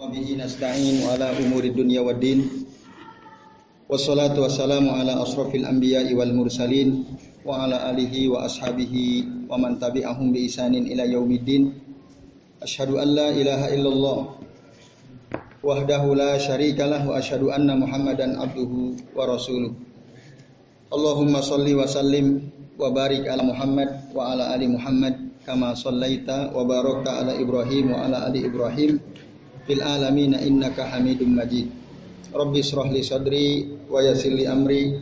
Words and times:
وبه 0.00 0.26
نستعين 0.40 0.96
على 1.12 1.26
أمور 1.44 1.64
الدنيا 1.64 2.00
والدين 2.00 2.40
والصلاة 3.90 4.32
والسلام 4.40 4.88
على 4.88 5.12
أشرف 5.22 5.54
الأنبياء 5.54 6.14
والمرسلين 6.14 6.88
وعلى 7.44 7.76
آله 7.90 8.14
وأصحابه 8.28 8.94
ومن 9.50 9.72
تبعهم 9.78 10.26
بإحسان 10.32 10.74
إلى 10.74 11.04
يوم 11.12 11.30
الدين 11.32 11.62
أشهد 12.62 12.90
أن 12.96 13.08
لا 13.12 13.28
إله 13.28 13.60
إلا 13.74 13.88
الله 13.88 14.18
وحده 15.64 16.02
لا 16.14 16.32
شريك 16.38 16.80
له 16.80 17.02
وأشهد 17.08 17.42
أن 17.52 17.68
محمدا 17.80 18.26
عبده 18.40 18.72
ورسوله 19.16 19.72
اللهم 20.92 21.32
صل 21.40 21.66
وسلم 21.74 22.26
وبارك 22.80 23.28
على 23.28 23.42
محمد 23.42 23.90
وعلى 24.16 24.44
آل 24.54 24.62
محمد 24.72 25.14
كما 25.46 25.74
صليت 25.74 26.28
وباركت 26.56 27.08
على 27.08 27.32
إبراهيم 27.44 27.90
وعلى 27.92 28.16
آل 28.28 28.34
إبراهيم 28.48 28.92
fil 29.70 29.86
alamin 29.86 30.34
innaka 30.34 30.90
hamidum 30.90 31.38
majid 31.38 31.70
Rabbi 32.34 32.58
israh 32.58 32.90
li 32.90 33.06
sadri 33.06 33.70
wa 33.86 34.02
yassir 34.02 34.34
li 34.34 34.50
amri 34.50 34.98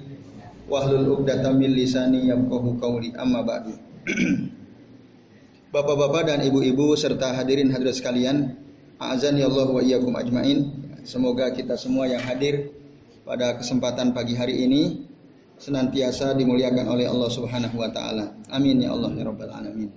wahlul 0.68 1.08
'uqdatam 1.08 1.56
min 1.56 1.72
lisani 1.72 2.28
yafqahu 2.28 2.77
qawli 2.77 3.16
amma 3.16 3.41
ba'du 3.41 3.72
Bapak-bapak 5.72 6.28
dan 6.28 6.44
ibu-ibu 6.44 6.92
serta 7.00 7.32
hadirin 7.32 7.72
hadirat 7.72 7.96
sekalian 7.96 8.60
azan 9.00 9.41
ya 9.41 9.48
Allah 9.48 9.72
wa 9.72 9.80
iyyakum 9.80 10.12
ajmain 10.20 10.69
semoga 11.08 11.48
kita 11.56 11.80
semua 11.80 12.05
yang 12.05 12.20
hadir 12.20 12.69
pada 13.24 13.56
kesempatan 13.56 14.12
pagi 14.12 14.36
hari 14.36 14.69
ini 14.69 15.08
senantiasa 15.56 16.36
dimuliakan 16.36 16.92
oleh 16.92 17.08
Allah 17.08 17.28
Subhanahu 17.32 17.77
wa 17.80 17.88
taala. 17.88 18.36
Amin 18.52 18.84
ya 18.84 18.92
Allah 18.92 19.12
ya 19.16 19.24
rabbal 19.27 19.48
alamin. 19.48 19.91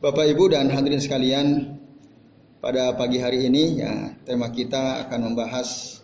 Bapak 0.00 0.26
Ibu 0.28 0.50
dan 0.50 0.70
hadirin 0.70 0.98
sekalian, 1.02 1.78
pada 2.62 2.94
pagi 2.94 3.18
hari 3.18 3.50
ini 3.50 3.82
ya 3.82 4.14
tema 4.22 4.46
kita 4.54 5.02
akan 5.04 5.34
membahas 5.34 5.98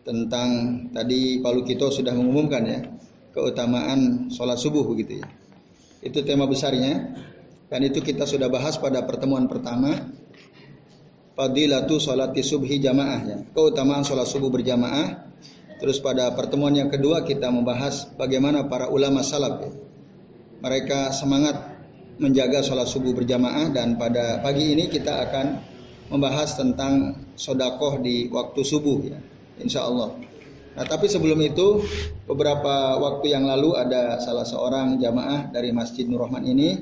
tentang 0.00 0.48
tadi 0.96 1.44
Pak 1.44 1.52
Lukito 1.52 1.92
sudah 1.92 2.16
mengumumkan 2.16 2.64
ya 2.64 2.80
keutamaan 3.36 4.32
sholat 4.32 4.56
subuh 4.56 4.88
begitu 4.88 5.20
ya. 5.20 5.28
Itu 6.00 6.24
tema 6.24 6.48
besarnya 6.48 7.12
dan 7.68 7.84
itu 7.84 8.00
kita 8.00 8.24
sudah 8.24 8.48
bahas 8.48 8.80
pada 8.80 9.04
pertemuan 9.04 9.44
pertama 9.44 10.08
Fadilatu 11.36 12.00
sholati 12.00 12.40
subhi 12.40 12.80
jamaah 12.80 13.20
ya. 13.28 13.38
Keutamaan 13.52 14.02
sholat 14.08 14.26
subuh 14.26 14.48
berjamaah. 14.48 15.28
Terus 15.78 16.02
pada 16.02 16.34
pertemuan 16.34 16.74
yang 16.74 16.90
kedua 16.90 17.22
kita 17.22 17.52
membahas 17.52 18.10
bagaimana 18.18 18.66
para 18.66 18.90
ulama 18.90 19.22
salaf 19.22 19.62
ya. 19.62 19.70
Mereka 20.64 21.14
semangat 21.14 21.77
menjaga 22.18 22.66
sholat 22.66 22.90
subuh 22.90 23.14
berjamaah 23.14 23.70
dan 23.70 23.94
pada 23.94 24.42
pagi 24.42 24.74
ini 24.74 24.90
kita 24.90 25.26
akan 25.30 25.46
membahas 26.10 26.58
tentang 26.58 27.14
sodakoh 27.38 28.02
di 28.02 28.26
waktu 28.28 28.60
subuh 28.66 28.98
ya, 29.06 29.18
insya 29.62 29.86
Allah. 29.86 30.18
Nah 30.78 30.86
tapi 30.86 31.10
sebelum 31.10 31.38
itu 31.42 31.82
beberapa 32.26 32.98
waktu 33.02 33.34
yang 33.34 33.46
lalu 33.46 33.74
ada 33.74 34.22
salah 34.22 34.46
seorang 34.46 34.98
jamaah 35.02 35.50
dari 35.50 35.74
Masjid 35.74 36.06
Nur 36.06 36.22
Rahman 36.22 36.46
ini 36.46 36.78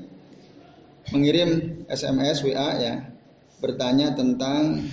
mengirim 1.12 1.81
SMS 1.89 2.45
WA 2.45 2.77
ya 2.77 2.95
bertanya 3.57 4.12
tentang 4.12 4.84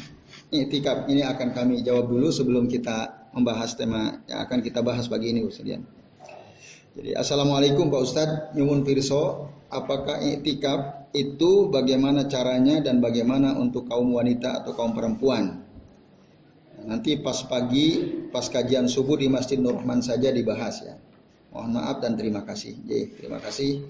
iktikaf 0.53 1.09
ini 1.11 1.25
akan 1.25 1.51
kami 1.51 1.83
jawab 1.83 2.07
dulu 2.07 2.31
sebelum 2.31 2.71
kita 2.71 3.27
membahas 3.33 3.75
tema 3.75 4.23
yang 4.29 4.39
akan 4.45 4.59
kita 4.61 4.79
bahas 4.85 5.09
pagi 5.09 5.33
ini 5.33 5.41
Ustaz 5.43 5.67
Jadi 6.93 7.17
Assalamualaikum 7.17 7.89
Pak 7.89 8.01
Ustadz 8.05 8.53
Nyumun 8.53 8.85
Pirso 8.85 9.49
apakah 9.73 10.21
iktikaf 10.21 11.09
itu 11.17 11.73
bagaimana 11.73 12.29
caranya 12.29 12.85
dan 12.85 13.01
bagaimana 13.01 13.57
untuk 13.57 13.89
kaum 13.89 14.13
wanita 14.13 14.61
atau 14.61 14.77
kaum 14.77 14.93
perempuan. 14.93 15.65
Nanti 16.85 17.17
pas 17.17 17.41
pagi, 17.49 17.97
pas 18.29 18.45
kajian 18.45 18.85
subuh 18.85 19.17
di 19.17 19.25
Masjid 19.25 19.57
Nur 19.57 19.81
Rahman 19.81 20.05
saja 20.05 20.29
dibahas 20.29 20.85
ya. 20.85 20.93
Mohon 21.49 21.81
maaf 21.81 21.97
dan 21.97 22.13
terima 22.13 22.45
kasih. 22.45 22.77
Jadi, 22.85 23.25
terima 23.25 23.41
kasih. 23.41 23.89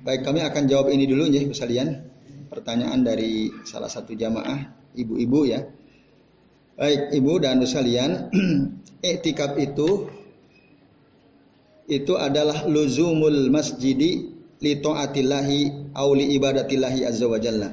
Baik 0.00 0.24
kami 0.24 0.40
akan 0.40 0.64
jawab 0.72 0.88
ini 0.88 1.04
dulu 1.04 1.28
ya 1.28 1.44
sekalian. 1.52 2.00
Pertanyaan 2.48 3.04
dari 3.04 3.52
salah 3.68 3.92
satu 3.92 4.16
jamaah 4.16 4.72
ibu-ibu 4.96 5.40
ya. 5.44 5.68
Baik 6.80 7.12
ibu 7.12 7.32
dan 7.44 7.60
sekalian, 7.60 8.32
iktikaf 9.04 9.60
itu 9.60 10.15
itu 11.86 12.18
adalah 12.18 12.66
luzumul 12.66 13.50
masjidi 13.50 14.34
li 14.58 14.72
taatillahi 14.82 15.92
au 15.94 16.10
li 16.12 16.34
ibadatillahi 16.34 17.06
azza 17.06 17.26
wa 17.30 17.38
jalla. 17.38 17.70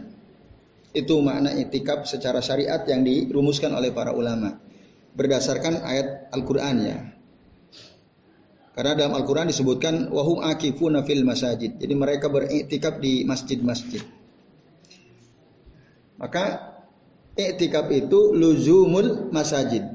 Itu 0.94 1.18
makna 1.26 1.58
itikaf 1.58 2.06
secara 2.06 2.38
syariat 2.46 2.86
yang 2.86 3.02
dirumuskan 3.02 3.74
oleh 3.74 3.90
para 3.90 4.14
ulama 4.14 4.62
berdasarkan 5.14 5.82
ayat 5.82 6.30
Al-Qur'an 6.34 6.78
ya. 6.82 6.98
Karena 8.74 8.98
dalam 8.98 9.14
Al-Qur'an 9.18 9.50
disebutkan 9.50 10.10
wahum 10.10 10.42
akifuna 10.42 11.06
fil 11.06 11.22
masajid. 11.22 11.78
Jadi 11.78 11.94
mereka 11.94 12.30
beriktikaf 12.30 12.98
di 12.98 13.22
masjid-masjid. 13.22 14.02
Maka 16.18 16.74
iktikaf 17.38 17.90
itu 17.94 18.34
luzumul 18.34 19.30
masajid. 19.30 19.86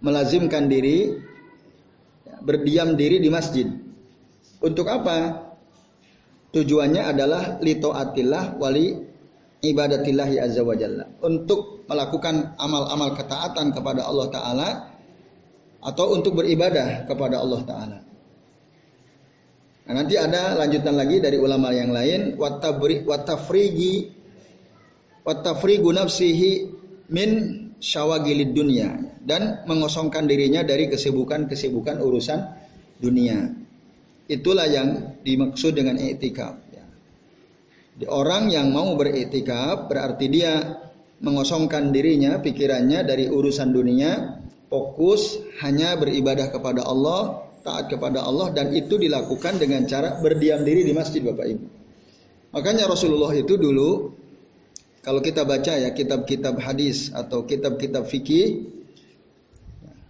Melazimkan 0.00 0.68
diri 0.68 1.12
berdiam 2.42 2.96
diri 2.96 3.20
di 3.20 3.28
masjid. 3.32 3.68
Untuk 4.60 4.88
apa? 4.88 5.48
Tujuannya 6.50 7.02
adalah 7.06 7.42
litoatillah 7.62 8.58
wali 8.58 8.92
ibadatillahi 9.62 10.36
azza 10.42 10.62
wa 10.66 10.74
jalla. 10.74 11.06
Untuk 11.22 11.86
melakukan 11.86 12.58
amal-amal 12.58 13.14
ketaatan 13.14 13.70
kepada 13.70 14.06
Allah 14.06 14.26
Ta'ala 14.30 14.68
atau 15.80 16.12
untuk 16.12 16.36
beribadah 16.36 17.08
kepada 17.08 17.40
Allah 17.40 17.60
Ta'ala. 17.64 17.98
Nah, 19.90 19.94
nanti 20.06 20.14
ada 20.14 20.54
lanjutan 20.54 20.94
lagi 20.94 21.18
dari 21.18 21.34
ulama 21.34 21.74
yang 21.74 21.90
lain 21.90 22.38
watafrigi 22.38 24.14
watafrigu 25.26 25.90
min 27.10 27.30
syawagilid 27.80 28.52
dunia 28.52 28.94
dan 29.24 29.64
mengosongkan 29.64 30.28
dirinya 30.28 30.60
dari 30.62 30.86
kesibukan-kesibukan 30.92 31.98
urusan 31.98 32.38
dunia. 33.00 33.56
Itulah 34.30 34.68
yang 34.70 35.18
dimaksud 35.26 35.74
dengan 35.74 35.98
etikaf. 35.98 36.54
Ya. 36.70 36.86
Orang 38.06 38.52
yang 38.52 38.70
mau 38.70 38.94
beretikaf 38.94 39.90
berarti 39.90 40.30
dia 40.30 40.78
mengosongkan 41.20 41.90
dirinya, 41.90 42.38
pikirannya 42.38 43.02
dari 43.02 43.26
urusan 43.26 43.74
dunia, 43.74 44.38
fokus 44.70 45.40
hanya 45.64 45.98
beribadah 45.98 46.54
kepada 46.54 46.86
Allah, 46.86 47.50
taat 47.60 47.92
kepada 47.92 48.24
Allah 48.24 48.54
dan 48.54 48.72
itu 48.72 48.96
dilakukan 48.96 49.60
dengan 49.60 49.84
cara 49.84 50.16
berdiam 50.22 50.62
diri 50.64 50.86
di 50.86 50.92
masjid 50.94 51.20
Bapak 51.20 51.46
Ibu. 51.48 51.66
Makanya 52.50 52.88
Rasulullah 52.90 53.30
itu 53.36 53.54
dulu 53.54 54.19
kalau 55.00 55.24
kita 55.24 55.48
baca 55.48 55.76
ya 55.76 55.90
kitab-kitab 55.96 56.60
hadis 56.60 57.12
atau 57.12 57.48
kitab-kitab 57.48 58.04
fikih 58.04 58.80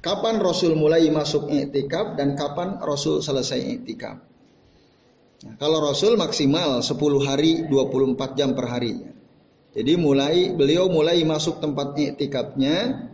Kapan 0.01 0.41
Rasul 0.41 0.81
mulai 0.81 1.13
masuk 1.13 1.53
iktikaf 1.53 2.17
dan 2.17 2.33
kapan 2.33 2.81
Rasul 2.81 3.21
selesai 3.21 3.61
iktikaf? 3.61 4.17
Nah, 5.45 5.55
kalau 5.61 5.85
Rasul 5.85 6.17
maksimal 6.17 6.81
10 6.81 6.97
hari 7.21 7.69
24 7.69 8.17
jam 8.33 8.57
per 8.57 8.65
hari. 8.73 8.97
Jadi 9.77 9.93
mulai 10.01 10.57
beliau 10.57 10.89
mulai 10.89 11.21
masuk 11.23 11.61
tempat 11.61 11.95
iktikafnya 12.01 13.07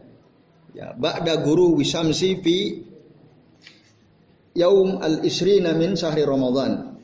ya 0.72 0.94
ba'da 0.94 1.43
guru 1.43 1.75
wisamsi 1.75 2.38
fi 2.41 2.58
yaum 4.54 5.03
al-isrina 5.03 5.75
min 5.75 5.98
sahri 5.98 6.22
Ramadan. 6.22 7.03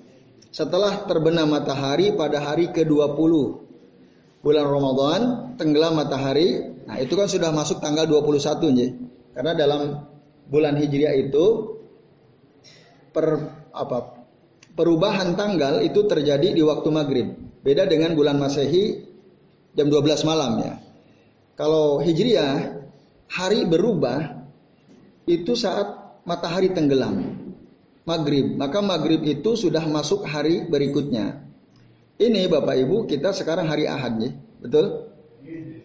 Setelah 0.54 1.10
terbenam 1.10 1.50
matahari 1.50 2.14
pada 2.14 2.38
hari 2.38 2.70
ke-20 2.70 3.61
bulan 4.42 4.66
Ramadan, 4.66 5.20
tenggelam 5.56 5.96
matahari. 5.96 6.74
Nah, 6.84 6.98
itu 6.98 7.14
kan 7.14 7.30
sudah 7.30 7.54
masuk 7.54 7.78
tanggal 7.78 8.04
21 8.04 8.74
ya. 8.74 8.88
Karena 9.32 9.52
dalam 9.56 10.04
bulan 10.50 10.76
Hijriah 10.76 11.14
itu 11.16 11.78
per 13.14 13.38
apa 13.72 14.26
perubahan 14.76 15.38
tanggal 15.38 15.80
itu 15.80 16.04
terjadi 16.04 16.52
di 16.52 16.60
waktu 16.60 16.88
maghrib. 16.92 17.28
Beda 17.62 17.86
dengan 17.86 18.18
bulan 18.18 18.36
Masehi 18.36 19.06
jam 19.72 19.88
12 19.88 20.28
malam 20.28 20.58
ya. 20.60 20.74
Kalau 21.54 22.02
Hijriah 22.02 22.82
hari 23.30 23.64
berubah 23.64 24.42
itu 25.24 25.54
saat 25.54 26.18
matahari 26.26 26.74
tenggelam. 26.74 27.40
Maghrib, 28.02 28.58
maka 28.58 28.82
maghrib 28.82 29.22
itu 29.22 29.54
sudah 29.54 29.86
masuk 29.86 30.26
hari 30.26 30.66
berikutnya. 30.66 31.38
Ini 32.22 32.46
Bapak 32.46 32.78
Ibu 32.78 33.10
kita 33.10 33.34
sekarang 33.34 33.66
hari 33.66 33.90
Ahad 33.90 34.22
ya, 34.22 34.30
betul? 34.62 35.10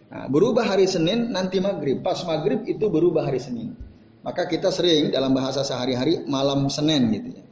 Nah, 0.08 0.30
berubah 0.30 0.70
hari 0.70 0.86
Senin 0.86 1.34
nanti 1.34 1.58
maghrib. 1.58 1.98
Pas 2.00 2.22
maghrib 2.22 2.62
itu 2.62 2.86
berubah 2.86 3.26
hari 3.26 3.42
Senin. 3.42 3.74
Maka 4.22 4.46
kita 4.46 4.70
sering 4.70 5.10
dalam 5.10 5.34
bahasa 5.34 5.66
sehari-hari 5.66 6.22
malam 6.30 6.70
Senin 6.70 7.10
gitu 7.10 7.28
ya. 7.34 7.44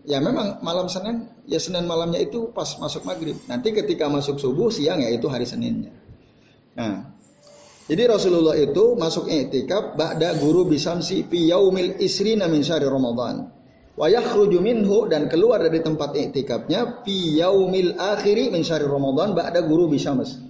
Ya 0.00 0.18
memang 0.18 0.58
malam 0.64 0.90
Senin, 0.90 1.30
ya 1.46 1.62
Senin 1.62 1.86
malamnya 1.86 2.18
itu 2.18 2.50
pas 2.50 2.66
masuk 2.82 3.06
maghrib. 3.06 3.38
Nanti 3.46 3.70
ketika 3.70 4.10
masuk 4.10 4.42
subuh 4.42 4.72
siang 4.72 4.98
ya 4.98 5.12
itu 5.12 5.30
hari 5.30 5.46
Seninnya. 5.46 5.94
Nah, 6.74 7.14
Jadi 7.90 8.06
Rasulullah 8.06 8.54
itu 8.54 8.94
masuk 8.94 9.26
i'tikaf 9.26 9.98
ba'da 9.98 10.38
guru 10.38 10.62
bisamsi 10.62 11.26
fi 11.26 11.50
yaumil 11.50 11.98
isrina 11.98 12.46
min 12.46 12.62
syahri 12.62 12.86
Ramadan. 12.86 13.50
Wa 14.00 14.08
yakhruju 14.08 14.64
minhu 14.64 15.12
dan 15.12 15.28
keluar 15.28 15.60
dari 15.60 15.84
tempat 15.84 16.16
i'tikafnya 16.16 17.04
fi 17.04 17.36
yaumil 17.36 18.00
akhiri 18.00 18.48
min 18.48 18.64
syahri 18.64 18.88
Ramadan 18.88 19.36
ba'da 19.36 19.60
guru 19.60 19.92
bisams. 19.92 20.40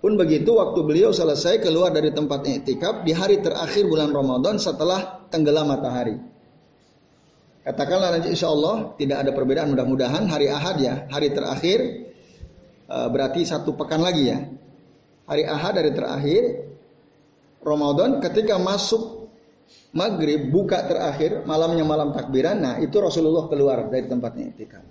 Pun 0.00 0.16
begitu 0.16 0.56
waktu 0.56 0.80
beliau 0.80 1.12
selesai 1.12 1.60
keluar 1.60 1.92
dari 1.92 2.16
tempat 2.16 2.48
i'tikaf 2.48 3.04
di 3.04 3.12
hari 3.12 3.44
terakhir 3.44 3.84
bulan 3.84 4.16
Ramadan 4.16 4.56
setelah 4.56 5.28
tenggelam 5.28 5.68
matahari. 5.68 6.16
Katakanlah 7.68 8.16
nanti 8.16 8.32
insya 8.32 8.48
Allah 8.48 8.96
tidak 8.96 9.28
ada 9.28 9.30
perbedaan 9.36 9.76
mudah-mudahan 9.76 10.24
hari 10.32 10.48
Ahad 10.48 10.80
ya 10.80 11.04
hari 11.12 11.36
terakhir 11.36 11.78
eh, 12.88 13.08
berarti 13.12 13.44
satu 13.44 13.76
pekan 13.76 14.00
lagi 14.00 14.32
ya 14.32 14.40
hari 15.28 15.44
Ahad 15.44 15.84
hari 15.84 15.92
terakhir 15.92 16.42
Ramadan 17.60 18.22
ketika 18.24 18.56
masuk 18.56 19.15
maghrib 19.96 20.52
buka 20.52 20.84
terakhir 20.84 21.42
malamnya 21.48 21.82
malam 21.82 22.12
takbiran 22.12 22.60
nah 22.60 22.74
itu 22.78 22.96
Rasulullah 23.00 23.48
keluar 23.48 23.88
dari 23.88 24.06
tempatnya 24.06 24.52
itikaf. 24.52 24.84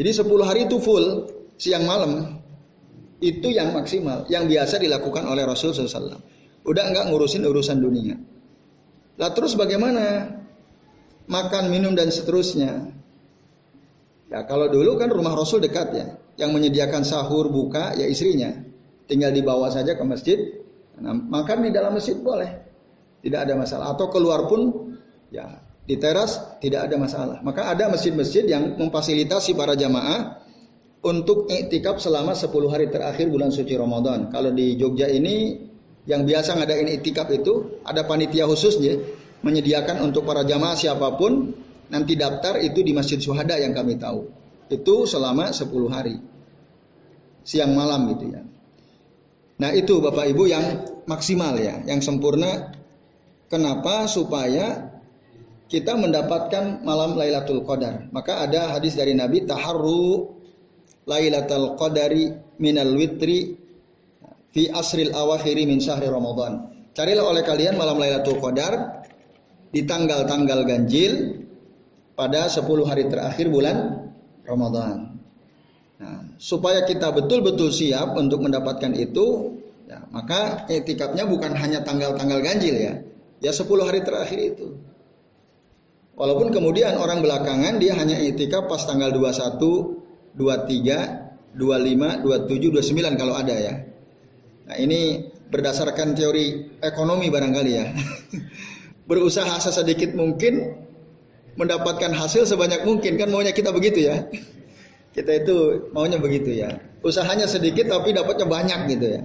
Jadi 0.00 0.10
10 0.16 0.48
hari 0.48 0.60
itu 0.68 0.80
full 0.80 1.28
siang 1.60 1.84
malam 1.84 2.40
itu 3.20 3.52
yang 3.52 3.76
maksimal 3.76 4.24
yang 4.32 4.48
biasa 4.48 4.80
dilakukan 4.80 5.28
oleh 5.28 5.44
Rasul 5.44 5.76
SAW 5.76 6.20
udah 6.64 6.84
enggak 6.88 7.04
ngurusin 7.08 7.44
urusan 7.44 7.78
dunia. 7.80 8.16
Lah 9.20 9.30
terus 9.36 9.56
bagaimana? 9.56 10.36
Makan 11.30 11.70
minum 11.70 11.94
dan 11.94 12.10
seterusnya. 12.10 12.90
Ya 14.32 14.40
kalau 14.48 14.66
dulu 14.66 14.98
kan 14.98 15.12
rumah 15.12 15.36
Rasul 15.36 15.62
dekat 15.62 15.88
ya 15.94 16.06
yang 16.40 16.50
menyediakan 16.56 17.06
sahur 17.06 17.52
buka 17.52 17.94
ya 17.94 18.08
istrinya. 18.08 18.56
Tinggal 19.06 19.34
dibawa 19.34 19.70
saja 19.70 19.94
ke 19.94 20.04
masjid. 20.06 20.38
Nah, 21.00 21.14
makan 21.16 21.66
di 21.66 21.70
dalam 21.72 21.96
masjid 21.96 22.14
boleh, 22.14 22.69
tidak 23.20 23.48
ada 23.48 23.54
masalah. 23.56 23.86
Atau 23.92 24.08
keluar 24.12 24.48
pun 24.48 24.92
ya 25.32 25.60
di 25.84 25.96
teras 25.96 26.58
tidak 26.60 26.90
ada 26.90 26.96
masalah. 26.96 27.38
Maka 27.40 27.72
ada 27.72 27.88
masjid-masjid 27.90 28.44
yang 28.46 28.76
memfasilitasi 28.76 29.56
para 29.56 29.74
jamaah 29.74 30.40
untuk 31.00 31.48
iktikaf 31.48 31.96
selama 32.00 32.36
10 32.36 32.52
hari 32.68 32.86
terakhir 32.92 33.32
bulan 33.32 33.48
suci 33.48 33.72
Ramadan. 33.76 34.28
Kalau 34.28 34.52
di 34.52 34.76
Jogja 34.76 35.08
ini 35.08 35.56
yang 36.04 36.24
biasa 36.28 36.56
ngadain 36.60 36.88
iktikaf 37.00 37.28
itu 37.32 37.80
ada 37.84 38.04
panitia 38.04 38.44
khusus 38.48 38.76
ya 38.80 38.96
menyediakan 39.40 40.04
untuk 40.04 40.28
para 40.28 40.44
jamaah 40.44 40.76
siapa 40.76 41.16
pun 41.16 41.56
nanti 41.88 42.14
daftar 42.16 42.60
itu 42.60 42.84
di 42.84 42.92
Masjid 42.92 43.16
Syuhada 43.16 43.56
yang 43.56 43.72
kami 43.72 43.96
tahu. 43.96 44.28
Itu 44.70 45.08
selama 45.08 45.50
10 45.50 45.90
hari. 45.90 46.16
Siang 47.42 47.72
malam 47.72 48.06
gitu 48.14 48.30
ya. 48.30 48.44
Nah 49.60 49.70
itu 49.76 50.00
Bapak 50.00 50.28
Ibu 50.30 50.44
yang 50.48 50.64
maksimal 51.04 51.56
ya, 51.58 51.82
yang 51.84 52.00
sempurna. 52.00 52.79
Kenapa? 53.50 54.06
Supaya 54.06 54.94
kita 55.66 55.98
mendapatkan 55.98 56.86
malam 56.86 57.18
Lailatul 57.18 57.66
Qadar. 57.66 58.06
Maka 58.14 58.46
ada 58.46 58.78
hadis 58.78 58.94
dari 58.94 59.14
Nabi 59.18 59.42
taharru 59.42 60.38
Lailatul 61.10 61.74
Qadari 61.74 62.30
minal 62.62 62.94
witri 62.94 63.58
fi 64.54 64.70
asril 64.70 65.10
awakhiri 65.10 65.66
min 65.66 65.82
syahri 65.82 66.06
Ramadan. 66.06 66.70
Carilah 66.94 67.26
oleh 67.26 67.42
kalian 67.42 67.74
malam 67.74 67.98
Lailatul 67.98 68.38
Qadar 68.38 69.06
di 69.70 69.86
tanggal-tanggal 69.86 70.66
ganjil 70.66 71.42
pada 72.18 72.50
10 72.50 72.66
hari 72.86 73.06
terakhir 73.06 73.46
bulan 73.50 74.10
Ramadan. 74.42 75.18
Nah, 76.02 76.34
supaya 76.38 76.82
kita 76.82 77.14
betul-betul 77.14 77.70
siap 77.70 78.18
untuk 78.18 78.42
mendapatkan 78.42 78.90
itu, 78.98 79.54
ya, 79.86 80.02
maka 80.10 80.66
etikapnya 80.66 81.28
bukan 81.30 81.54
hanya 81.54 81.86
tanggal-tanggal 81.86 82.40
ganjil 82.42 82.74
ya, 82.74 82.94
ya 83.40 83.50
10 83.50 83.66
hari 83.88 84.00
terakhir 84.04 84.38
itu. 84.38 84.76
Walaupun 86.20 86.52
kemudian 86.52 87.00
orang 87.00 87.24
belakangan 87.24 87.80
dia 87.80 87.96
hanya 87.96 88.20
etikap 88.20 88.68
pas 88.68 88.84
tanggal 88.84 89.08
21, 89.08 90.36
23, 90.36 91.56
25, 91.56 91.56
27, 91.56 92.76
29 92.76 93.16
kalau 93.20 93.34
ada 93.34 93.56
ya. 93.56 93.74
Nah 94.68 94.76
ini 94.76 95.32
berdasarkan 95.48 96.12
teori 96.12 96.76
ekonomi 96.84 97.32
barangkali 97.32 97.72
ya. 97.72 97.88
Berusaha 99.10 99.58
sesedikit 99.58 100.12
mungkin 100.12 100.76
mendapatkan 101.58 102.14
hasil 102.14 102.46
sebanyak 102.46 102.86
mungkin 102.86 103.16
kan 103.18 103.32
maunya 103.32 103.56
kita 103.56 103.72
begitu 103.74 104.06
ya. 104.06 104.22
Kita 105.10 105.42
itu 105.42 105.90
maunya 105.90 106.22
begitu 106.22 106.54
ya. 106.54 106.78
Usahanya 107.02 107.50
sedikit 107.50 107.90
tapi 107.90 108.14
dapatnya 108.14 108.46
banyak 108.46 108.80
gitu 108.94 109.06
ya. 109.18 109.20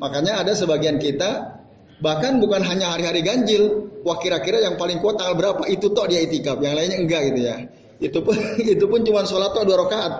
Makanya 0.00 0.40
ada 0.40 0.56
sebagian 0.56 0.96
kita 0.96 1.59
bahkan 2.00 2.40
bukan 2.40 2.64
hanya 2.64 2.96
hari-hari 2.96 3.20
ganjil, 3.20 3.92
wah 4.04 4.16
kira-kira 4.20 4.60
yang 4.64 4.80
paling 4.80 4.98
kuat 5.04 5.20
tanggal 5.20 5.36
berapa 5.36 5.62
itu 5.68 5.92
toh 5.92 6.08
dia 6.08 6.24
itikaf, 6.24 6.60
yang 6.60 6.76
lainnya 6.76 6.98
enggak 7.00 7.20
gitu 7.32 7.40
ya. 7.44 7.56
Itu 8.00 8.18
pun 8.24 8.36
itu 8.74 8.84
pun 8.88 9.04
cuma 9.04 9.24
sholat 9.28 9.52
toh 9.52 9.64
dua 9.64 9.86
rakaat. 9.86 10.12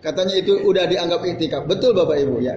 Katanya 0.00 0.34
itu 0.40 0.64
udah 0.64 0.84
dianggap 0.88 1.20
itikaf. 1.24 1.62
Betul 1.68 1.92
Bapak 1.92 2.16
Ibu 2.18 2.36
ya. 2.40 2.56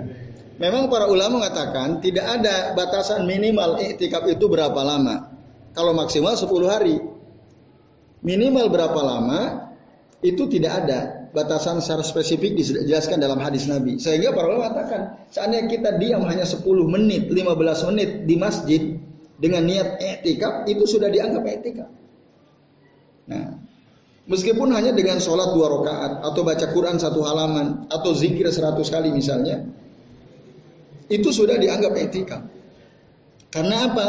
Memang 0.62 0.88
para 0.88 1.10
ulama 1.10 1.44
mengatakan 1.44 2.00
tidak 2.00 2.24
ada 2.24 2.72
batasan 2.78 3.26
minimal 3.26 3.82
itikaf 3.82 4.24
itu 4.30 4.46
berapa 4.48 4.78
lama. 4.80 5.34
Kalau 5.74 5.92
maksimal 5.98 6.38
10 6.38 6.48
hari. 6.70 6.98
Minimal 8.24 8.72
berapa 8.72 9.00
lama 9.04 9.42
itu 10.24 10.48
tidak 10.48 10.86
ada 10.86 11.23
batasan 11.34 11.82
secara 11.82 12.06
spesifik 12.06 12.54
dijelaskan 12.54 13.18
dalam 13.18 13.42
hadis 13.42 13.66
Nabi. 13.66 13.98
Sehingga 13.98 14.32
para 14.32 14.54
ulama 14.54 14.70
mengatakan, 14.70 15.02
seandainya 15.34 15.66
kita 15.68 15.90
diam 15.98 16.22
hanya 16.30 16.46
10 16.46 16.62
menit, 16.86 17.28
15 17.28 17.90
menit 17.90 18.10
di 18.30 18.36
masjid 18.38 18.82
dengan 19.42 19.66
niat 19.66 19.98
etikaf, 19.98 20.70
itu 20.70 20.86
sudah 20.86 21.10
dianggap 21.10 21.44
etikaf. 21.50 21.90
Nah, 23.34 23.58
meskipun 24.30 24.70
hanya 24.78 24.94
dengan 24.94 25.18
sholat 25.18 25.58
dua 25.58 25.68
rakaat 25.74 26.12
atau 26.22 26.42
baca 26.46 26.66
Quran 26.70 27.02
satu 27.02 27.26
halaman 27.26 27.90
atau 27.90 28.14
zikir 28.14 28.46
seratus 28.54 28.94
kali 28.94 29.10
misalnya, 29.10 29.66
itu 31.10 31.34
sudah 31.34 31.58
dianggap 31.58 31.98
etikaf. 31.98 32.46
Karena 33.50 33.90
apa? 33.90 34.08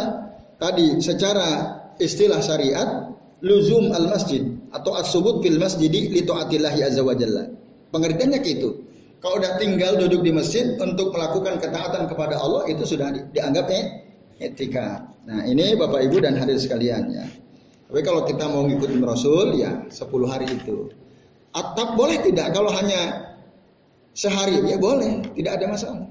Tadi 0.61 1.01
secara 1.01 1.49
istilah 1.97 2.41
syariat 2.45 3.14
luzum 3.45 3.93
al 3.93 4.09
masjid 4.09 4.41
atau 4.73 4.97
as-subut 4.97 5.45
fil 5.45 5.61
masjidi 5.61 6.09
li 6.09 6.25
taatillahi 6.25 6.81
azza 6.81 7.05
wa 7.05 7.13
jalla. 7.13 7.45
Pengertiannya 7.93 8.41
gitu. 8.41 8.81
Kalau 9.21 9.41
udah 9.41 9.57
tinggal 9.61 9.97
duduk 9.97 10.25
di 10.25 10.33
masjid 10.33 10.77
untuk 10.81 11.13
melakukan 11.13 11.61
ketaatan 11.61 12.09
kepada 12.09 12.37
Allah 12.41 12.69
itu 12.69 12.85
sudah 12.85 13.13
di, 13.13 13.21
dianggap 13.33 13.69
eh, 13.73 13.85
etika. 14.41 15.09
Nah, 15.25 15.49
ini 15.49 15.73
Bapak 15.77 16.05
Ibu 16.05 16.21
dan 16.21 16.37
hadir 16.37 16.61
sekalian 16.61 17.09
ya. 17.09 17.25
Tapi 17.89 18.01
kalau 18.05 18.25
kita 18.29 18.45
mau 18.49 18.69
ngikutin 18.69 19.01
Rasul 19.01 19.61
ya 19.61 19.87
10 19.89 20.29
hari 20.29 20.49
itu. 20.49 20.93
Atap 21.55 21.95
boleh 21.95 22.21
tidak 22.21 22.51
kalau 22.53 22.69
hanya 22.75 23.31
sehari 24.13 24.59
ya 24.67 24.77
boleh, 24.77 25.23
tidak 25.39 25.63
ada 25.63 25.67
masalah. 25.71 26.07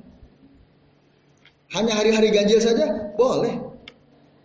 Hanya 1.73 1.93
hari-hari 1.97 2.29
ganjil 2.31 2.61
saja 2.61 3.13
boleh. 3.17 3.72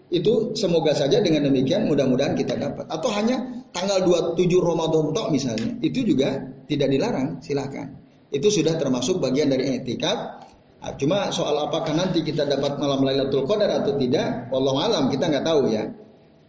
Itu 0.09 0.57
semoga 0.57 0.97
saja 0.97 1.21
dengan 1.21 1.45
demikian 1.53 1.85
mudah-mudahan 1.85 2.33
kita 2.33 2.57
dapat. 2.57 2.89
Atau 2.89 3.13
hanya 3.13 3.45
tanggal 3.77 4.01
27 4.09 4.41
Ramadan 4.57 5.13
tok 5.13 5.29
misalnya, 5.29 5.77
itu 5.85 6.01
juga 6.01 6.49
tidak 6.65 6.89
dilarang, 6.89 7.45
silakan. 7.45 7.93
Itu 8.33 8.49
sudah 8.49 8.81
termasuk 8.81 9.21
bagian 9.21 9.53
dari 9.53 9.77
etikap. 9.77 10.49
Nah, 10.81 10.95
cuma 10.97 11.29
soal 11.29 11.61
apakah 11.61 11.93
nanti 11.93 12.25
kita 12.25 12.49
dapat 12.49 12.81
malam 12.81 13.05
Lailatul 13.05 13.45
Qadar 13.45 13.85
atau 13.85 14.01
tidak, 14.01 14.49
Allah 14.49 14.75
alam 14.89 15.05
kita 15.13 15.29
nggak 15.29 15.45
tahu 15.45 15.61
ya. 15.77 15.85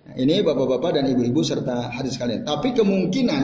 Nah, 0.07 0.13
ini 0.15 0.39
bapak-bapak 0.39 0.95
dan 0.95 1.11
ibu-ibu 1.11 1.43
serta 1.43 1.91
hadis 1.91 2.15
kalian. 2.15 2.47
Tapi 2.47 2.71
kemungkinan 2.71 3.43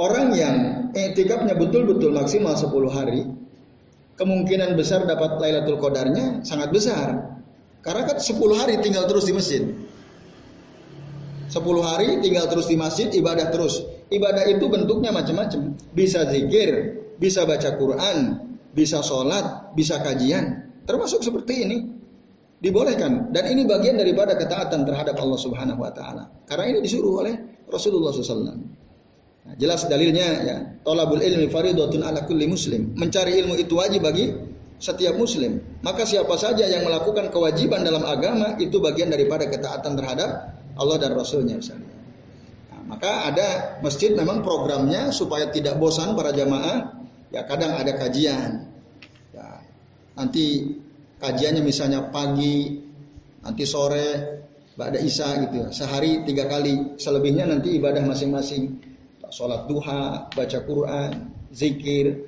orang 0.00 0.28
yang 0.32 0.56
etikapnya 0.96 1.52
betul-betul 1.52 2.16
maksimal 2.16 2.56
10 2.56 2.72
hari, 2.88 3.28
kemungkinan 4.16 4.72
besar 4.72 5.04
dapat 5.04 5.36
Lailatul 5.36 5.76
Qadarnya 5.84 6.40
sangat 6.48 6.72
besar. 6.72 7.35
Karena 7.86 8.02
kan 8.02 8.18
10 8.18 8.34
hari 8.58 8.82
tinggal 8.82 9.06
terus 9.06 9.30
di 9.30 9.32
masjid. 9.32 9.62
10 11.46 11.62
hari 11.86 12.18
tinggal 12.18 12.50
terus 12.50 12.66
di 12.66 12.74
masjid, 12.74 13.06
ibadah 13.14 13.54
terus. 13.54 13.86
Ibadah 14.10 14.50
itu 14.50 14.66
bentuknya 14.66 15.14
macam-macam. 15.14 15.78
Bisa 15.94 16.26
zikir, 16.26 16.98
bisa 17.22 17.46
baca 17.46 17.78
Quran, 17.78 18.42
bisa 18.74 19.06
sholat, 19.06 19.70
bisa 19.78 20.02
kajian. 20.02 20.74
Termasuk 20.82 21.22
seperti 21.22 21.54
ini. 21.62 21.78
Dibolehkan. 22.56 23.30
Dan 23.30 23.52
ini 23.52 23.62
bagian 23.68 24.00
daripada 24.00 24.34
ketaatan 24.34 24.82
terhadap 24.82 25.14
Allah 25.22 25.38
subhanahu 25.38 25.78
wa 25.78 25.92
ta'ala. 25.94 26.48
Karena 26.48 26.74
ini 26.74 26.78
disuruh 26.82 27.22
oleh 27.22 27.34
Rasulullah 27.68 28.10
SAW. 28.10 28.42
Nah, 29.46 29.54
jelas 29.60 29.86
dalilnya 29.86 30.28
ya. 30.42 30.56
Tolabul 30.82 31.22
ilmi 31.22 31.46
faridatun 31.52 32.02
ala 32.02 32.24
kulli 32.24 32.48
muslim. 32.50 32.96
Mencari 32.96 33.38
ilmu 33.44 33.54
itu 33.60 33.76
wajib 33.76 34.02
bagi 34.02 34.32
setiap 34.76 35.16
muslim. 35.16 35.60
Maka 35.80 36.04
siapa 36.04 36.36
saja 36.36 36.68
yang 36.68 36.84
melakukan 36.84 37.32
kewajiban 37.32 37.82
dalam 37.82 38.04
agama 38.04 38.60
itu 38.60 38.76
bagian 38.80 39.08
daripada 39.08 39.48
ketaatan 39.48 39.96
terhadap 39.96 40.30
Allah 40.76 40.96
dan 41.00 41.16
Rasulnya 41.16 41.56
misalnya. 41.56 41.88
Nah, 42.72 42.82
maka 42.96 43.32
ada 43.32 43.48
masjid 43.80 44.12
memang 44.12 44.44
programnya 44.44 45.10
supaya 45.12 45.48
tidak 45.48 45.80
bosan 45.80 46.12
para 46.12 46.32
jamaah. 46.36 46.92
Ya 47.32 47.42
kadang 47.48 47.74
ada 47.74 47.96
kajian. 47.96 48.70
Ya, 49.32 49.64
nanti 50.14 50.76
kajiannya 51.18 51.64
misalnya 51.64 52.12
pagi, 52.12 52.80
nanti 53.42 53.64
sore, 53.64 54.08
ada 54.76 55.00
isya 55.00 55.48
gitu 55.48 55.54
ya. 55.66 55.68
Sehari 55.72 56.22
tiga 56.28 56.46
kali, 56.46 57.00
selebihnya 57.00 57.48
nanti 57.48 57.74
ibadah 57.80 58.04
masing-masing. 58.04 58.84
Sholat 59.26 59.66
duha, 59.66 60.30
baca 60.30 60.58
Quran, 60.62 61.34
zikir. 61.50 62.25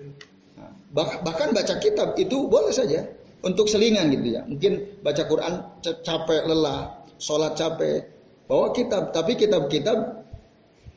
Bahkan 0.97 1.53
baca 1.53 1.75
kitab 1.81 2.17
itu 2.17 2.49
boleh 2.49 2.73
saja 2.73 3.05
untuk 3.45 3.69
selingan 3.69 4.09
gitu 4.13 4.41
ya. 4.41 4.43
Mungkin 4.49 5.03
baca 5.05 5.23
Quran 5.29 5.55
capek 5.85 6.49
lelah, 6.49 7.05
sholat 7.21 7.55
capek, 7.55 8.09
bawa 8.49 8.73
kitab. 8.73 9.13
Tapi 9.13 9.37
kitab-kitab 9.37 10.25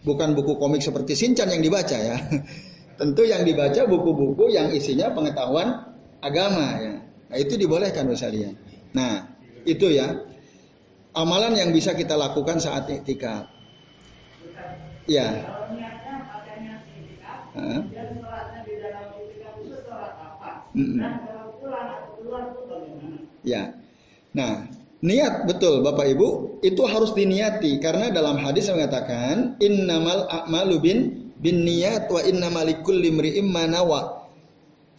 bukan 0.08 0.30
buku 0.34 0.58
komik 0.58 0.82
seperti 0.82 1.14
Sinchan 1.14 1.52
yang 1.52 1.62
dibaca 1.62 1.98
ya. 1.98 2.18
Tentu 3.00 3.26
yang 3.26 3.44
dibaca 3.44 3.82
buku-buku 3.90 4.54
yang 4.54 4.70
isinya 4.72 5.10
pengetahuan 5.12 5.92
agama 6.22 6.78
ya. 6.78 6.96
Nah, 7.32 7.38
itu 7.40 7.58
dibolehkan 7.58 8.06
misalnya. 8.08 8.54
Nah, 8.94 9.26
itu 9.66 9.90
ya. 9.90 10.30
Amalan 11.12 11.60
yang 11.60 11.76
bisa 11.76 11.92
kita 11.92 12.16
lakukan 12.16 12.64
saat 12.64 12.88
iktikaf. 12.88 13.52
Ya. 15.10 15.28
Ya. 23.42 23.76
Nah, 24.32 24.70
niat 25.04 25.50
betul 25.50 25.84
Bapak 25.84 26.08
Ibu 26.14 26.62
itu 26.64 26.82
harus 26.88 27.12
diniati 27.12 27.82
karena 27.82 28.14
dalam 28.14 28.40
hadis 28.40 28.70
mengatakan 28.70 29.60
innamal 29.60 30.30
a'malu 30.30 30.78
bin 30.80 30.98
bin 31.42 31.66
niat 31.66 32.08
wa 32.08 32.22
inna 32.22 32.54
malikul 32.54 32.96
limri'im 32.96 33.50
manawa. 33.50 34.30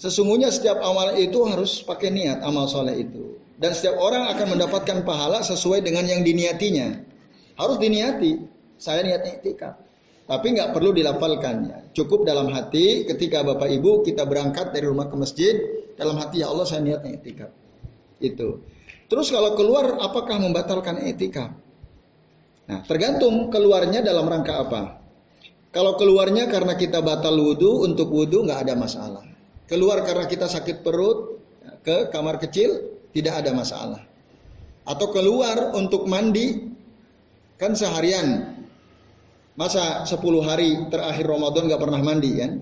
Sesungguhnya 0.03 0.51
setiap 0.51 0.83
amal 0.83 1.15
itu 1.15 1.47
harus 1.47 1.87
pakai 1.87 2.11
niat 2.11 2.43
amal 2.43 2.67
soleh 2.67 3.07
itu. 3.07 3.39
Dan 3.55 3.71
setiap 3.71 3.95
orang 4.03 4.27
akan 4.35 4.59
mendapatkan 4.59 5.07
pahala 5.07 5.47
sesuai 5.47 5.87
dengan 5.87 6.03
yang 6.11 6.27
diniatinya. 6.27 6.99
Harus 7.55 7.79
diniati. 7.79 8.43
Saya 8.83 9.07
niat 9.07 9.23
iktikaf. 9.23 9.79
Tapi 10.23 10.55
nggak 10.55 10.71
perlu 10.71 10.95
dilafalkan 10.95 11.91
Cukup 11.93 12.25
dalam 12.25 12.49
hati 12.49 13.05
ketika 13.05 13.45
Bapak 13.45 13.69
Ibu 13.69 14.01
kita 14.07 14.25
berangkat 14.25 14.73
dari 14.73 14.89
rumah 14.89 15.13
ke 15.13 15.17
masjid. 15.19 15.55
Dalam 15.93 16.17
hati 16.17 16.41
ya 16.41 16.49
Allah 16.49 16.65
saya 16.65 16.81
niat 16.81 17.05
iktikaf. 17.05 17.53
Itu. 18.17 18.65
Terus 19.13 19.29
kalau 19.29 19.53
keluar 19.59 20.01
apakah 20.01 20.41
membatalkan 20.41 21.05
iktikaf? 21.05 21.53
Nah 22.71 22.81
tergantung 22.89 23.53
keluarnya 23.53 24.01
dalam 24.01 24.25
rangka 24.25 24.57
apa. 24.57 24.83
Kalau 25.73 25.97
keluarnya 25.97 26.53
karena 26.53 26.77
kita 26.77 27.01
batal 27.01 27.33
wudhu, 27.33 27.89
untuk 27.89 28.13
wudhu 28.13 28.45
nggak 28.45 28.69
ada 28.69 28.75
masalah. 28.77 29.25
Keluar 29.65 30.05
karena 30.05 30.29
kita 30.29 30.45
sakit 30.45 30.85
perut, 30.85 31.41
ke 31.81 32.13
kamar 32.13 32.37
kecil, 32.37 33.01
tidak 33.17 33.41
ada 33.41 33.57
masalah. 33.57 34.05
Atau 34.85 35.09
keluar 35.17 35.73
untuk 35.73 36.05
mandi, 36.05 36.69
kan 37.57 37.73
seharian. 37.73 38.52
Masa 39.53 40.09
10 40.09 40.17
hari 40.41 40.89
terakhir 40.89 41.29
Ramadan 41.29 41.69
nggak 41.69 41.83
pernah 41.83 42.01
mandi 42.01 42.31
kan? 42.41 42.53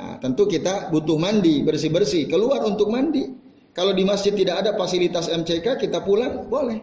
Nah, 0.00 0.16
tentu 0.24 0.48
kita 0.48 0.88
butuh 0.88 1.20
mandi, 1.20 1.60
bersih-bersih. 1.60 2.24
Keluar 2.24 2.64
untuk 2.64 2.88
mandi. 2.88 3.28
Kalau 3.76 3.92
di 3.92 4.08
masjid 4.08 4.32
tidak 4.32 4.64
ada 4.64 4.70
fasilitas 4.72 5.28
MCK, 5.28 5.76
kita 5.76 6.00
pulang 6.00 6.48
boleh. 6.48 6.80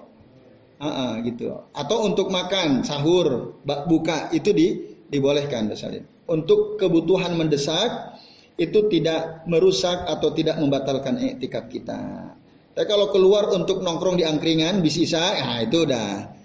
Uh, 0.77 0.85
uh, 0.85 1.11
gitu. 1.25 1.49
Atau 1.73 2.05
untuk 2.05 2.29
makan, 2.29 2.85
sahur, 2.85 3.57
buka 3.65 4.29
itu 4.29 4.53
di 4.53 4.67
dibolehkan 5.09 5.73
misalnya. 5.73 6.05
Untuk 6.29 6.77
kebutuhan 6.77 7.33
mendesak 7.33 8.21
itu 8.61 8.85
tidak 8.93 9.49
merusak 9.49 10.05
atau 10.05 10.29
tidak 10.37 10.61
membatalkan 10.61 11.17
etikap 11.17 11.65
kita. 11.73 12.29
Tapi 12.77 12.85
kalau 12.85 13.09
keluar 13.09 13.49
untuk 13.49 13.81
nongkrong 13.81 14.21
di 14.21 14.25
angkringan 14.27 14.85
bisa, 14.85 15.33
nah 15.41 15.65
itu 15.65 15.89
udah 15.89 16.36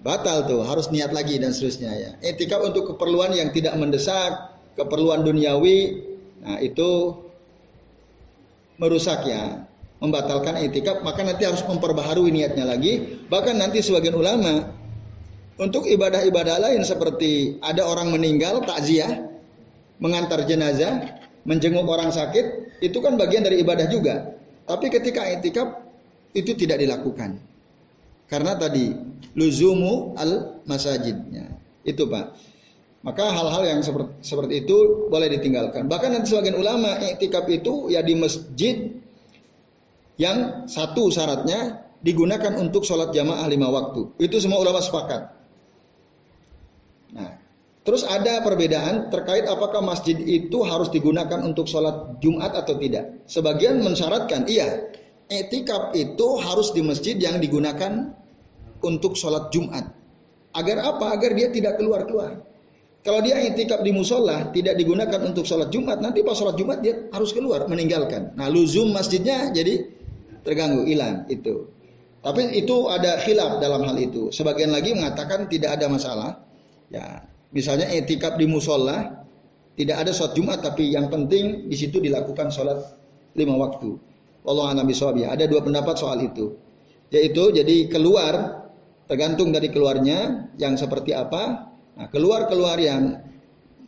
batal 0.00 0.48
tuh, 0.48 0.64
harus 0.64 0.88
niat 0.88 1.12
lagi 1.12 1.36
dan 1.36 1.52
seterusnya 1.52 1.92
ya. 1.92 2.10
Etikap 2.24 2.64
untuk 2.64 2.94
keperluan 2.94 3.36
yang 3.36 3.52
tidak 3.52 3.76
mendesak, 3.76 4.56
keperluan 4.76 5.24
duniawi, 5.24 6.00
nah 6.40 6.56
itu 6.60 7.20
merusak 8.80 9.28
ya, 9.28 9.68
membatalkan 10.00 10.56
etikap, 10.64 11.04
maka 11.04 11.20
nanti 11.20 11.44
harus 11.44 11.60
memperbaharui 11.68 12.32
niatnya 12.32 12.64
lagi. 12.64 13.20
Bahkan 13.28 13.60
nanti 13.60 13.84
sebagian 13.84 14.16
ulama 14.16 14.72
untuk 15.60 15.84
ibadah-ibadah 15.84 16.56
lain 16.56 16.80
seperti 16.80 17.60
ada 17.60 17.84
orang 17.84 18.08
meninggal, 18.08 18.64
takziah, 18.64 19.28
mengantar 20.00 20.48
jenazah, 20.48 21.20
menjenguk 21.44 21.84
orang 21.84 22.08
sakit, 22.08 22.80
itu 22.80 22.96
kan 23.04 23.20
bagian 23.20 23.44
dari 23.44 23.60
ibadah 23.60 23.84
juga. 23.92 24.32
Tapi 24.64 24.88
ketika 24.88 25.28
itikaf 25.28 25.68
itu 26.32 26.56
tidak 26.56 26.80
dilakukan. 26.80 27.49
Karena 28.30 28.54
tadi 28.54 28.94
luzumu 29.34 30.14
al 30.14 30.62
masajidnya. 30.64 31.50
Itu 31.82 32.06
Pak. 32.06 32.26
Maka 33.00 33.32
hal-hal 33.32 33.64
yang 33.64 33.80
seperti, 33.80 34.12
seperti 34.22 34.54
itu 34.62 35.08
boleh 35.08 35.32
ditinggalkan. 35.32 35.88
Bahkan 35.88 36.14
nanti 36.14 36.30
sebagian 36.30 36.54
ulama 36.54 37.00
itikaf 37.00 37.48
itu 37.48 37.88
ya 37.88 38.04
di 38.04 38.12
masjid 38.14 38.92
yang 40.20 40.68
satu 40.68 41.08
syaratnya 41.08 41.80
digunakan 42.04 42.60
untuk 42.60 42.84
sholat 42.84 43.10
jamaah 43.16 43.48
lima 43.48 43.72
waktu. 43.72 44.20
Itu 44.20 44.36
semua 44.36 44.60
ulama 44.60 44.84
sepakat. 44.84 45.32
Nah, 47.16 47.40
terus 47.88 48.04
ada 48.04 48.44
perbedaan 48.44 49.08
terkait 49.08 49.48
apakah 49.48 49.80
masjid 49.80 50.20
itu 50.20 50.60
harus 50.68 50.92
digunakan 50.92 51.40
untuk 51.40 51.64
sholat 51.72 52.20
Jumat 52.20 52.52
atau 52.52 52.76
tidak. 52.76 53.24
Sebagian 53.24 53.80
mensyaratkan, 53.80 54.44
iya, 54.44 54.92
etikaf 55.30 55.94
itu 55.94 56.28
harus 56.42 56.74
di 56.74 56.82
masjid 56.82 57.14
yang 57.16 57.38
digunakan 57.38 58.12
untuk 58.82 59.14
sholat 59.14 59.54
Jumat. 59.54 59.86
Agar 60.52 60.82
apa? 60.82 61.14
Agar 61.14 61.38
dia 61.38 61.48
tidak 61.54 61.78
keluar-keluar. 61.78 62.42
Kalau 63.00 63.24
dia 63.24 63.40
etikaf 63.40 63.80
di 63.80 63.96
musola 63.96 64.52
tidak 64.52 64.76
digunakan 64.76 65.24
untuk 65.24 65.48
sholat 65.48 65.72
Jumat, 65.72 66.04
nanti 66.04 66.20
pas 66.20 66.36
sholat 66.36 66.58
Jumat 66.58 66.84
dia 66.84 67.08
harus 67.14 67.32
keluar 67.32 67.64
meninggalkan. 67.64 68.36
Nah, 68.36 68.52
luzum 68.52 68.92
masjidnya 68.92 69.54
jadi 69.56 69.88
terganggu, 70.44 70.84
hilang 70.84 71.24
itu. 71.32 71.70
Tapi 72.20 72.52
itu 72.52 72.76
ada 72.92 73.16
khilaf 73.24 73.64
dalam 73.64 73.88
hal 73.88 73.96
itu. 73.96 74.28
Sebagian 74.28 74.68
lagi 74.68 74.92
mengatakan 74.92 75.48
tidak 75.48 75.80
ada 75.80 75.88
masalah. 75.88 76.30
Ya, 76.92 77.24
misalnya 77.56 77.88
etikap 77.88 78.36
di 78.36 78.44
musola 78.44 79.24
tidak 79.80 79.96
ada 80.04 80.12
sholat 80.12 80.36
Jumat 80.36 80.58
tapi 80.60 80.92
yang 80.92 81.08
penting 81.08 81.72
di 81.72 81.76
situ 81.78 82.04
dilakukan 82.04 82.52
sholat 82.52 82.84
lima 83.32 83.56
waktu. 83.56 84.09
Allah 84.46 84.72
Nabi 84.72 84.94
ya. 84.96 85.32
Ada 85.32 85.44
dua 85.50 85.60
pendapat 85.60 85.94
soal 86.00 86.20
itu. 86.24 86.56
Yaitu 87.10 87.50
jadi 87.52 87.90
keluar 87.90 88.64
tergantung 89.10 89.50
dari 89.50 89.68
keluarnya 89.68 90.50
yang 90.56 90.78
seperti 90.78 91.10
apa. 91.12 91.72
Nah, 91.98 92.06
keluar-keluar 92.08 92.78
yang 92.78 93.18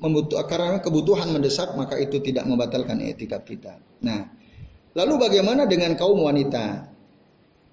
membutuh 0.03 0.43
karena 0.51 0.83
kebutuhan 0.83 1.31
mendesak 1.31 1.79
maka 1.79 1.95
itu 1.97 2.19
tidak 2.19 2.43
membatalkan 2.45 2.99
etikap 2.99 3.47
kita. 3.47 3.79
Nah, 4.03 4.27
lalu 4.99 5.15
bagaimana 5.23 5.71
dengan 5.71 5.95
kaum 5.95 6.19
wanita? 6.27 6.91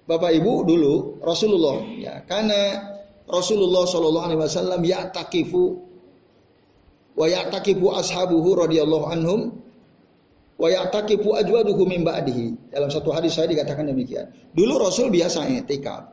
Bapak 0.06 0.30
Ibu 0.42 0.66
dulu 0.66 0.94
Rasulullah 1.22 1.86
ya 1.94 2.26
karena 2.26 2.90
Rasulullah 3.30 3.86
Shallallahu 3.86 4.26
Alaihi 4.26 4.40
Wasallam 4.42 4.82
takifu 5.14 5.86
wa 7.14 7.26
takifu 7.30 7.86
ashabuhu 7.94 8.58
radhiyallahu 8.58 9.06
anhum 9.06 9.59
wa 10.60 10.68
takifu 10.92 11.32
ajwaduhu 11.32 11.88
min 11.88 12.04
ba'dihi. 12.04 12.68
Dalam 12.68 12.92
satu 12.92 13.10
hadis 13.16 13.32
saya 13.32 13.48
dikatakan 13.48 13.88
demikian. 13.88 14.28
Dulu 14.52 14.76
Rasul 14.76 15.08
biasa 15.08 15.48
etikaf. 15.48 16.12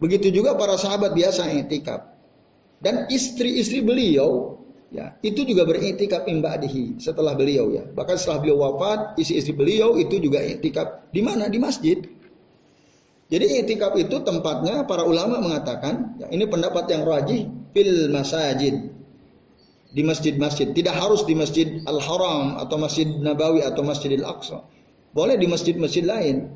Begitu 0.00 0.32
juga 0.32 0.56
para 0.56 0.80
sahabat 0.80 1.12
biasa 1.12 1.52
etikaf. 1.52 2.16
Dan 2.80 3.10
istri-istri 3.12 3.84
beliau 3.84 4.56
ya 4.88 5.20
itu 5.20 5.44
juga 5.44 5.68
beretikaf 5.68 6.24
min 6.24 6.40
ba'dihi 6.40 6.96
setelah 6.96 7.36
beliau 7.36 7.68
ya. 7.68 7.84
Bahkan 7.84 8.16
setelah 8.16 8.40
beliau 8.40 8.58
wafat, 8.64 9.20
istri-istri 9.20 9.52
beliau 9.52 10.00
itu 10.00 10.16
juga 10.16 10.40
etikaf 10.40 11.12
di 11.12 11.20
mana? 11.20 11.52
Di 11.52 11.60
masjid. 11.60 12.00
Jadi 13.28 13.60
itikaf 13.60 13.92
itu 14.00 14.24
tempatnya 14.24 14.88
para 14.88 15.04
ulama 15.04 15.36
mengatakan, 15.36 16.16
ya, 16.16 16.32
ini 16.32 16.48
pendapat 16.48 16.88
yang 16.88 17.04
rajih 17.04 17.44
fil 17.76 18.08
masajid. 18.08 18.97
Di 19.88 20.04
masjid-masjid, 20.04 20.68
tidak 20.76 21.00
harus 21.00 21.24
di 21.24 21.32
Masjid 21.32 21.80
Al-Haram 21.88 22.60
atau 22.60 22.76
Masjid 22.76 23.08
Nabawi 23.08 23.64
atau 23.64 23.80
Masjidil 23.80 24.20
Aqsa. 24.20 24.60
Boleh 25.16 25.40
di 25.40 25.48
masjid-masjid 25.48 26.04
lain. 26.04 26.52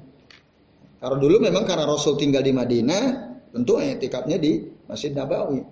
Karena 1.01 1.17
dulu 1.17 1.41
memang 1.41 1.65
karena 1.65 1.89
Rasul 1.89 2.21
tinggal 2.21 2.45
di 2.45 2.53
Madinah, 2.53 3.03
tentu 3.57 3.81
itikafnya 3.81 4.37
di 4.37 4.61
Masjid 4.85 5.17
Nabawi. 5.17 5.65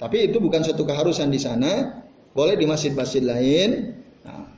Tapi 0.00 0.32
itu 0.32 0.40
bukan 0.40 0.64
satu 0.64 0.88
keharusan 0.88 1.28
di 1.28 1.36
sana, 1.36 2.00
boleh 2.32 2.56
di 2.56 2.64
masjid-masjid 2.64 3.20
lain. 3.20 3.98
Nah, 4.24 4.48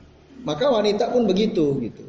maka 0.47 0.71
wanita 0.71 1.11
pun 1.11 1.27
begitu 1.27 1.83
gitu. 1.83 2.05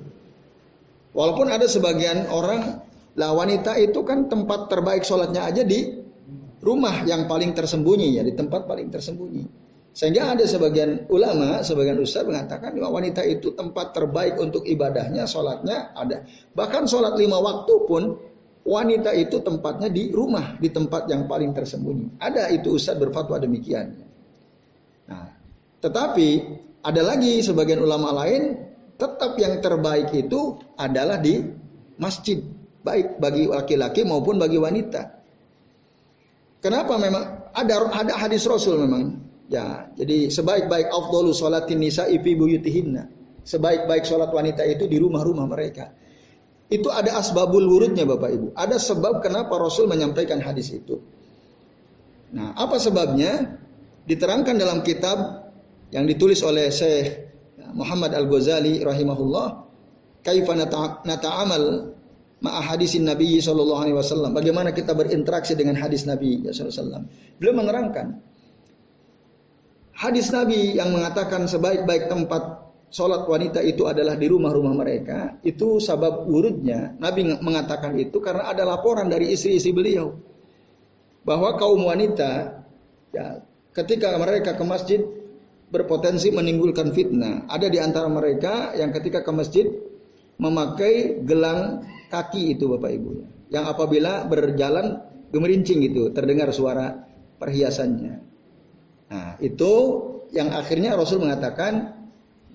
Walaupun 1.12 1.50
ada 1.50 1.67
sebagian 1.67 2.31
orang 2.31 2.81
lah 3.19 3.31
wanita 3.37 3.76
itu 3.76 4.00
kan 4.07 4.31
tempat 4.31 4.73
terbaik 4.73 5.05
sholatnya 5.05 5.45
aja 5.45 5.61
di 5.67 6.00
rumah 6.64 7.05
yang 7.05 7.29
paling 7.29 7.52
tersembunyi 7.52 8.17
ya, 8.17 8.23
di 8.25 8.33
tempat 8.33 8.64
paling 8.64 8.88
tersembunyi. 8.88 9.45
Sehingga 9.93 10.33
ada 10.33 10.49
sebagian 10.49 11.05
ulama, 11.13 11.61
sebagian 11.61 12.01
ustaz 12.01 12.25
mengatakan 12.25 12.73
bahwa 12.81 12.97
wanita 13.01 13.21
itu 13.29 13.53
tempat 13.53 13.93
terbaik 13.93 14.41
untuk 14.41 14.65
ibadahnya, 14.65 15.29
sholatnya 15.29 15.93
ada. 15.93 16.25
Bahkan 16.57 16.89
sholat 16.89 17.13
lima 17.21 17.37
waktu 17.37 17.75
pun 17.85 18.17
wanita 18.65 19.13
itu 19.13 19.45
tempatnya 19.45 19.93
di 19.93 20.09
rumah, 20.09 20.57
di 20.57 20.73
tempat 20.73 21.13
yang 21.13 21.29
paling 21.29 21.53
tersembunyi. 21.53 22.17
Ada 22.17 22.49
itu 22.57 22.73
ustaz 22.73 22.97
berfatwa 22.97 23.37
demikian. 23.37 24.01
Nah, 25.13 25.29
tetapi 25.85 26.29
ada 26.81 27.03
lagi 27.05 27.45
sebagian 27.45 27.85
ulama 27.85 28.17
lain 28.25 28.57
tetap 28.97 29.37
yang 29.37 29.61
terbaik 29.61 30.09
itu 30.17 30.57
adalah 30.81 31.21
di 31.21 31.37
masjid, 32.01 32.41
baik 32.81 33.21
bagi 33.21 33.45
laki-laki 33.45 34.09
maupun 34.09 34.41
bagi 34.41 34.57
wanita. 34.57 35.21
Kenapa 36.65 36.97
memang 36.97 37.53
ada 37.53 37.93
ada 37.93 38.15
hadis 38.17 38.47
Rasul 38.47 38.79
memang 38.81 39.32
Ya, 39.51 39.91
jadi 39.99 40.31
sebaik-baik 40.31 40.89
afdalu 40.93 41.35
salatin 41.35 41.83
nisa 41.83 42.07
ifi 42.07 42.39
buyutihinna. 42.39 43.11
Sebaik-baik 43.43 44.07
sholat 44.07 44.31
wanita 44.31 44.63
itu 44.63 44.87
di 44.87 45.03
rumah-rumah 45.03 45.51
mereka. 45.51 45.91
Itu 46.73 46.89
ada 46.89 47.21
asbabul 47.21 47.69
wurudnya 47.69 48.07
Bapak 48.09 48.31
Ibu. 48.33 48.49
Ada 48.57 48.81
sebab 48.81 49.21
kenapa 49.21 49.59
Rasul 49.61 49.91
menyampaikan 49.91 50.41
hadis 50.41 50.73
itu. 50.73 51.03
Nah, 52.33 52.57
apa 52.57 52.81
sebabnya? 52.81 53.61
Diterangkan 54.03 54.59
dalam 54.59 54.83
kitab 54.83 55.47
yang 55.95 56.09
ditulis 56.09 56.43
oleh 56.43 56.73
Syekh 56.73 57.31
Muhammad 57.77 58.17
Al-Ghazali 58.17 58.83
rahimahullah, 58.83 59.63
Kaifa 60.27 60.55
nata'amal 61.07 61.95
ma'a 62.43 62.61
hadisin 62.63 63.07
Nabi 63.07 63.39
sallallahu 63.39 63.81
alaihi 63.87 63.97
wasallam. 63.99 64.35
Bagaimana 64.35 64.75
kita 64.75 64.97
berinteraksi 64.97 65.55
dengan 65.55 65.79
hadis 65.79 66.09
Nabi 66.09 66.41
sallallahu 66.41 66.67
alaihi 66.67 66.79
wasallam. 66.79 67.03
Beliau 67.39 67.55
menerangkan 67.55 68.07
hadis 70.03 70.35
Nabi 70.35 70.75
yang 70.75 70.91
mengatakan 70.91 71.47
sebaik-baik 71.47 72.11
tempat 72.11 72.75
sholat 72.91 73.25
wanita 73.31 73.63
itu 73.63 73.87
adalah 73.87 74.19
di 74.19 74.27
rumah-rumah 74.27 74.75
mereka, 74.75 75.39
itu 75.47 75.79
sabab 75.79 76.27
urutnya 76.27 76.99
Nabi 76.99 77.39
mengatakan 77.39 77.95
itu 77.95 78.19
karena 78.19 78.51
ada 78.51 78.67
laporan 78.67 79.07
dari 79.07 79.31
istri-istri 79.31 79.71
beliau 79.71 80.11
bahwa 81.23 81.55
kaum 81.55 81.87
wanita 81.87 82.61
ya, 83.15 83.41
ketika 83.71 84.19
mereka 84.19 84.59
ke 84.59 84.65
masjid 84.67 85.01
berpotensi 85.73 86.29
menimbulkan 86.29 86.93
fitnah. 86.93 87.49
Ada 87.49 87.73
di 87.73 87.81
antara 87.81 88.07
mereka 88.13 88.77
yang 88.77 88.93
ketika 88.93 89.25
ke 89.25 89.33
masjid 89.33 89.67
memakai 90.37 91.25
gelang 91.25 91.89
kaki 92.13 92.59
itu 92.59 92.69
Bapak 92.69 92.93
Ibu. 92.93 93.11
Yang 93.49 93.65
apabila 93.73 94.29
berjalan 94.29 95.01
gemerincing 95.33 95.81
itu 95.81 96.13
terdengar 96.13 96.53
suara 96.53 96.93
perhiasannya. 97.41 98.32
Nah, 99.12 99.37
itu 99.45 99.73
yang 100.33 100.57
akhirnya 100.57 100.97
Rasul 100.97 101.21
mengatakan 101.21 102.00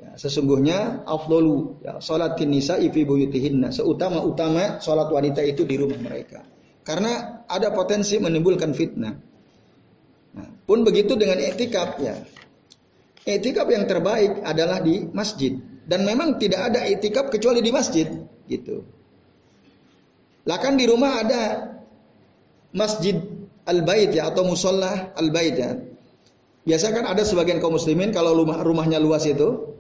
ya, 0.02 0.18
sesungguhnya 0.18 1.06
afdolu 1.06 1.78
ya, 1.86 2.02
salatin 2.02 2.50
nisa 2.50 2.82
ifi 2.82 3.06
buyutihinna 3.06 3.70
seutama-utama 3.70 4.82
salat 4.82 5.14
wanita 5.14 5.46
itu 5.46 5.70
di 5.70 5.78
rumah 5.78 6.02
mereka. 6.02 6.42
Karena 6.82 7.46
ada 7.46 7.70
potensi 7.70 8.18
menimbulkan 8.18 8.74
fitnah. 8.74 9.14
Nah, 10.34 10.50
pun 10.66 10.82
begitu 10.82 11.14
dengan 11.14 11.38
etikap 11.38 12.02
ya. 12.02 12.18
Etikap 13.28 13.70
yang 13.70 13.86
terbaik 13.86 14.42
adalah 14.42 14.82
di 14.82 15.06
masjid 15.14 15.54
dan 15.86 16.10
memang 16.10 16.42
tidak 16.42 16.74
ada 16.74 16.90
etikap 16.90 17.30
kecuali 17.30 17.62
di 17.62 17.70
masjid 17.70 18.08
gitu. 18.50 18.82
Lah 20.48 20.58
kan 20.58 20.80
di 20.80 20.88
rumah 20.88 21.22
ada 21.22 21.42
masjid 22.72 23.20
al-bait 23.68 24.16
ya 24.16 24.32
atau 24.32 24.48
musola 24.48 25.12
al-bait 25.14 25.56
ya. 25.60 25.76
Biasa 26.68 26.92
kan 26.92 27.08
ada 27.08 27.24
sebagian 27.24 27.64
kaum 27.64 27.80
muslimin 27.80 28.12
kalau 28.12 28.36
rumah 28.36 28.60
rumahnya 28.60 29.00
luas 29.00 29.24
itu 29.24 29.72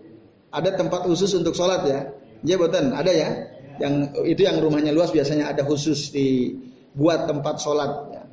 ada 0.55 0.71
tempat 0.71 1.03
khusus 1.03 1.35
untuk 1.35 1.51
sholat 1.51 1.83
ya. 1.83 1.99
Ya 2.47 2.55
ada 2.63 3.11
ya. 3.11 3.29
Yang 3.77 3.93
itu 4.23 4.41
yang 4.47 4.63
rumahnya 4.63 4.95
luas 4.95 5.11
biasanya 5.11 5.51
ada 5.51 5.67
khusus 5.67 6.15
dibuat 6.15 7.27
tempat 7.27 7.59
sholat. 7.59 7.91
Ya. 8.15 8.23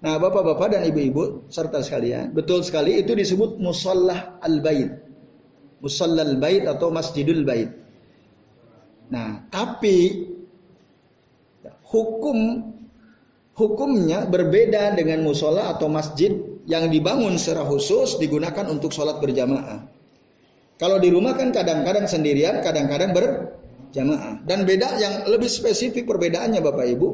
Nah 0.00 0.16
bapak-bapak 0.16 0.72
dan 0.72 0.82
ibu-ibu 0.88 1.50
serta 1.52 1.84
sekalian, 1.84 2.32
betul 2.32 2.64
sekali 2.64 2.96
itu 2.96 3.12
disebut 3.12 3.60
musallah 3.60 4.40
al-bait. 4.40 5.02
Musalla 5.84 6.24
al-bait 6.24 6.64
atau 6.64 6.88
masjidul 6.88 7.44
bait. 7.44 7.68
Nah 9.12 9.44
tapi 9.52 10.30
hukum 11.90 12.38
hukumnya 13.52 14.24
berbeda 14.24 14.96
dengan 14.96 15.20
musola 15.20 15.74
atau 15.74 15.90
masjid 15.92 16.32
yang 16.68 16.92
dibangun 16.92 17.40
secara 17.40 17.64
khusus 17.64 18.20
digunakan 18.20 18.66
untuk 18.68 18.92
sholat 18.92 19.22
berjamaah. 19.22 19.86
Kalau 20.80 20.96
di 20.96 21.12
rumah 21.12 21.36
kan 21.36 21.52
kadang-kadang 21.52 22.08
sendirian, 22.08 22.64
kadang-kadang 22.64 23.12
berjamaah. 23.12 24.40
Dan 24.48 24.64
beda 24.64 24.96
yang 24.96 25.14
lebih 25.28 25.48
spesifik 25.52 26.08
perbedaannya 26.08 26.64
Bapak 26.64 26.86
Ibu, 26.88 27.08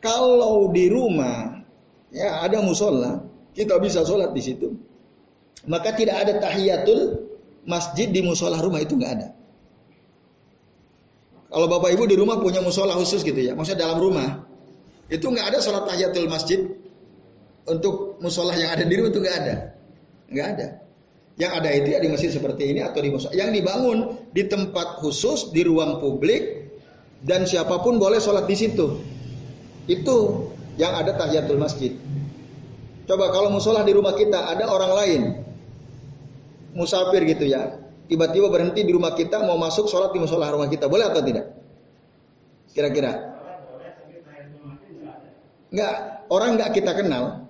kalau 0.00 0.72
di 0.72 0.88
rumah 0.88 1.60
ya 2.08 2.40
ada 2.40 2.64
musola, 2.64 3.20
kita 3.52 3.76
bisa 3.80 4.00
sholat 4.00 4.32
di 4.32 4.40
situ. 4.40 4.72
Maka 5.68 5.92
tidak 5.92 6.24
ada 6.24 6.40
tahiyatul 6.40 7.28
masjid 7.68 8.08
di 8.08 8.24
musola 8.24 8.60
rumah 8.64 8.80
itu 8.80 8.96
nggak 8.96 9.12
ada. 9.12 9.28
Kalau 11.52 11.66
Bapak 11.68 11.92
Ibu 11.92 12.04
di 12.08 12.16
rumah 12.16 12.40
punya 12.40 12.64
musola 12.64 12.96
khusus 12.96 13.20
gitu 13.20 13.38
ya, 13.38 13.52
maksudnya 13.52 13.88
dalam 13.88 14.00
rumah, 14.00 14.44
itu 15.12 15.26
nggak 15.28 15.52
ada 15.52 15.58
sholat 15.60 15.84
tahiyatul 15.84 16.32
masjid 16.32 16.64
untuk 17.66 18.22
musola 18.22 18.54
yang 18.54 18.70
ada 18.74 18.86
di 18.86 18.94
rumah 18.94 19.10
itu 19.10 19.20
nggak 19.20 19.36
ada, 19.42 19.54
nggak 20.30 20.48
ada. 20.56 20.66
Yang 21.36 21.52
ada 21.52 21.68
itu 21.68 21.88
ya 21.92 21.98
di 22.00 22.08
masjid 22.08 22.30
seperti 22.32 22.72
ini 22.72 22.80
atau 22.80 22.96
di 23.04 23.12
musola 23.12 23.36
yang 23.36 23.52
dibangun 23.52 24.30
di 24.32 24.48
tempat 24.48 25.04
khusus 25.04 25.52
di 25.52 25.68
ruang 25.68 26.00
publik 26.00 26.72
dan 27.20 27.44
siapa 27.44 27.84
pun 27.84 28.00
boleh 28.00 28.22
sholat 28.22 28.48
di 28.48 28.56
situ. 28.56 28.86
Itu 29.84 30.48
yang 30.80 30.96
ada 30.96 31.12
tahiyatul 31.12 31.60
masjid. 31.60 31.92
Coba 33.06 33.30
kalau 33.30 33.52
musola 33.52 33.86
di 33.86 33.92
rumah 33.92 34.16
kita 34.16 34.50
ada 34.50 34.66
orang 34.66 34.92
lain 34.96 35.22
musafir 36.76 37.24
gitu 37.24 37.48
ya, 37.48 37.78
tiba-tiba 38.10 38.52
berhenti 38.52 38.84
di 38.84 38.92
rumah 38.92 39.16
kita 39.16 39.40
mau 39.46 39.56
masuk 39.56 39.88
sholat 39.88 40.12
di 40.12 40.20
musola 40.20 40.52
rumah 40.52 40.68
kita, 40.68 40.90
boleh 40.90 41.08
atau 41.08 41.22
tidak? 41.24 41.56
Kira-kira? 42.76 43.12
Enggak, 45.72 45.94
orang 46.28 46.50
enggak 46.60 46.70
kita 46.76 46.92
kenal, 46.92 47.45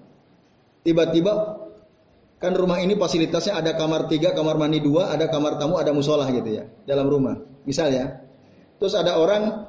tiba-tiba 0.86 1.58
kan 2.38 2.54
rumah 2.54 2.78
ini 2.78 2.94
fasilitasnya 2.94 3.58
ada 3.58 3.74
kamar 3.74 4.06
tiga, 4.06 4.30
kamar 4.30 4.54
mandi 4.54 4.78
dua, 4.78 5.10
ada 5.10 5.26
kamar 5.26 5.58
tamu, 5.58 5.82
ada 5.82 5.90
musola 5.90 6.30
gitu 6.30 6.62
ya 6.62 6.64
dalam 6.86 7.10
rumah. 7.10 7.34
Misal 7.66 7.90
ya. 7.90 8.22
Terus 8.78 8.94
ada 8.94 9.18
orang 9.18 9.66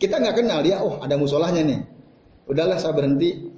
kita 0.00 0.16
nggak 0.16 0.40
kenal 0.40 0.64
dia, 0.64 0.80
oh 0.80 0.96
ada 1.04 1.20
musolahnya 1.20 1.60
nih. 1.60 1.80
Udahlah 2.48 2.80
saya 2.80 2.96
berhenti 2.96 3.52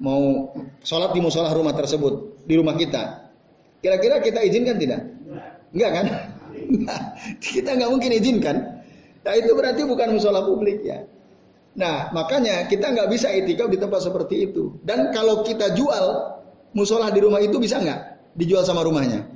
mau 0.00 0.50
sholat 0.82 1.14
di 1.14 1.20
musola 1.22 1.54
rumah 1.54 1.76
tersebut 1.76 2.42
di 2.42 2.54
rumah 2.58 2.74
kita. 2.74 3.30
Kira-kira 3.84 4.18
kita 4.18 4.40
izinkan 4.42 4.80
tidak? 4.80 5.00
Enggak 5.70 5.90
kan? 5.92 6.06
kita 7.44 7.70
nggak 7.76 7.90
mungkin 7.92 8.10
izinkan. 8.16 8.56
Nah 9.24 9.34
itu 9.36 9.52
berarti 9.52 9.84
bukan 9.84 10.08
musola 10.16 10.40
publik 10.40 10.82
ya. 10.82 11.04
Nah, 11.74 12.14
makanya 12.14 12.70
kita 12.70 12.94
nggak 12.94 13.10
bisa 13.10 13.26
itikaf 13.34 13.66
di 13.66 13.78
tempat 13.78 14.06
seperti 14.06 14.46
itu. 14.50 14.78
Dan 14.86 15.10
kalau 15.10 15.42
kita 15.42 15.74
jual 15.74 16.38
musola 16.70 17.10
di 17.10 17.18
rumah 17.18 17.42
itu 17.42 17.58
bisa 17.58 17.82
nggak 17.82 18.32
dijual 18.38 18.62
sama 18.62 18.86
rumahnya? 18.86 19.26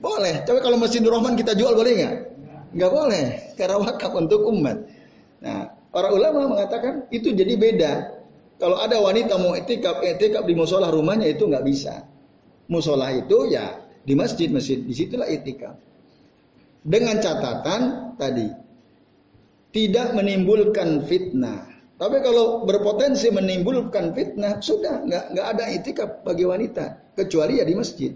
Boleh. 0.00 0.40
Tapi 0.48 0.64
kalau 0.64 0.80
Masjid 0.80 1.04
Rahman 1.04 1.36
kita 1.36 1.52
jual 1.52 1.76
boleh 1.76 1.92
nggak? 2.00 2.16
Nggak 2.72 2.90
boleh. 2.92 3.24
Karena 3.60 3.76
wakaf 3.76 4.12
untuk 4.16 4.48
umat. 4.48 4.88
Nah, 5.44 5.68
para 5.92 6.08
ulama 6.16 6.48
mengatakan 6.48 7.04
itu 7.12 7.36
jadi 7.36 7.52
beda. 7.60 7.92
Kalau 8.56 8.80
ada 8.80 8.96
wanita 9.00 9.36
mau 9.36 9.52
itikaf, 9.52 10.00
itikaf 10.00 10.48
di 10.48 10.56
musola 10.56 10.88
rumahnya 10.88 11.28
itu 11.28 11.44
nggak 11.44 11.64
bisa. 11.64 12.08
Musola 12.72 13.12
itu 13.12 13.52
ya 13.52 13.84
di 14.00 14.16
masjid, 14.16 14.48
masjid 14.48 14.80
di 14.80 14.96
situlah 14.96 15.28
itikaf. 15.28 15.76
Dengan 16.80 17.20
catatan 17.20 18.16
tadi 18.16 18.48
tidak 19.70 20.14
menimbulkan 20.14 21.06
fitnah. 21.06 21.70
Tapi 22.00 22.24
kalau 22.24 22.64
berpotensi 22.64 23.28
menimbulkan 23.28 24.16
fitnah, 24.16 24.58
sudah 24.58 25.04
nggak 25.04 25.24
nggak 25.36 25.46
ada 25.46 25.64
itikaf 25.68 26.10
bagi 26.24 26.48
wanita 26.48 27.12
kecuali 27.12 27.60
ya 27.60 27.64
di 27.68 27.76
masjid. 27.76 28.12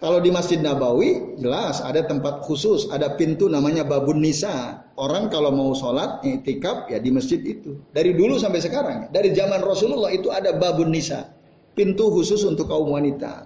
Kalau 0.00 0.16
di 0.16 0.32
Masjid 0.32 0.56
Nabawi 0.56 1.36
jelas 1.36 1.84
ada 1.84 2.00
tempat 2.08 2.40
khusus, 2.40 2.88
ada 2.88 3.20
pintu 3.20 3.52
namanya 3.52 3.84
babun 3.84 4.24
nisa. 4.24 4.80
Orang 4.96 5.28
kalau 5.28 5.52
mau 5.52 5.76
sholat 5.76 6.24
itikaf 6.24 6.88
ya 6.88 6.96
di 6.96 7.12
masjid 7.12 7.36
itu. 7.44 7.76
Dari 7.92 8.16
dulu 8.16 8.40
sampai 8.40 8.64
sekarang, 8.64 9.12
dari 9.12 9.36
zaman 9.36 9.60
Rasulullah 9.60 10.08
itu 10.08 10.32
ada 10.32 10.56
babun 10.56 10.88
nisa, 10.88 11.28
pintu 11.76 12.08
khusus 12.16 12.48
untuk 12.48 12.72
kaum 12.72 12.88
wanita. 12.88 13.44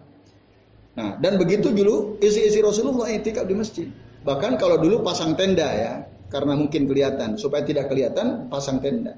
Nah, 0.94 1.18
dan 1.18 1.42
begitu 1.42 1.74
dulu 1.74 2.22
isi-isi 2.22 2.62
Rasulullah 2.62 3.11
itikaf 3.11 3.50
di 3.50 3.54
masjid. 3.59 3.88
Bahkan 4.22 4.54
kalau 4.54 4.78
dulu 4.78 5.02
pasang 5.02 5.35
tenda 5.35 5.66
ya, 5.74 6.07
karena 6.34 6.58
mungkin 6.58 6.90
kelihatan. 6.90 7.38
Supaya 7.38 7.62
tidak 7.62 7.86
kelihatan, 7.86 8.50
pasang 8.50 8.82
tenda. 8.82 9.14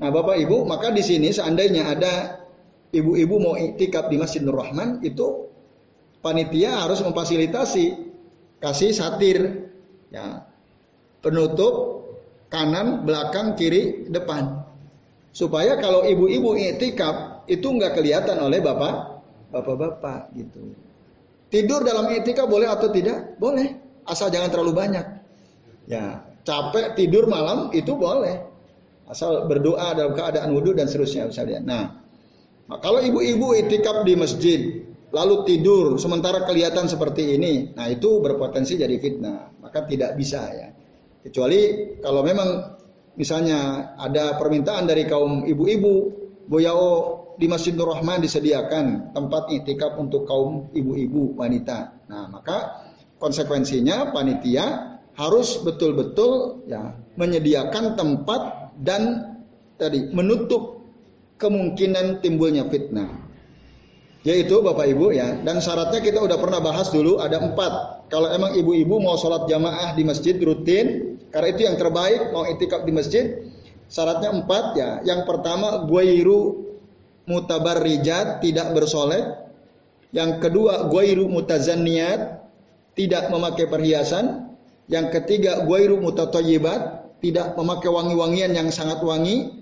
Nah, 0.00 0.08
Bapak 0.08 0.40
Ibu, 0.40 0.64
maka 0.64 0.88
di 0.88 1.04
sini 1.04 1.28
seandainya 1.28 1.92
ada 1.92 2.40
ibu-ibu 2.96 3.36
mau 3.36 3.54
iktikaf 3.60 4.08
di 4.08 4.16
Masjid 4.16 4.40
Nur 4.40 4.56
Rahman, 4.56 5.04
itu 5.04 5.52
panitia 6.24 6.88
harus 6.88 7.04
memfasilitasi 7.04 8.08
kasih 8.58 8.90
satir 8.96 9.68
ya 10.08 10.48
penutup 11.20 12.06
kanan, 12.48 13.04
belakang, 13.04 13.52
kiri, 13.58 14.08
depan. 14.08 14.64
Supaya 15.34 15.76
kalau 15.76 16.02
ibu-ibu 16.02 16.56
itikaf 16.56 17.44
itu 17.46 17.68
nggak 17.68 17.94
kelihatan 17.94 18.40
oleh 18.40 18.58
bapak, 18.64 19.22
bapak-bapak 19.52 20.32
gitu. 20.34 20.72
Tidur 21.48 21.84
dalam 21.84 22.08
itikaf 22.12 22.48
boleh 22.48 22.68
atau 22.68 22.88
tidak? 22.88 23.36
Boleh, 23.36 24.00
asal 24.08 24.32
jangan 24.32 24.48
terlalu 24.52 24.72
banyak. 24.72 25.06
Ya, 25.88 26.27
capek 26.48 26.96
tidur 26.96 27.28
malam 27.28 27.68
itu 27.76 27.92
boleh. 27.92 28.48
Asal 29.04 29.44
berdoa 29.44 29.92
dalam 29.92 30.16
keadaan 30.16 30.56
wudhu 30.56 30.72
dan 30.72 30.88
seterusnya 30.88 31.28
misalnya. 31.28 31.60
Nah, 31.60 31.84
kalau 32.80 33.04
ibu-ibu 33.04 33.52
itikaf 33.56 34.04
di 34.04 34.16
masjid 34.16 34.60
lalu 35.12 35.44
tidur 35.48 35.96
sementara 35.96 36.44
kelihatan 36.44 36.88
seperti 36.88 37.36
ini, 37.36 37.72
nah 37.72 37.88
itu 37.88 38.20
berpotensi 38.20 38.76
jadi 38.80 38.96
fitnah. 38.96 39.60
Maka 39.60 39.84
tidak 39.84 40.16
bisa 40.16 40.40
ya. 40.52 40.68
Kecuali 41.24 41.92
kalau 42.00 42.24
memang 42.24 42.80
misalnya 43.16 43.92
ada 43.96 44.36
permintaan 44.36 44.84
dari 44.88 45.08
kaum 45.08 45.44
ibu-ibu, 45.44 45.94
boyao 46.48 46.88
di 47.40 47.46
Masjid 47.48 47.72
Nur 47.72 47.92
Rahman 47.92 48.20
disediakan 48.20 49.16
tempat 49.16 49.48
itikaf 49.52 49.96
untuk 49.96 50.28
kaum 50.28 50.68
ibu-ibu 50.76 51.36
wanita. 51.36 52.04
Nah, 52.12 52.28
maka 52.28 52.84
konsekuensinya 53.16 54.12
panitia 54.12 54.97
harus 55.18 55.58
betul-betul 55.66 56.62
ya 56.70 56.94
menyediakan 57.18 57.98
tempat 57.98 58.70
dan 58.78 59.34
tadi 59.74 60.14
menutup 60.14 60.78
kemungkinan 61.42 62.22
timbulnya 62.22 62.70
fitnah. 62.70 63.26
Yaitu 64.26 64.60
Bapak 64.60 64.86
Ibu 64.90 65.14
ya, 65.14 65.38
dan 65.46 65.62
syaratnya 65.62 66.02
kita 66.02 66.18
udah 66.18 66.38
pernah 66.42 66.58
bahas 66.58 66.90
dulu 66.90 67.22
ada 67.22 67.38
empat. 67.38 68.06
Kalau 68.10 68.26
emang 68.34 68.50
ibu-ibu 68.58 68.98
mau 68.98 69.14
sholat 69.14 69.46
jamaah 69.46 69.94
di 69.94 70.02
masjid 70.02 70.34
rutin, 70.42 71.16
karena 71.30 71.48
itu 71.54 71.60
yang 71.64 71.76
terbaik 71.78 72.34
mau 72.34 72.42
itikaf 72.42 72.82
di 72.82 72.92
masjid, 72.92 73.24
syaratnya 73.86 74.34
empat 74.34 74.64
ya. 74.74 74.90
Yang 75.06 75.22
pertama 75.22 75.86
guairu 75.86 76.66
mutabarrijat 77.30 78.42
tidak 78.42 78.74
bersolek. 78.74 79.48
Yang 80.10 80.40
kedua 80.42 80.90
guairu 80.90 81.30
mutazanniat 81.30 82.42
tidak 82.98 83.30
memakai 83.30 83.70
perhiasan. 83.70 84.47
Yang 84.88 85.06
ketiga 85.20 85.62
guairu 85.68 86.00
mutatoyibat 86.00 87.12
tidak 87.20 87.54
memakai 87.54 87.92
wangi-wangian 87.92 88.56
yang 88.56 88.68
sangat 88.72 89.04
wangi. 89.04 89.60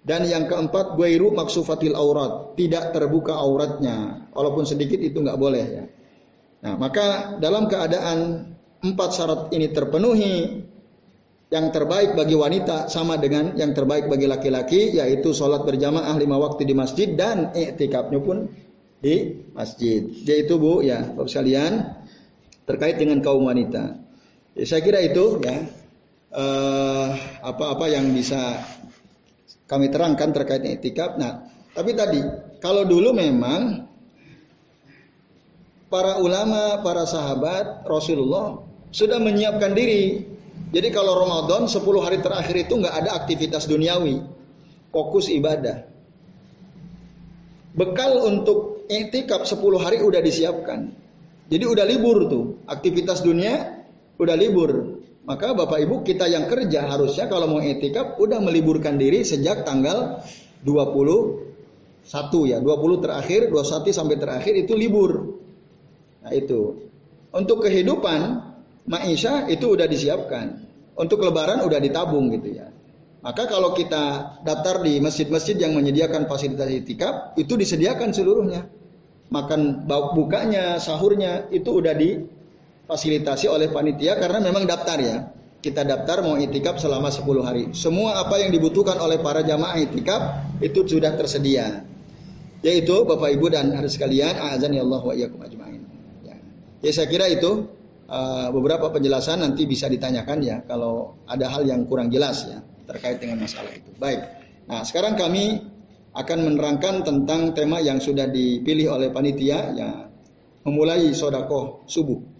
Dan 0.00 0.24
yang 0.24 0.48
keempat, 0.48 0.96
guairu 0.96 1.28
maksufatil 1.36 1.92
aurat, 1.92 2.56
tidak 2.56 2.96
terbuka 2.96 3.36
auratnya, 3.36 4.24
walaupun 4.32 4.64
sedikit 4.64 4.96
itu 4.96 5.20
nggak 5.20 5.36
boleh 5.36 5.60
ya. 5.60 5.84
Nah, 6.64 6.80
maka 6.80 7.36
dalam 7.36 7.68
keadaan 7.68 8.48
empat 8.80 9.10
syarat 9.12 9.52
ini 9.52 9.68
terpenuhi, 9.68 10.64
yang 11.50 11.68
terbaik 11.74 12.14
bagi 12.14 12.32
wanita 12.38 12.86
sama 12.86 13.18
dengan 13.18 13.58
yang 13.58 13.74
terbaik 13.74 14.06
bagi 14.06 14.24
laki-laki, 14.30 14.96
yaitu 14.96 15.34
sholat 15.34 15.66
berjamaah 15.66 16.14
lima 16.16 16.38
waktu 16.38 16.62
di 16.62 16.72
masjid 16.72 17.12
dan 17.12 17.50
iktikafnya 17.52 18.22
pun 18.22 18.48
di 19.02 19.44
masjid. 19.52 20.06
Yaitu 20.24 20.56
bu, 20.56 20.80
ya, 20.80 21.12
bapak 21.12 21.28
sekalian 21.28 21.92
terkait 22.64 22.96
dengan 23.02 23.18
kaum 23.18 23.50
wanita. 23.50 23.98
Ya, 24.60 24.64
saya 24.68 24.84
kira 24.84 25.00
itu 25.00 25.40
ya 25.40 25.64
Eh, 26.30 27.08
apa-apa 27.42 27.90
uh, 27.90 27.90
yang 27.90 28.14
bisa 28.14 28.62
kami 29.66 29.90
terangkan 29.90 30.30
terkait 30.30 30.62
etikap. 30.62 31.18
Nah, 31.18 31.42
tapi 31.74 31.90
tadi 31.90 32.22
kalau 32.62 32.86
dulu 32.86 33.10
memang 33.10 33.82
para 35.90 36.22
ulama, 36.22 36.78
para 36.86 37.02
sahabat 37.02 37.82
Rasulullah 37.82 38.62
sudah 38.94 39.18
menyiapkan 39.18 39.74
diri. 39.74 40.22
Jadi 40.70 40.94
kalau 40.94 41.18
Ramadan 41.18 41.66
10 41.66 41.82
hari 41.98 42.22
terakhir 42.22 42.62
itu 42.62 42.78
nggak 42.78 42.94
ada 42.94 43.10
aktivitas 43.18 43.66
duniawi, 43.66 44.22
fokus 44.94 45.26
ibadah. 45.26 45.82
Bekal 47.74 48.22
untuk 48.22 48.86
etikap 48.86 49.42
10 49.42 49.58
hari 49.82 49.98
udah 49.98 50.22
disiapkan. 50.22 50.94
Jadi 51.50 51.64
udah 51.66 51.82
libur 51.82 52.30
tuh, 52.30 52.62
aktivitas 52.70 53.26
dunia 53.26 53.79
udah 54.20 54.36
libur. 54.36 55.00
Maka 55.24 55.52
Bapak 55.52 55.80
Ibu 55.84 56.02
kita 56.04 56.28
yang 56.28 56.48
kerja 56.48 56.88
harusnya 56.90 57.28
kalau 57.28 57.46
mau 57.48 57.60
etikaf 57.60 58.20
udah 58.20 58.40
meliburkan 58.40 58.96
diri 58.96 59.24
sejak 59.24 59.64
tanggal 59.68 60.24
21 60.64 62.50
ya, 62.50 62.58
20 62.60 63.04
terakhir, 63.04 63.40
21 63.52 63.92
sampai 63.94 64.16
terakhir 64.16 64.54
itu 64.56 64.72
libur. 64.76 65.40
Nah 66.24 66.32
itu. 66.34 66.88
Untuk 67.30 67.62
kehidupan 67.62 68.42
maisha 68.90 69.46
itu 69.46 69.70
udah 69.70 69.86
disiapkan. 69.86 70.66
Untuk 70.98 71.22
lebaran 71.22 71.62
udah 71.62 71.78
ditabung 71.78 72.28
gitu 72.34 72.58
ya. 72.60 72.68
Maka 73.20 73.44
kalau 73.46 73.76
kita 73.76 74.36
daftar 74.40 74.80
di 74.80 74.96
masjid-masjid 74.98 75.54
yang 75.60 75.76
menyediakan 75.76 76.24
fasilitas 76.24 76.72
itikaf, 76.72 77.36
itu 77.36 77.52
disediakan 77.52 78.16
seluruhnya. 78.16 78.64
Makan 79.28 79.84
bukanya, 80.16 80.80
sahurnya, 80.80 81.46
itu 81.52 81.70
udah 81.70 81.94
di 81.94 82.24
difasilitasi 82.90 83.46
oleh 83.46 83.70
panitia 83.70 84.18
karena 84.18 84.42
memang 84.42 84.66
daftar 84.66 84.98
ya. 84.98 85.18
Kita 85.62 85.86
daftar 85.86 86.26
mau 86.26 86.34
itikaf 86.34 86.82
selama 86.82 87.12
10 87.12 87.46
hari. 87.46 87.64
Semua 87.76 88.18
apa 88.18 88.42
yang 88.42 88.50
dibutuhkan 88.50 88.98
oleh 88.98 89.22
para 89.22 89.46
jamaah 89.46 89.78
itikaf 89.78 90.22
itu 90.58 90.82
sudah 90.88 91.14
tersedia. 91.14 91.86
Yaitu 92.66 93.06
Bapak 93.06 93.30
Ibu 93.30 93.46
dan 93.52 93.70
harus 93.76 93.94
sekalian, 93.94 94.34
azan 94.40 94.74
ya 94.74 94.82
Allah 94.82 95.00
wa 95.04 95.14
iyyakum 95.14 95.38
ajmain. 95.38 95.84
Ya. 96.24 96.36
ya 96.80 96.90
saya 96.90 97.12
kira 97.12 97.28
itu 97.28 97.68
uh, 98.08 98.48
beberapa 98.50 98.88
penjelasan 98.90 99.44
nanti 99.44 99.68
bisa 99.68 99.86
ditanyakan 99.86 100.38
ya 100.42 100.56
kalau 100.64 101.20
ada 101.28 101.46
hal 101.46 101.62
yang 101.68 101.84
kurang 101.86 102.08
jelas 102.08 102.48
ya 102.48 102.64
terkait 102.88 103.20
dengan 103.20 103.44
masalah 103.44 103.70
itu. 103.70 103.92
Baik. 104.00 104.20
Nah, 104.64 104.82
sekarang 104.82 105.14
kami 105.20 105.60
akan 106.16 106.38
menerangkan 106.42 107.04
tentang 107.04 107.52
tema 107.52 107.84
yang 107.84 108.00
sudah 108.00 108.26
dipilih 108.26 108.96
oleh 108.96 109.12
panitia 109.12 109.76
ya 109.76 110.08
memulai 110.64 111.12
sodako 111.12 111.84
subuh. 111.84 112.39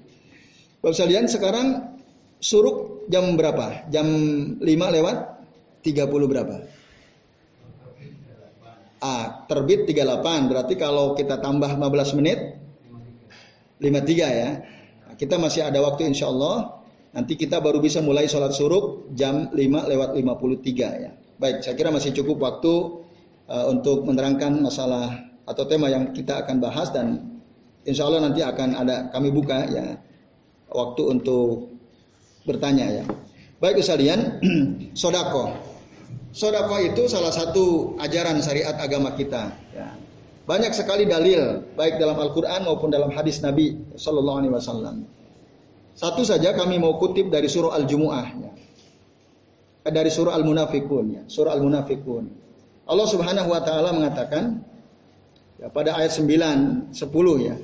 Bapak 0.80 0.96
sekalian 0.96 1.28
sekarang 1.28 1.66
suruk 2.40 3.04
jam 3.12 3.36
berapa? 3.36 3.84
Jam 3.92 4.08
5 4.56 4.64
lewat 4.64 5.16
30 5.84 6.08
berapa? 6.08 6.56
Ah, 9.04 9.44
terbit 9.44 9.84
38. 9.84 10.48
Berarti 10.48 10.74
kalau 10.80 11.12
kita 11.12 11.36
tambah 11.36 11.76
15 11.76 12.16
menit 12.16 12.56
53 13.76 14.40
ya. 14.40 14.50
Kita 15.20 15.36
masih 15.36 15.68
ada 15.68 15.84
waktu 15.84 16.08
insya 16.08 16.32
Allah. 16.32 16.80
Nanti 17.12 17.36
kita 17.36 17.60
baru 17.60 17.84
bisa 17.84 18.00
mulai 18.00 18.24
sholat 18.24 18.56
suruk 18.56 19.12
jam 19.12 19.52
5 19.52 19.60
lewat 19.84 20.16
53 20.16 21.04
ya. 21.04 21.12
Baik, 21.36 21.60
saya 21.60 21.76
kira 21.76 21.92
masih 21.92 22.16
cukup 22.16 22.40
waktu 22.40 22.72
uh, 23.52 23.68
untuk 23.68 24.08
menerangkan 24.08 24.64
masalah 24.64 25.28
atau 25.44 25.64
tema 25.68 25.92
yang 25.92 26.16
kita 26.16 26.40
akan 26.40 26.56
bahas 26.56 26.88
dan 26.88 27.36
insya 27.84 28.08
Allah 28.08 28.24
nanti 28.24 28.40
akan 28.40 28.80
ada 28.80 29.12
kami 29.12 29.28
buka 29.28 29.66
ya 29.68 29.98
waktu 30.70 31.02
untuk 31.18 31.70
bertanya 32.46 33.02
ya. 33.02 33.04
Baik 33.61 33.85
sekalian, 33.85 34.40
sodako. 35.00 35.52
Sodako 36.33 36.80
itu 36.80 37.11
salah 37.11 37.35
satu 37.35 37.94
ajaran 38.00 38.40
syariat 38.40 38.78
agama 38.80 39.12
kita. 39.18 39.52
Ya. 39.76 39.92
Banyak 40.48 40.72
sekali 40.72 41.04
dalil, 41.06 41.62
baik 41.76 42.00
dalam 42.00 42.16
Al-Quran 42.18 42.66
maupun 42.66 42.90
dalam 42.90 43.12
hadis 43.12 43.38
Nabi 43.44 43.76
Sallallahu 43.94 44.38
Alaihi 44.40 44.54
Wasallam. 44.56 44.96
Satu 45.94 46.24
saja 46.24 46.56
kami 46.56 46.80
mau 46.80 46.96
kutip 46.96 47.28
dari 47.28 47.46
surah 47.46 47.76
Al-Jumu'ah. 47.76 48.26
Ya. 48.40 48.52
Dari 49.90 50.09
surah 50.09 50.33
Al-Munafikun. 50.35 51.06
Ya. 51.12 51.22
Surah 51.28 51.52
Al-Munafikun. 51.52 52.24
Allah 52.88 53.06
Subhanahu 53.06 53.52
Wa 53.52 53.61
Taala 53.62 53.94
mengatakan 53.94 54.64
ya, 55.61 55.68
pada 55.68 55.94
ayat 56.00 56.16
9, 56.16 56.96
10 56.96 57.46
ya. 57.46 57.54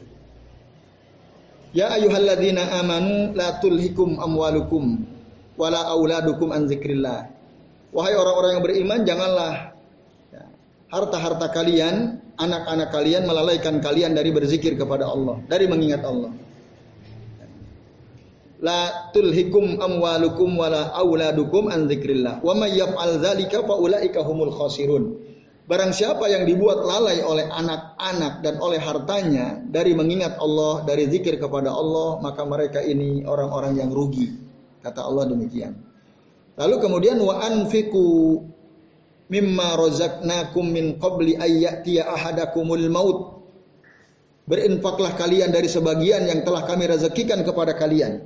Ya 1.77 1.93
ayyuhalladzina 1.93 2.73
amanu 2.81 3.37
la 3.37 3.61
tulhikum 3.61 4.17
amwalukum 4.17 5.05
wala 5.61 5.93
auladukum 5.93 6.49
an 6.49 6.65
zikrillah. 6.73 7.29
Wahai 7.93 8.17
orang-orang 8.17 8.51
yang 8.57 8.65
beriman, 8.65 9.01
janganlah 9.05 9.77
ya, 10.33 10.49
harta-harta 10.89 11.53
kalian, 11.53 12.25
anak-anak 12.41 12.89
kalian 12.89 13.29
melalaikan 13.29 13.85
kalian 13.85 14.17
dari 14.17 14.33
berzikir 14.33 14.73
kepada 14.81 15.05
Allah, 15.05 15.45
dari 15.53 15.69
mengingat 15.69 16.01
Allah. 16.01 16.33
La 18.65 19.12
tulhikum 19.12 19.77
amwalukum 19.77 20.57
wala 20.57 20.97
auladukum 20.97 21.69
an 21.69 21.93
zikrillah. 21.93 22.41
Wa 22.41 22.57
may 22.57 22.73
yaf'al 22.73 23.21
dzalika 23.21 23.69
fa 23.69 23.77
ulaika 23.77 24.25
humul 24.25 24.49
khasirun. 24.49 25.26
Barang 25.66 25.90
siapa 25.90 26.31
yang 26.31 26.46
dibuat 26.46 26.79
lalai 26.87 27.26
oleh 27.26 27.50
anak-anak 27.50 28.38
dan 28.38 28.55
oleh 28.62 28.79
hartanya 28.79 29.59
dari 29.66 29.98
mengingat 29.98 30.38
Allah, 30.38 30.87
dari 30.87 31.11
zikir 31.11 31.42
kepada 31.42 31.74
Allah, 31.74 32.22
maka 32.22 32.46
mereka 32.46 32.79
ini 32.79 33.26
orang-orang 33.26 33.74
yang 33.83 33.90
rugi. 33.90 34.31
Kata 34.79 35.02
Allah 35.02 35.26
demikian. 35.26 35.74
Lalu 36.55 36.76
kemudian 36.79 37.18
wa 37.18 37.42
anfiku 37.42 38.38
mimma 39.26 39.74
razaqnakum 39.74 40.70
min 40.70 41.02
qabli 41.02 41.35
ayyatiya 41.35 42.14
ahadakumul 42.14 42.87
maut 42.87 43.18
Berinfaklah 44.46 45.18
kalian 45.18 45.50
dari 45.50 45.66
sebagian 45.66 46.31
yang 46.31 46.46
telah 46.46 46.62
kami 46.62 46.87
rezekikan 46.87 47.42
kepada 47.42 47.74
kalian. 47.74 48.22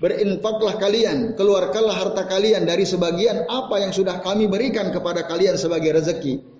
Berinfaklah 0.00 0.80
kalian, 0.80 1.36
keluarkanlah 1.36 1.92
harta 1.92 2.24
kalian 2.24 2.64
dari 2.64 2.88
sebagian 2.88 3.44
apa 3.52 3.84
yang 3.84 3.92
sudah 3.92 4.24
kami 4.24 4.48
berikan 4.48 4.88
kepada 4.88 5.28
kalian 5.28 5.60
sebagai 5.60 6.00
rezeki. 6.00 6.53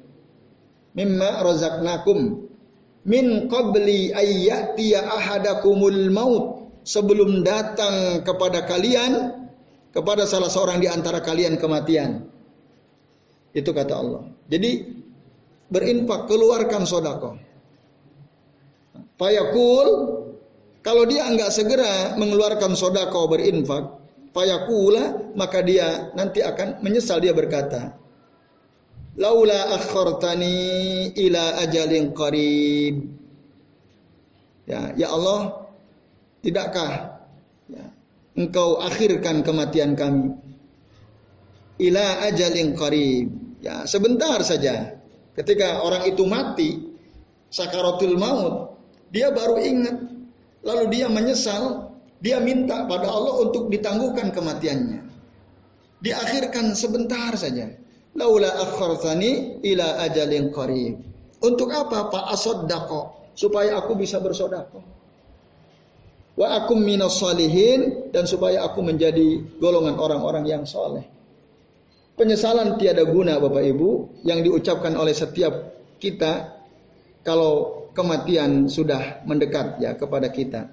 Mimma 0.95 1.43
razaqnakum 1.43 2.47
min 3.05 3.51
qabli 3.51 4.15
ayyatiya 4.15 5.03
ahadakumul 5.05 6.09
maut 6.15 6.71
sebelum 6.87 7.43
datang 7.43 8.23
kepada 8.23 8.63
kalian 8.65 9.43
kepada 9.91 10.27
salah 10.27 10.51
seorang 10.51 10.79
di 10.83 10.89
antara 10.91 11.23
kalian 11.23 11.59
kematian. 11.59 12.27
Itu 13.55 13.71
kata 13.71 13.95
Allah. 13.95 14.23
Jadi 14.51 14.71
berinfak 15.71 16.27
keluarkan 16.27 16.83
sodako. 16.87 17.39
Fayakul 19.15 19.89
kalau 20.85 21.09
dia 21.09 21.25
enggak 21.25 21.55
segera 21.55 22.19
mengeluarkan 22.19 22.77
sodako 22.77 23.31
berinfak, 23.31 23.89
fayakula 24.37 25.33
maka 25.39 25.65
dia 25.65 26.13
nanti 26.13 26.45
akan 26.45 26.83
menyesal 26.85 27.23
dia 27.23 27.33
berkata, 27.33 27.97
laula 29.19 29.75
akhartani 29.79 31.11
ila 31.15 31.63
ajalin 31.63 32.15
qarib. 32.15 32.97
Ya, 34.65 34.97
ya 34.97 35.13
Allah, 35.13 35.69
tidakkah 36.41 37.21
ya, 37.69 37.85
engkau 38.33 38.81
akhirkan 38.81 39.45
kematian 39.45 39.93
kami 39.93 40.33
ila 41.81 42.27
ajalin 42.31 42.75
qarib. 42.77 43.29
Ya, 43.65 43.89
sebentar 43.89 44.45
saja. 44.45 45.01
Ketika 45.35 45.83
orang 45.83 46.07
itu 46.07 46.23
mati, 46.29 46.71
sakaratul 47.51 48.15
maut, 48.21 48.79
dia 49.11 49.33
baru 49.35 49.59
ingat. 49.59 49.97
Lalu 50.65 50.85
dia 50.95 51.07
menyesal, 51.11 51.93
dia 52.23 52.39
minta 52.41 52.87
pada 52.87 53.09
Allah 53.09 53.49
untuk 53.49 53.69
ditangguhkan 53.69 54.31
kematiannya. 54.31 55.01
Diakhirkan 56.01 56.77
sebentar 56.77 57.33
saja. 57.35 57.73
Laula 58.15 58.51
akhartani 58.63 59.59
ila 59.67 60.07
ajalin 60.07 60.55
qarib. 60.55 61.03
Untuk 61.43 61.69
apa 61.75 62.09
Pak 62.09 62.25
Asoddaqo? 62.31 63.35
Supaya 63.35 63.75
aku 63.83 63.99
bisa 63.99 64.23
bersodako. 64.23 64.79
Wa 66.39 66.63
akum 66.63 66.79
minas 66.79 67.19
salihin 67.19 68.11
dan 68.15 68.27
supaya 68.31 68.63
aku 68.63 68.83
menjadi 68.83 69.43
golongan 69.59 69.99
orang-orang 69.99 70.47
yang 70.47 70.63
soleh. 70.67 71.03
Penyesalan 72.15 72.79
tiada 72.79 73.03
guna 73.03 73.43
Bapak 73.43 73.63
Ibu 73.63 74.23
yang 74.23 74.47
diucapkan 74.47 74.95
oleh 74.95 75.11
setiap 75.11 75.75
kita 75.99 76.55
kalau 77.27 77.87
kematian 77.91 78.71
sudah 78.71 79.27
mendekat 79.27 79.83
ya 79.83 79.99
kepada 79.99 80.31
kita. 80.31 80.71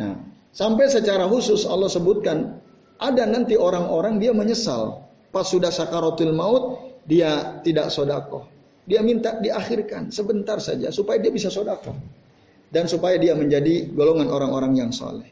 Nah, 0.00 0.16
sampai 0.56 0.88
secara 0.88 1.28
khusus 1.28 1.68
Allah 1.68 1.92
sebutkan 1.92 2.60
ada 2.96 3.24
nanti 3.28 3.56
orang-orang 3.56 4.16
dia 4.16 4.32
menyesal 4.32 5.07
pas 5.28 5.44
sudah 5.44 5.72
sakaratul 5.72 6.32
maut 6.32 6.96
dia 7.08 7.60
tidak 7.64 7.88
sodako. 7.92 8.48
Dia 8.88 9.04
minta 9.04 9.36
diakhirkan 9.36 10.08
sebentar 10.08 10.56
saja 10.60 10.88
supaya 10.88 11.20
dia 11.20 11.28
bisa 11.28 11.52
sodako 11.52 11.92
dan 12.68 12.88
supaya 12.88 13.16
dia 13.16 13.36
menjadi 13.36 13.92
golongan 13.92 14.28
orang-orang 14.28 14.76
yang 14.76 14.90
soleh. 14.92 15.28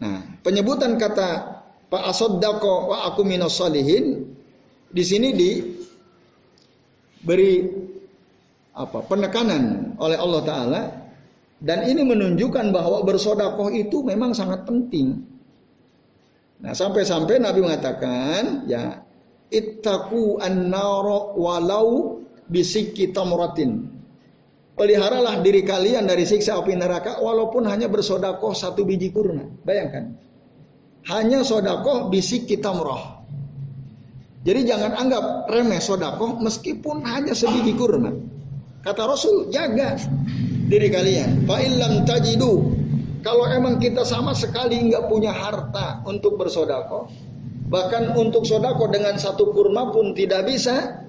Nah, 0.00 0.40
penyebutan 0.40 0.96
kata 0.96 1.60
Pak 1.92 2.02
Asoddako 2.08 2.88
wa 2.92 3.04
aku 3.12 3.20
minos 3.26 3.56
solihin 3.60 4.32
di 4.88 5.02
sini 5.04 5.36
diberi 7.20 7.68
apa 8.72 9.04
penekanan 9.04 9.96
oleh 10.00 10.16
Allah 10.16 10.42
Taala 10.46 10.82
dan 11.60 11.84
ini 11.84 12.00
menunjukkan 12.00 12.72
bahwa 12.72 13.04
bersodakoh 13.04 13.68
itu 13.76 14.00
memang 14.00 14.32
sangat 14.32 14.64
penting. 14.64 15.20
Nah 16.60 16.72
sampai-sampai 16.76 17.40
Nabi 17.40 17.64
mengatakan 17.64 18.68
ya 18.68 19.00
ittaku 19.48 20.36
an-nara 20.40 21.32
walau 21.36 22.20
bisiki 22.46 23.10
tamratin. 23.10 23.88
Peliharalah 24.76 25.44
diri 25.44 25.60
kalian 25.60 26.08
dari 26.08 26.24
siksa 26.24 26.56
api 26.56 26.72
neraka 26.72 27.20
walaupun 27.20 27.68
hanya 27.68 27.88
bersodakoh 27.92 28.56
satu 28.56 28.88
biji 28.88 29.12
kurma. 29.12 29.44
Bayangkan. 29.60 30.16
Hanya 31.08 31.44
sodakoh 31.44 32.08
bisiki 32.12 32.60
tamrah. 32.60 33.20
Jadi 34.40 34.60
jangan 34.64 34.96
anggap 34.96 35.52
remeh 35.52 35.80
sodakoh 35.84 36.40
meskipun 36.40 37.04
hanya 37.04 37.36
sebiji 37.36 37.76
kurma. 37.76 38.12
Kata 38.80 39.04
Rasul, 39.04 39.52
jaga 39.52 40.00
diri 40.72 40.88
kalian. 40.88 41.44
Fa'ilam 41.44 42.08
tajidu. 42.08 42.79
Kalau 43.20 43.44
emang 43.52 43.76
kita 43.76 44.00
sama 44.08 44.32
sekali 44.32 44.80
nggak 44.88 45.04
punya 45.12 45.32
harta 45.36 46.00
untuk 46.08 46.40
bersodako, 46.40 47.12
bahkan 47.68 48.16
untuk 48.16 48.48
sodako 48.48 48.88
dengan 48.88 49.20
satu 49.20 49.52
kurma 49.52 49.92
pun 49.92 50.16
tidak 50.16 50.48
bisa, 50.48 51.04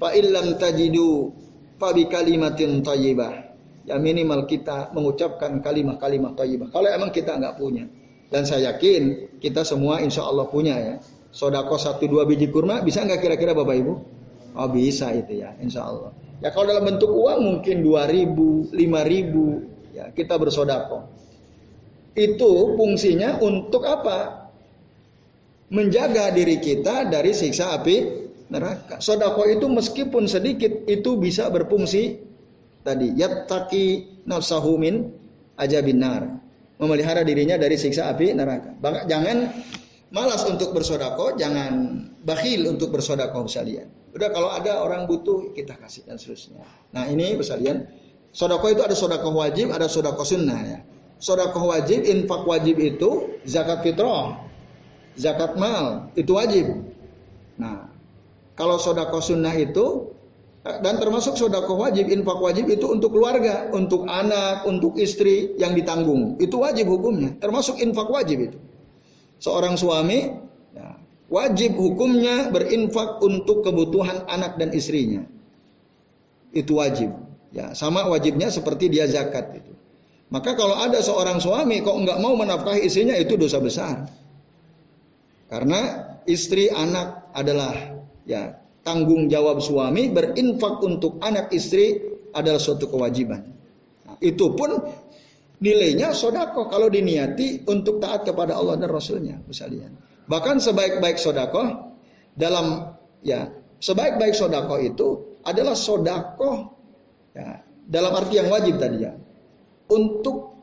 fa'ilam 0.00 0.56
tajidu 0.56 1.30
fabi 1.76 2.08
kalimatin 2.08 2.80
tayyibah. 2.80 3.52
Ya 3.82 3.98
minimal 3.98 4.46
kita 4.46 4.94
mengucapkan 4.94 5.58
kalimat-kalimat 5.60 6.38
tayyibah. 6.38 6.70
Kalau 6.70 6.88
emang 6.88 7.10
kita 7.10 7.34
nggak 7.34 7.58
punya. 7.58 7.84
Dan 8.32 8.48
saya 8.48 8.72
yakin 8.72 9.36
kita 9.42 9.60
semua 9.66 10.00
insya 10.00 10.24
Allah 10.24 10.48
punya 10.48 10.78
ya. 10.78 10.94
Sodako 11.34 11.76
satu 11.76 12.08
dua 12.08 12.24
biji 12.24 12.48
kurma 12.48 12.80
bisa 12.80 13.04
nggak 13.04 13.20
kira-kira 13.20 13.52
Bapak 13.52 13.76
Ibu? 13.76 13.92
Oh 14.52 14.68
bisa 14.68 15.12
itu 15.12 15.40
ya, 15.42 15.52
insya 15.60 15.84
Allah. 15.84 16.12
Ya 16.40 16.48
kalau 16.52 16.70
dalam 16.70 16.84
bentuk 16.84 17.12
uang 17.12 17.40
mungkin 17.40 17.84
2000, 17.84 18.72
5000 18.72 19.96
ya 19.96 20.04
kita 20.16 20.34
bersodako. 20.40 21.21
Itu 22.12 22.76
fungsinya 22.76 23.40
untuk 23.40 23.88
apa? 23.88 24.50
Menjaga 25.72 26.28
diri 26.36 26.60
kita 26.60 27.08
dari 27.08 27.32
siksa 27.32 27.80
api 27.80 27.96
neraka. 28.52 29.00
Sodako 29.00 29.48
itu 29.48 29.64
meskipun 29.64 30.28
sedikit 30.28 30.84
itu 30.84 31.16
bisa 31.16 31.48
berfungsi 31.48 32.20
tadi 32.84 33.16
yattaki 33.16 34.20
nafsahu 34.28 34.76
min 34.76 35.08
ajabinar. 35.56 36.28
Memelihara 36.76 37.24
dirinya 37.24 37.56
dari 37.56 37.80
siksa 37.80 38.12
api 38.12 38.36
neraka. 38.36 38.76
Jangan 39.08 39.48
malas 40.12 40.44
untuk 40.44 40.76
bersodako, 40.76 41.40
jangan 41.40 42.04
bakhil 42.20 42.68
untuk 42.68 42.92
bersodako 42.92 43.48
sekalian. 43.48 43.88
Udah 44.12 44.28
kalau 44.28 44.52
ada 44.52 44.84
orang 44.84 45.08
butuh 45.08 45.56
kita 45.56 45.80
kasih 45.80 46.04
dan 46.04 46.20
seterusnya. 46.20 46.60
Nah 46.92 47.08
ini 47.08 47.40
sekalian, 47.40 47.88
sodako 48.28 48.68
itu 48.68 48.84
ada 48.84 48.92
sodako 48.92 49.32
wajib, 49.32 49.72
ada 49.72 49.88
sodako 49.88 50.20
sunnah 50.20 50.60
ya. 50.68 50.78
Sodako 51.22 51.70
wajib, 51.70 52.02
infak 52.02 52.42
wajib 52.42 52.82
itu 52.82 53.38
zakat 53.46 53.86
fitrah, 53.86 54.42
zakat 55.14 55.54
mal 55.54 56.10
itu 56.18 56.34
wajib. 56.34 56.82
Nah 57.62 57.86
kalau 58.58 58.74
sodako 58.82 59.22
sunnah 59.22 59.54
itu 59.54 60.10
dan 60.66 60.98
termasuk 60.98 61.38
sodako 61.38 61.78
wajib, 61.78 62.10
infak 62.10 62.42
wajib 62.42 62.66
itu 62.66 62.90
untuk 62.90 63.14
keluarga, 63.14 63.70
untuk 63.70 64.10
anak, 64.10 64.66
untuk 64.66 64.98
istri 64.98 65.54
yang 65.62 65.78
ditanggung. 65.78 66.42
Itu 66.42 66.58
wajib 66.58 66.90
hukumnya, 66.90 67.38
termasuk 67.38 67.78
infak 67.78 68.10
wajib 68.10 68.50
itu. 68.50 68.58
Seorang 69.38 69.78
suami 69.78 70.26
wajib 71.30 71.78
hukumnya 71.78 72.50
berinfak 72.50 73.22
untuk 73.22 73.62
kebutuhan 73.62 74.26
anak 74.26 74.58
dan 74.58 74.74
istrinya. 74.74 75.22
Itu 76.50 76.82
wajib. 76.82 77.14
Ya, 77.54 77.78
sama 77.78 78.10
wajibnya 78.10 78.50
seperti 78.50 78.90
dia 78.90 79.06
zakat 79.06 79.54
itu. 79.54 79.72
Maka 80.32 80.56
kalau 80.56 80.80
ada 80.80 80.96
seorang 81.04 81.44
suami 81.44 81.84
kok 81.84 81.92
nggak 81.92 82.18
mau 82.24 82.32
menafkahi 82.32 82.88
istrinya 82.88 83.12
itu 83.20 83.36
dosa 83.36 83.60
besar. 83.60 84.08
Karena 85.52 85.80
istri 86.24 86.72
anak 86.72 87.36
adalah 87.36 88.00
ya 88.24 88.56
tanggung 88.80 89.28
jawab 89.28 89.60
suami 89.60 90.08
berinfak 90.08 90.80
untuk 90.80 91.20
anak 91.20 91.52
istri 91.52 92.00
adalah 92.32 92.56
suatu 92.56 92.88
kewajiban. 92.88 93.44
Nah, 94.08 94.16
itu 94.24 94.56
pun 94.56 94.80
nilainya 95.60 96.16
sodako 96.16 96.64
kalau 96.72 96.88
diniati 96.88 97.68
untuk 97.68 98.00
taat 98.00 98.24
kepada 98.24 98.56
Allah 98.56 98.80
dan 98.80 98.88
Rasulnya, 98.88 99.36
misalnya. 99.44 99.92
Bahkan 100.32 100.64
sebaik-baik 100.64 101.20
sodako 101.20 101.92
dalam 102.32 102.96
ya 103.20 103.52
sebaik-baik 103.84 104.32
sodako 104.32 104.80
itu 104.80 105.08
adalah 105.44 105.76
sodako 105.76 106.72
ya, 107.36 107.60
dalam 107.84 108.16
arti 108.16 108.40
yang 108.40 108.48
wajib 108.48 108.80
tadi 108.80 109.04
ya 109.04 109.12
untuk 109.92 110.56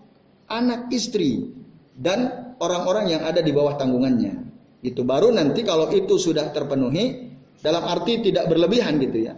anak 0.50 0.90
istri 0.90 1.54
dan 1.94 2.52
orang-orang 2.58 3.14
yang 3.14 3.22
ada 3.22 3.46
di 3.46 3.54
bawah 3.54 3.78
tanggungannya. 3.78 4.50
Itu 4.82 5.06
baru 5.06 5.30
nanti 5.30 5.62
kalau 5.62 5.92
itu 5.94 6.18
sudah 6.18 6.50
terpenuhi 6.50 7.30
dalam 7.62 7.86
arti 7.86 8.26
tidak 8.26 8.50
berlebihan 8.50 8.98
gitu 8.98 9.30
ya. 9.30 9.38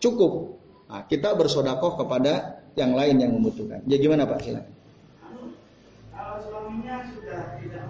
Cukup. 0.00 0.56
Nah, 0.88 1.04
kita 1.04 1.36
bersodakoh 1.36 2.00
kepada 2.00 2.64
yang 2.78 2.96
lain 2.96 3.20
yang 3.20 3.34
membutuhkan. 3.36 3.84
Ya 3.84 4.00
gimana 4.00 4.24
Pak? 4.24 4.40
Silakan. 4.40 4.72
Kalau 6.14 6.36
suaminya 6.46 7.02
sudah 7.12 7.58
tidak 7.60 7.84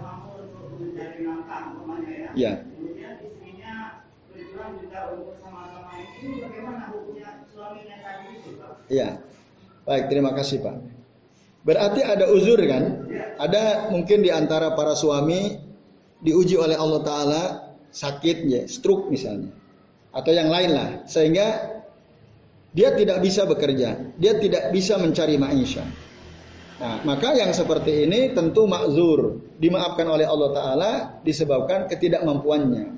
Ya. 2.37 2.61
Kemudian 2.61 3.17
istrinya 3.25 4.05
berjuang 4.29 4.77
juga 4.85 4.99
untuk 5.17 5.35
sama-sama 5.41 5.97
ini 5.97 6.45
bagaimana 6.45 6.93
hukumnya 6.93 7.41
suaminya 7.49 7.97
tadi 8.05 8.25
itu 8.37 8.49
Pak? 8.53 8.71
Ya. 8.93 9.09
Baik, 9.89 10.13
terima 10.13 10.31
kasih 10.37 10.61
Pak. 10.61 10.98
Berarti 11.63 12.01
ada 12.01 12.31
uzur 12.31 12.59
kan? 12.63 13.07
Ada 13.39 13.91
mungkin 13.91 14.23
di 14.23 14.31
antara 14.31 14.75
para 14.75 14.95
suami 14.95 15.59
diuji 16.23 16.55
oleh 16.55 16.75
Allah 16.75 17.01
Ta'ala 17.03 17.43
sakit 17.91 18.37
ya, 18.47 18.61
stroke 18.67 19.11
misalnya. 19.11 19.51
Atau 20.15 20.31
yang 20.33 20.47
lain 20.49 20.71
lah. 20.73 20.89
Sehingga 21.05 21.47
dia 22.71 22.95
tidak 22.95 23.19
bisa 23.21 23.43
bekerja. 23.43 24.15
Dia 24.15 24.33
tidak 24.39 24.71
bisa 24.71 24.97
mencari 24.97 25.35
maisha. 25.35 25.83
Nah, 26.79 27.03
maka 27.03 27.35
yang 27.35 27.51
seperti 27.51 28.07
ini 28.07 28.31
tentu 28.31 28.63
makzur, 28.63 29.43
dimaafkan 29.59 30.07
oleh 30.07 30.23
Allah 30.23 30.49
Ta'ala 30.55 30.91
disebabkan 31.27 31.91
ketidakmampuannya. 31.91 32.95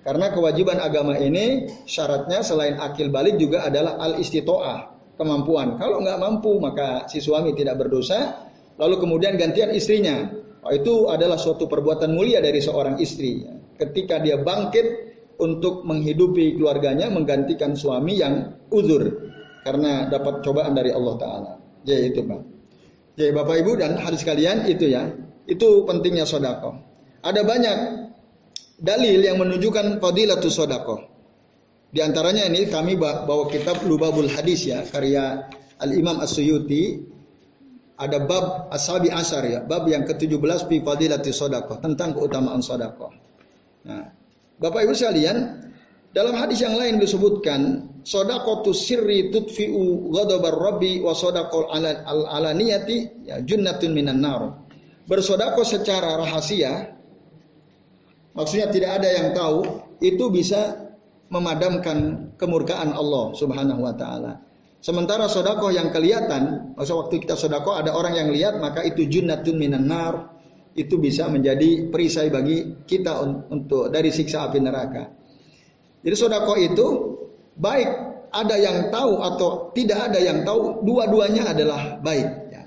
Karena 0.00 0.32
kewajiban 0.32 0.80
agama 0.80 1.20
ini 1.20 1.68
syaratnya 1.84 2.40
selain 2.40 2.80
akil 2.80 3.12
balik 3.12 3.36
juga 3.36 3.68
adalah 3.68 4.00
al-istito'ah, 4.00 4.89
kemampuan. 5.20 5.76
Kalau 5.76 6.00
nggak 6.00 6.16
mampu 6.16 6.56
maka 6.56 7.04
si 7.12 7.20
suami 7.20 7.52
tidak 7.52 7.76
berdosa, 7.76 8.48
lalu 8.80 8.96
kemudian 9.04 9.36
gantian 9.36 9.68
istrinya. 9.76 10.32
Oh, 10.64 10.72
itu 10.72 11.08
adalah 11.12 11.36
suatu 11.36 11.68
perbuatan 11.68 12.12
mulia 12.16 12.40
dari 12.40 12.60
seorang 12.60 12.96
istri. 13.00 13.44
Ketika 13.76 14.20
dia 14.20 14.40
bangkit 14.40 15.10
untuk 15.40 15.88
menghidupi 15.88 16.56
keluarganya 16.56 17.08
menggantikan 17.08 17.72
suami 17.72 18.20
yang 18.20 18.60
uzur 18.68 19.32
karena 19.64 20.08
dapat 20.08 20.44
cobaan 20.44 20.76
dari 20.76 20.92
Allah 20.92 21.14
Ta'ala. 21.16 21.52
Ya 21.88 21.96
itu 21.96 22.20
Pak. 22.24 22.40
Jadi 23.16 23.32
Bapak 23.32 23.56
Ibu 23.64 23.72
dan 23.80 23.96
hadis 24.00 24.24
kalian 24.24 24.68
itu 24.68 24.88
ya, 24.88 25.08
itu 25.48 25.84
pentingnya 25.88 26.28
sodako. 26.28 26.76
Ada 27.20 27.44
banyak 27.44 27.76
dalil 28.80 29.20
yang 29.20 29.36
menunjukkan 29.40 30.00
fadilatus 30.00 30.56
sodako. 30.56 31.09
Di 31.90 31.98
antaranya 31.98 32.46
ini 32.46 32.70
kami 32.70 32.94
bawa 32.94 33.50
kitab 33.50 33.82
Lubabul 33.82 34.30
Hadis 34.30 34.62
ya, 34.62 34.86
karya 34.86 35.50
Al 35.82 35.90
Imam 35.90 36.22
As-Suyuti. 36.22 37.10
Ada 38.00 38.16
bab 38.24 38.72
Ashabi 38.72 39.12
Asar 39.12 39.44
ya, 39.44 39.60
bab 39.60 39.84
yang 39.84 40.08
ke-17 40.08 40.72
fi 40.72 40.80
fadilatus 40.80 41.36
sodako 41.36 41.84
tentang 41.84 42.16
keutamaan 42.16 42.64
sodako. 42.64 43.12
Nah, 43.84 44.08
Bapak 44.56 44.88
Ibu 44.88 44.96
sekalian, 44.96 45.68
dalam 46.10 46.32
hadis 46.32 46.64
yang 46.64 46.80
lain 46.80 46.96
disebutkan 46.98 47.92
tu 48.64 48.72
sirri 48.72 49.30
tutfi'u 49.30 50.10
ghadabar 50.10 50.56
rabbi 50.56 50.98
wa 51.04 51.14
sodakol 51.14 51.68
al 51.70 51.86
alaniyati 52.40 53.28
ya 53.28 53.44
junnatun 53.44 53.92
minan 53.94 54.18
nar. 54.24 54.64
Bersodako 55.06 55.62
secara 55.62 56.18
rahasia 56.18 56.96
maksudnya 58.34 58.74
tidak 58.74 58.90
ada 59.02 59.08
yang 59.12 59.28
tahu 59.36 59.58
itu 60.02 60.24
bisa 60.34 60.89
memadamkan 61.30 62.30
kemurkaan 62.36 62.90
Allah 62.92 63.32
Subhanahu 63.38 63.80
wa 63.86 63.94
taala. 63.94 64.32
Sementara 64.80 65.28
sodako 65.30 65.70
yang 65.70 65.94
kelihatan, 65.94 66.74
masa 66.74 66.96
waktu 66.98 67.22
kita 67.22 67.38
sodako 67.38 67.78
ada 67.78 67.94
orang 67.94 68.16
yang 68.16 68.28
lihat 68.34 68.58
maka 68.58 68.82
itu 68.82 69.06
junnatun 69.06 69.56
minan 69.56 69.86
nar 69.86 70.34
itu 70.74 70.98
bisa 70.98 71.28
menjadi 71.30 71.90
perisai 71.90 72.30
bagi 72.30 72.82
kita 72.84 73.22
untuk 73.50 73.92
dari 73.94 74.10
siksa 74.10 74.50
api 74.50 74.58
neraka. 74.58 75.04
Jadi 76.00 76.16
sodako 76.16 76.54
itu 76.56 76.86
baik 77.60 77.88
ada 78.30 78.56
yang 78.56 78.88
tahu 78.88 79.20
atau 79.20 79.48
tidak 79.74 80.10
ada 80.10 80.18
yang 80.22 80.46
tahu, 80.46 80.86
dua-duanya 80.86 81.50
adalah 81.50 81.98
baik. 82.00 82.28
Ya. 82.48 82.62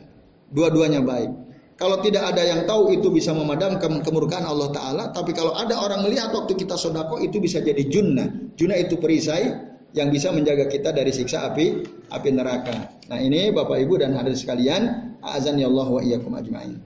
Dua-duanya 0.53 1.01
baik. 1.01 1.31
Kalau 1.73 1.97
tidak 2.05 2.29
ada 2.33 2.45
yang 2.45 2.69
tahu 2.69 2.93
itu 2.93 3.09
bisa 3.09 3.33
memadamkan 3.33 4.05
kemurkaan 4.05 4.45
Allah 4.45 4.69
Ta'ala. 4.69 5.03
Tapi 5.09 5.33
kalau 5.33 5.57
ada 5.57 5.73
orang 5.73 6.05
melihat 6.05 6.29
waktu 6.29 6.53
kita 6.53 6.77
sodako 6.77 7.17
itu 7.17 7.41
bisa 7.41 7.59
jadi 7.65 7.81
junnah. 7.89 8.53
Junnah 8.53 8.77
itu 8.77 9.01
perisai 9.01 9.73
yang 9.93 10.09
bisa 10.09 10.29
menjaga 10.33 10.69
kita 10.69 10.93
dari 10.93 11.09
siksa 11.09 11.49
api 11.49 11.85
api 12.09 12.29
neraka. 12.33 12.93
Nah 13.09 13.17
ini 13.21 13.53
Bapak 13.53 13.77
Ibu 13.81 14.01
dan 14.01 14.13
hadirin 14.17 14.37
sekalian, 14.37 14.81
azan 15.21 15.57
ya 15.57 15.69
Allah 15.69 15.87
wa 15.89 16.01
iyyakum 16.01 16.33
ajmain. 16.37 16.81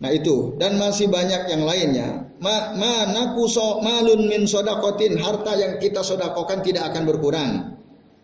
Nah 0.00 0.10
itu 0.10 0.56
dan 0.56 0.80
masih 0.80 1.12
banyak 1.12 1.50
yang 1.52 1.62
lainnya 1.66 2.30
ma, 2.40 2.72
ma 2.72 3.04
nakuso 3.04 3.84
malun 3.84 4.26
min 4.26 4.48
sodakotin 4.48 5.20
harta 5.20 5.54
yang 5.60 5.76
kita 5.76 6.00
sodakokan 6.00 6.64
tidak 6.64 6.88
akan 6.90 7.02
berkurang. 7.04 7.52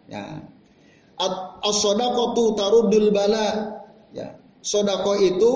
Ya. 0.08 0.40
As 1.20 1.76
sodakotu 1.82 2.56
tarudul 2.56 3.12
bala. 3.12 3.76
Ya. 4.14 4.38
Sodako 4.66 5.14
itu 5.22 5.52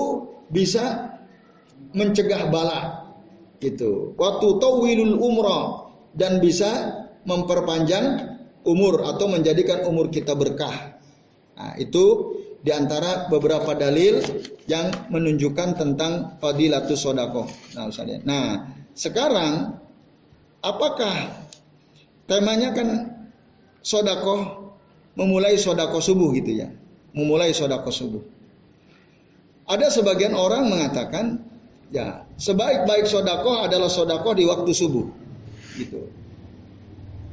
bisa 0.47 1.19
mencegah 1.91 2.47
bala. 2.47 3.11
Gitu. 3.59 4.15
Waktu 4.15 4.47
tawilul 4.63 5.19
umroh 5.19 5.91
dan 6.15 6.39
bisa 6.39 7.03
memperpanjang 7.27 8.39
umur 8.63 9.03
atau 9.03 9.27
menjadikan 9.27 9.83
umur 9.83 10.07
kita 10.07 10.31
berkah. 10.31 10.95
Nah, 11.59 11.75
itu 11.77 12.39
di 12.61 12.71
antara 12.71 13.27
beberapa 13.27 13.73
dalil 13.73 14.21
yang 14.65 15.11
menunjukkan 15.11 15.77
tentang 15.77 16.37
fadilatus 16.39 17.03
sodako. 17.03 17.45
Nah, 17.75 17.89
nah, 18.25 18.47
sekarang 18.93 19.81
apakah 20.61 21.45
temanya 22.29 22.73
kan 22.73 22.89
sodako 23.81 24.71
memulai 25.17 25.57
sodako 25.57 26.01
subuh 26.01 26.29
gitu 26.37 26.65
ya, 26.65 26.69
memulai 27.13 27.53
sodako 27.53 27.89
subuh. 27.89 28.40
Ada 29.71 29.87
sebagian 29.87 30.35
orang 30.35 30.67
mengatakan 30.67 31.39
ya 31.95 32.27
sebaik-baik 32.35 33.07
sodako 33.07 33.63
adalah 33.63 33.87
sodako 33.87 34.35
di 34.35 34.43
waktu 34.43 34.71
subuh, 34.75 35.07
gitu. 35.79 36.11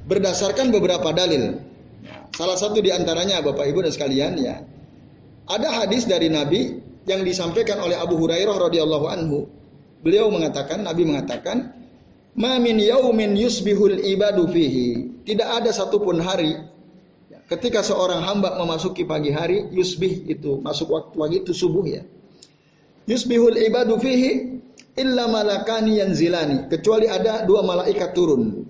Berdasarkan 0.06 0.70
beberapa 0.70 1.10
dalil. 1.10 1.58
Salah 2.30 2.54
satu 2.54 2.78
di 2.78 2.94
antaranya 2.94 3.42
Bapak 3.42 3.66
Ibu 3.66 3.82
dan 3.82 3.90
sekalian 3.90 4.32
ya, 4.38 4.62
ada 5.50 5.68
hadis 5.82 6.06
dari 6.06 6.30
Nabi 6.30 6.78
yang 7.10 7.26
disampaikan 7.26 7.82
oleh 7.82 7.98
Abu 7.98 8.14
Hurairah 8.22 8.70
radhiyallahu 8.70 9.06
anhu. 9.10 9.50
Beliau 9.98 10.30
mengatakan, 10.30 10.86
Nabi 10.86 11.02
mengatakan, 11.02 11.74
"Ma 12.38 12.62
min 12.62 12.78
yaumin 12.78 13.34
yusbihul 13.34 13.98
ibadu 13.98 14.46
fihi." 14.46 15.18
Tidak 15.26 15.48
ada 15.58 15.74
satupun 15.74 16.22
hari 16.22 16.54
ketika 17.50 17.82
seorang 17.82 18.22
hamba 18.22 18.54
memasuki 18.60 19.02
pagi 19.02 19.34
hari, 19.34 19.66
yusbih 19.74 20.30
itu 20.30 20.62
masuk 20.62 20.94
waktu 20.94 21.14
pagi 21.18 21.36
itu 21.42 21.52
subuh 21.56 21.82
ya. 21.82 22.06
Yusbihul 23.08 23.56
ibadu 23.56 23.96
fihi 23.96 24.60
illa 25.00 25.24
malakani 25.32 25.96
yanzilani, 25.96 26.68
kecuali 26.68 27.08
ada 27.08 27.48
dua 27.48 27.64
malaikat 27.64 28.12
turun. 28.12 28.68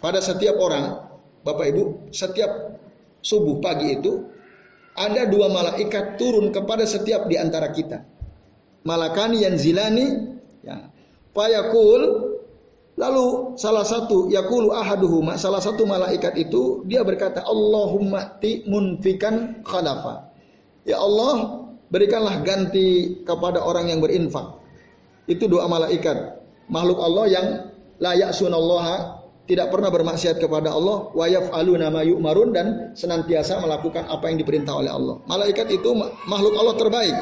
Pada 0.00 0.24
setiap 0.24 0.56
orang, 0.56 1.12
Bapak 1.44 1.66
Ibu, 1.74 1.84
setiap 2.14 2.80
subuh 3.20 3.60
pagi 3.60 4.00
itu 4.00 4.24
ada 4.96 5.28
dua 5.28 5.52
malaikat 5.52 6.16
turun 6.16 6.48
kepada 6.54 6.88
setiap 6.88 7.28
di 7.28 7.36
antara 7.36 7.68
kita. 7.68 8.00
Malakani 8.88 9.44
yang 9.44 9.60
zilani, 9.60 10.06
ya. 10.64 10.90
Fayakul, 11.32 12.02
lalu 12.96 13.56
salah 13.56 13.86
satu 13.88 14.28
yakulu 14.28 14.74
ahaduhuma, 14.74 15.40
salah 15.40 15.64
satu 15.64 15.88
malaikat 15.88 16.36
itu 16.36 16.84
dia 16.84 17.00
berkata, 17.04 17.44
Allahumma 17.44 18.36
ti 18.40 18.64
munfikan 18.68 19.64
khalafa. 19.64 20.34
Ya 20.84 20.98
Allah, 20.98 21.62
berikanlah 21.92 22.40
ganti 22.40 23.20
kepada 23.20 23.60
orang 23.60 23.92
yang 23.92 24.00
berinfak. 24.00 24.56
Itu 25.28 25.46
doa 25.46 25.68
malaikat. 25.68 26.40
Makhluk 26.72 26.98
Allah 27.04 27.24
yang 27.28 27.46
layak 28.00 28.32
sunallaha 28.32 29.22
tidak 29.44 29.68
pernah 29.68 29.92
bermaksiat 29.92 30.40
kepada 30.40 30.72
Allah, 30.72 31.12
wa 31.12 31.26
yaf'aluna 31.28 31.92
ma 31.92 32.00
yu'marun 32.00 32.50
dan 32.56 32.66
senantiasa 32.96 33.60
melakukan 33.60 34.08
apa 34.08 34.32
yang 34.32 34.40
diperintah 34.40 34.72
oleh 34.72 34.88
Allah. 34.88 35.20
Malaikat 35.28 35.68
itu 35.68 35.92
makhluk 36.24 36.56
Allah 36.56 36.74
terbaik. 36.80 37.16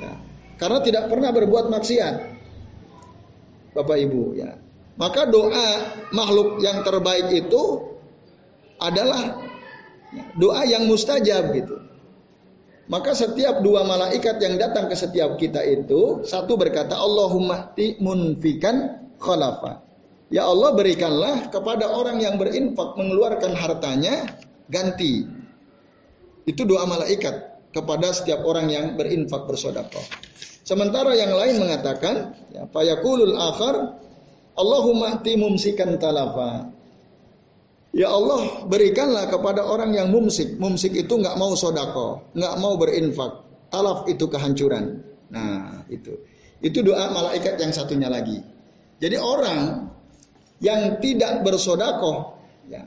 Ya. 0.00 0.12
Karena 0.56 0.78
tidak 0.80 1.12
pernah 1.12 1.30
berbuat 1.36 1.68
maksiat. 1.68 2.14
Bapak 3.76 3.98
Ibu 4.00 4.22
ya. 4.38 4.56
Maka 4.96 5.28
doa 5.28 5.92
makhluk 6.16 6.64
yang 6.64 6.80
terbaik 6.80 7.28
itu 7.28 7.84
adalah 8.80 9.36
doa 10.40 10.64
yang 10.64 10.88
mustajab 10.88 11.52
gitu. 11.52 11.76
Maka 12.86 13.18
setiap 13.18 13.66
dua 13.66 13.82
malaikat 13.82 14.38
yang 14.38 14.62
datang 14.62 14.86
ke 14.86 14.94
setiap 14.94 15.34
kita 15.34 15.58
itu 15.66 16.22
satu 16.22 16.54
berkata 16.54 16.94
Allahumma 16.94 17.74
ti 17.74 17.98
munfikan 17.98 19.10
khalafa. 19.18 19.82
Ya 20.30 20.46
Allah 20.46 20.74
berikanlah 20.74 21.50
kepada 21.50 21.90
orang 21.90 22.22
yang 22.22 22.38
berinfak 22.38 22.94
mengeluarkan 22.94 23.58
hartanya 23.58 24.38
ganti. 24.70 25.26
Itu 26.46 26.62
doa 26.62 26.86
malaikat 26.86 27.58
kepada 27.74 28.14
setiap 28.14 28.46
orang 28.46 28.70
yang 28.70 28.86
berinfak 28.94 29.50
bersodakoh. 29.50 30.02
Sementara 30.66 31.14
yang 31.14 31.30
lain 31.34 31.62
mengatakan, 31.62 32.34
ya, 32.50 32.66
fayakulul 32.70 33.38
akhar, 33.38 34.02
Allahumma 34.58 35.22
mumsikan 35.22 35.94
talafa. 35.98 36.74
Ya 37.96 38.12
Allah 38.12 38.68
berikanlah 38.68 39.32
kepada 39.32 39.64
orang 39.64 39.96
yang 39.96 40.12
mumsik. 40.12 40.60
Mumsik 40.60 40.92
itu 40.92 41.16
nggak 41.16 41.40
mau 41.40 41.56
sodako, 41.56 42.28
nggak 42.36 42.54
mau 42.60 42.76
berinfak. 42.76 43.40
Talaf 43.72 44.04
itu 44.04 44.28
kehancuran. 44.28 45.00
Nah 45.32 45.80
itu, 45.88 46.12
itu 46.60 46.84
doa 46.84 47.08
malaikat 47.08 47.56
yang 47.56 47.72
satunya 47.72 48.12
lagi. 48.12 48.44
Jadi 49.00 49.16
orang 49.16 49.88
yang 50.60 51.00
tidak 51.00 51.40
bersodakoh, 51.40 52.36
ya, 52.68 52.84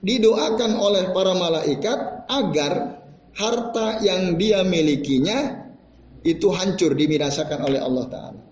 didoakan 0.00 0.72
oleh 0.80 1.12
para 1.12 1.36
malaikat 1.36 2.24
agar 2.24 3.04
harta 3.36 4.00
yang 4.00 4.40
dia 4.40 4.64
milikinya 4.64 5.68
itu 6.24 6.48
hancur 6.56 6.96
dibinasakan 6.96 7.68
oleh 7.68 7.84
Allah 7.84 8.04
taala. 8.08 8.42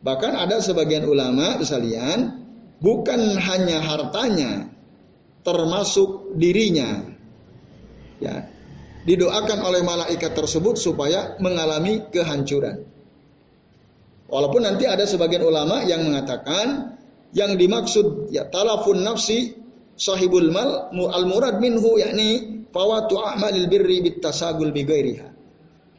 Bahkan 0.00 0.32
ada 0.36 0.56
sebagian 0.60 1.04
ulama 1.04 1.60
sekalian 1.60 2.43
bukan 2.84 3.40
hanya 3.40 3.80
hartanya 3.80 4.68
termasuk 5.40 6.36
dirinya. 6.36 7.00
Ya, 8.20 8.46
didoakan 9.08 9.58
oleh 9.64 9.80
malaikat 9.80 10.36
tersebut 10.36 10.76
supaya 10.76 11.40
mengalami 11.40 12.04
kehancuran. 12.12 12.84
Walaupun 14.28 14.64
nanti 14.64 14.88
ada 14.88 15.04
sebagian 15.04 15.44
ulama 15.44 15.84
yang 15.84 16.04
mengatakan 16.04 16.96
yang 17.36 17.56
dimaksud 17.60 18.32
ya 18.32 18.48
talafun 18.48 19.04
nafsi 19.04 19.52
sahibul 19.98 20.48
mal 20.48 20.88
al 20.92 21.24
murad 21.28 21.60
minhu 21.60 22.00
yakni 22.00 22.64
fawatu 22.72 23.20
a'malil 23.20 23.68
birri 23.68 24.00
bitasagul 24.00 24.72
bigairiha. 24.72 25.28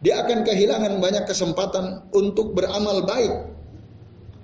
Dia 0.01 0.25
akan 0.25 0.41
kehilangan 0.41 0.97
banyak 1.01 1.25
kesempatan 1.29 2.09
untuk 2.13 2.57
beramal 2.57 3.05
baik 3.05 3.33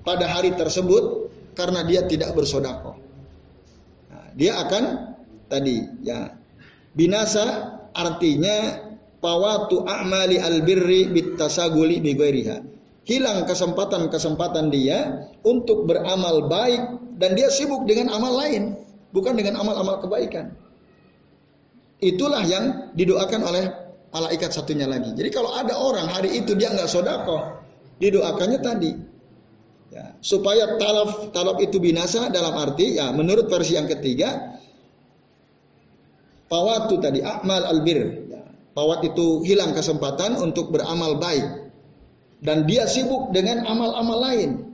pada 0.05 0.25
hari 0.29 0.53
tersebut 0.53 1.30
karena 1.53 1.83
dia 1.83 2.07
tidak 2.07 2.33
bersodakoh. 2.33 2.95
Nah, 4.11 4.27
dia 4.35 4.59
akan 4.61 4.83
tadi 5.51 5.83
ya 6.03 6.35
binasa 6.95 7.77
artinya 7.91 8.87
fawatu 9.19 9.83
a'mali 9.83 10.39
albirri 10.39 11.11
bitasaguli 11.11 11.99
bigairiha 11.99 12.71
hilang 13.05 13.49
kesempatan-kesempatan 13.49 14.69
dia 14.69 15.29
untuk 15.41 15.89
beramal 15.89 16.45
baik 16.45 16.81
dan 17.17 17.33
dia 17.37 17.49
sibuk 17.53 17.85
dengan 17.85 18.13
amal 18.13 18.33
lain, 18.33 18.77
bukan 19.13 19.37
dengan 19.37 19.61
amal-amal 19.61 20.01
kebaikan. 20.01 20.53
Itulah 22.01 22.41
yang 22.45 22.93
didoakan 22.97 23.41
oleh 23.45 23.63
malaikat 24.09 24.49
satunya 24.49 24.89
lagi. 24.89 25.13
Jadi 25.13 25.29
kalau 25.29 25.53
ada 25.53 25.77
orang 25.77 26.09
hari 26.09 26.41
itu 26.41 26.57
dia 26.57 26.73
nggak 26.73 26.89
sodako, 26.89 27.61
didoakannya 28.01 28.59
tadi 28.61 28.91
ya, 30.01 30.17
supaya 30.25 30.81
talaf 30.81 31.29
talaf 31.29 31.61
itu 31.61 31.77
binasa 31.77 32.33
dalam 32.33 32.57
arti 32.57 32.97
ya 32.97 33.13
menurut 33.13 33.45
versi 33.45 33.77
yang 33.77 33.85
ketiga 33.85 34.57
pawatu 36.49 36.97
tadi 36.97 37.21
amal 37.21 37.61
albir 37.69 38.25
ya, 38.25 38.41
pawat 38.73 39.05
itu 39.05 39.45
hilang 39.45 39.77
kesempatan 39.77 40.41
untuk 40.41 40.73
beramal 40.73 41.21
baik 41.21 41.69
dan 42.41 42.65
dia 42.65 42.89
sibuk 42.89 43.29
dengan 43.29 43.61
amal-amal 43.69 44.17
lain 44.17 44.73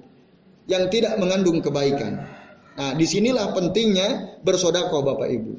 yang 0.68 0.88
tidak 0.88 1.20
mengandung 1.20 1.60
kebaikan. 1.60 2.24
Nah, 2.78 2.92
di 2.96 3.04
sinilah 3.04 3.52
pentingnya 3.52 4.40
bersodakoh 4.44 5.04
Bapak 5.04 5.28
Ibu. 5.32 5.54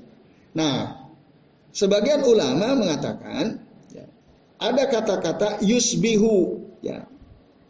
Nah, 0.57 1.05
sebagian 1.73 2.25
ulama 2.25 2.77
mengatakan 2.79 3.61
ya, 3.93 4.07
ada 4.57 4.85
kata-kata 4.89 5.61
yusbihu, 5.65 6.65
ya, 6.81 7.05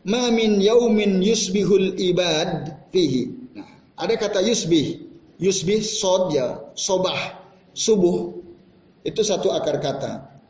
mamin 0.08 0.64
yaumin 0.64 1.20
yusbihul 1.20 2.00
ibad 2.00 2.72
fihi. 2.88 3.52
Nah, 3.52 3.68
ada 4.00 4.16
kata 4.16 4.40
yusbih, 4.40 5.04
yusbih 5.36 5.84
sod 5.84 6.32
ya, 6.32 6.72
sobah, 6.72 7.44
subuh. 7.76 8.40
Itu 9.04 9.20
satu 9.20 9.52
akar 9.52 9.78
kata. 9.84 10.40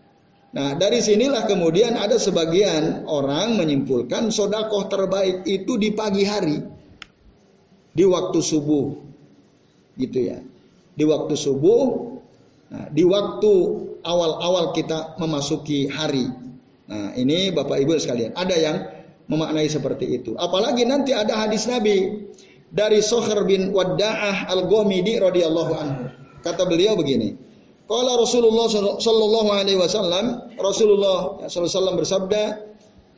Nah 0.48 0.72
dari 0.80 1.04
sinilah 1.04 1.44
kemudian 1.44 1.92
ada 2.00 2.16
sebagian 2.16 3.04
orang 3.04 3.60
menyimpulkan 3.60 4.32
sodakoh 4.32 4.88
terbaik 4.88 5.44
itu 5.44 5.76
di 5.76 5.92
pagi 5.92 6.24
hari, 6.24 6.56
di 7.92 8.04
waktu 8.08 8.40
subuh, 8.40 8.96
gitu 10.00 10.18
ya, 10.24 10.40
di 10.96 11.04
waktu 11.04 11.36
subuh, 11.36 11.84
nah, 12.72 12.88
di 12.88 13.04
waktu 13.04 13.52
awal-awal 14.00 14.72
kita 14.72 15.20
memasuki 15.20 15.84
hari. 15.92 16.32
Nah 16.88 17.12
ini 17.12 17.52
bapak 17.52 17.84
ibu 17.84 18.00
sekalian, 18.00 18.32
ada 18.32 18.56
yang 18.56 18.76
memaknai 19.28 19.68
seperti 19.68 20.18
itu. 20.18 20.32
Apalagi 20.34 20.88
nanti 20.88 21.12
ada 21.12 21.46
hadis 21.46 21.68
Nabi 21.68 22.26
dari 22.72 23.04
Soher 23.04 23.44
bin 23.44 23.70
Wadda'ah 23.76 24.48
al-Ghomidi 24.48 25.20
radhiyallahu 25.20 25.72
anhu. 25.76 26.04
Kata 26.40 26.64
beliau 26.64 26.96
begini, 26.96 27.36
Kala 27.88 28.20
Rasulullah 28.20 28.68
Sallallahu 29.00 29.48
Alaihi 29.48 29.80
Wasallam, 29.80 30.56
Rasulullah 30.60 31.44
Sallallahu 31.48 32.00
bersabda 32.04 32.44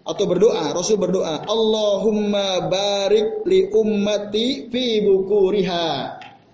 atau 0.01 0.25
berdoa, 0.25 0.73
Rasul 0.73 0.97
berdoa, 0.97 1.45
Allahumma 1.45 2.67
barik 2.67 3.45
li 3.47 3.69
ummati 3.71 4.73
fi 4.73 5.05
bukuriha. 5.05 5.89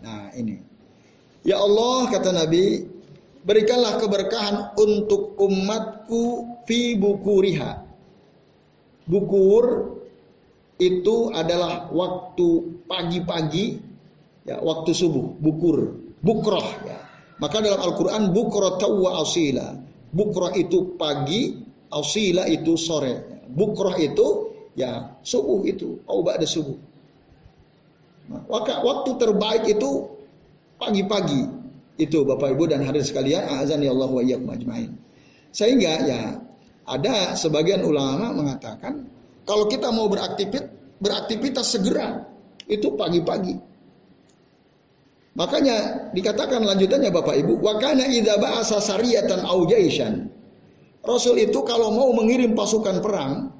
Nah 0.03 0.35
ini, 0.35 0.59
ya 1.47 1.63
Allah 1.63 2.11
kata 2.11 2.35
Nabi, 2.35 2.85
berikanlah 3.47 4.03
keberkahan 4.03 4.75
untuk 4.77 5.39
umatku 5.39 6.57
fi 6.67 6.99
bukuriha. 6.99 7.86
Bukur 9.07 9.97
itu 10.83 11.31
adalah 11.31 11.89
waktu 11.95 12.83
pagi-pagi, 12.91 13.79
ya 14.45 14.59
waktu 14.61 14.91
subuh, 14.93 15.39
bukur, 15.41 15.95
bukroh 16.21 16.67
ya 16.85 17.07
maka 17.37 17.61
dalam 17.61 17.81
Al-Quran 17.85 18.33
bukro 18.33 18.81
wa 18.81 19.21
asila. 19.21 19.77
Bukro 20.17 20.49
itu 20.57 20.97
pagi, 20.97 21.61
asila 21.93 22.49
itu 22.49 22.81
sore. 22.81 23.45
Bukro 23.53 23.93
itu 24.01 24.57
ya 24.73 25.21
subuh 25.21 25.65
itu, 25.69 26.01
au 26.09 26.25
ba'da 26.25 26.49
subuh. 26.49 26.77
Nah, 28.33 28.43
waktu 28.83 29.11
terbaik 29.21 29.65
itu 29.69 30.09
pagi-pagi. 30.81 31.69
Itu 31.97 32.29
Bapak 32.29 32.53
Ibu 32.53 32.69
dan 32.69 32.85
hadirin 32.85 33.09
sekalian, 33.09 33.49
azan 33.49 33.81
ya 33.81 33.93
Allah 33.93 34.11
wa 34.13 34.21
iyyakum 34.21 34.53
ajmain. 34.53 34.93
Sehingga 35.53 35.93
ya 36.05 36.21
ada 36.87 37.35
sebagian 37.35 37.83
ulama 37.83 38.31
mengatakan 38.31 39.11
kalau 39.43 39.67
kita 39.67 39.91
mau 39.91 40.07
beraktivitas 40.07 40.71
beraktivitas 40.97 41.67
segera 41.77 42.25
itu 42.67 42.95
pagi-pagi. 42.97 43.55
Makanya 45.37 46.09
dikatakan 46.17 46.65
lanjutannya 46.65 47.13
Bapak 47.13 47.37
Ibu, 47.37 47.61
wakana 47.61 48.09
idza 48.09 48.41
ba'asa 48.41 48.81
sariyatan 48.81 49.45
au 49.45 49.69
jaisan. 49.69 50.33
Rasul 51.05 51.39
itu 51.45 51.61
kalau 51.63 51.93
mau 51.93 52.11
mengirim 52.17 52.57
pasukan 52.57 53.05
perang 53.05 53.53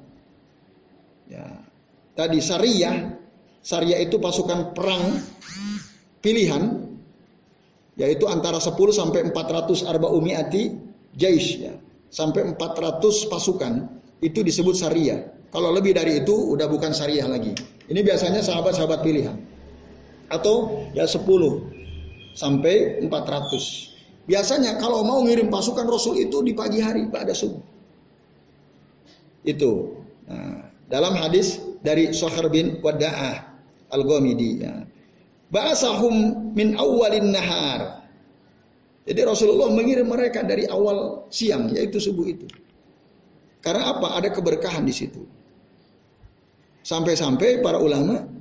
ya, 1.29 1.45
tadi 2.17 2.41
sariyah, 2.41 3.13
sariyah 3.61 4.03
itu 4.03 4.17
pasukan 4.17 4.73
perang 4.73 5.21
pilihan 6.19 6.89
yaitu 7.97 8.25
antara 8.27 8.57
10 8.59 8.73
sampai 8.91 9.29
400 9.29 9.87
arba 9.87 10.09
umiati 10.11 10.75
jais 11.13 11.47
ya. 11.61 11.77
Sampai 12.07 12.47
400 12.47 13.03
pasukan 13.27 13.73
itu 14.23 14.39
disebut 14.41 14.73
sariyah. 14.73 15.37
Kalau 15.51 15.71
lebih 15.71 15.95
dari 15.95 16.23
itu 16.23 16.33
udah 16.33 16.67
bukan 16.67 16.91
syariah 16.91 17.27
lagi. 17.27 17.55
Ini 17.87 17.99
biasanya 18.03 18.43
sahabat-sahabat 18.43 18.99
pilihan 18.99 19.37
atau 20.27 20.87
ya 20.91 21.07
10 21.07 21.23
sampai 22.35 22.99
400. 23.07 24.27
Biasanya 24.27 24.75
kalau 24.75 25.07
mau 25.07 25.23
ngirim 25.23 25.47
pasukan 25.47 25.87
Rasul 25.87 26.19
itu 26.19 26.43
di 26.43 26.51
pagi 26.51 26.83
hari 26.83 27.07
pada 27.07 27.31
subuh. 27.31 27.63
Itu. 29.47 30.03
Nah, 30.27 30.67
dalam 30.91 31.15
hadis 31.15 31.63
dari 31.79 32.11
Sohar 32.11 32.51
bin 32.51 32.83
Wada'ah 32.83 33.39
Al-Ghamidi 33.87 34.51
ya. 34.59 34.83
Ba'asahum 35.47 36.51
min 36.51 36.75
awalin 36.75 37.31
nahar. 37.31 37.96
Jadi 39.07 39.21
Rasulullah 39.23 39.71
mengirim 39.71 40.11
mereka 40.11 40.43
dari 40.43 40.67
awal 40.67 41.31
siang 41.31 41.71
yaitu 41.71 41.97
subuh 41.97 42.27
itu. 42.27 42.45
Karena 43.63 43.95
apa? 43.95 44.19
Ada 44.19 44.35
keberkahan 44.35 44.83
di 44.83 44.91
situ. 44.91 45.23
Sampai-sampai 46.83 47.63
para 47.63 47.79
ulama 47.79 48.37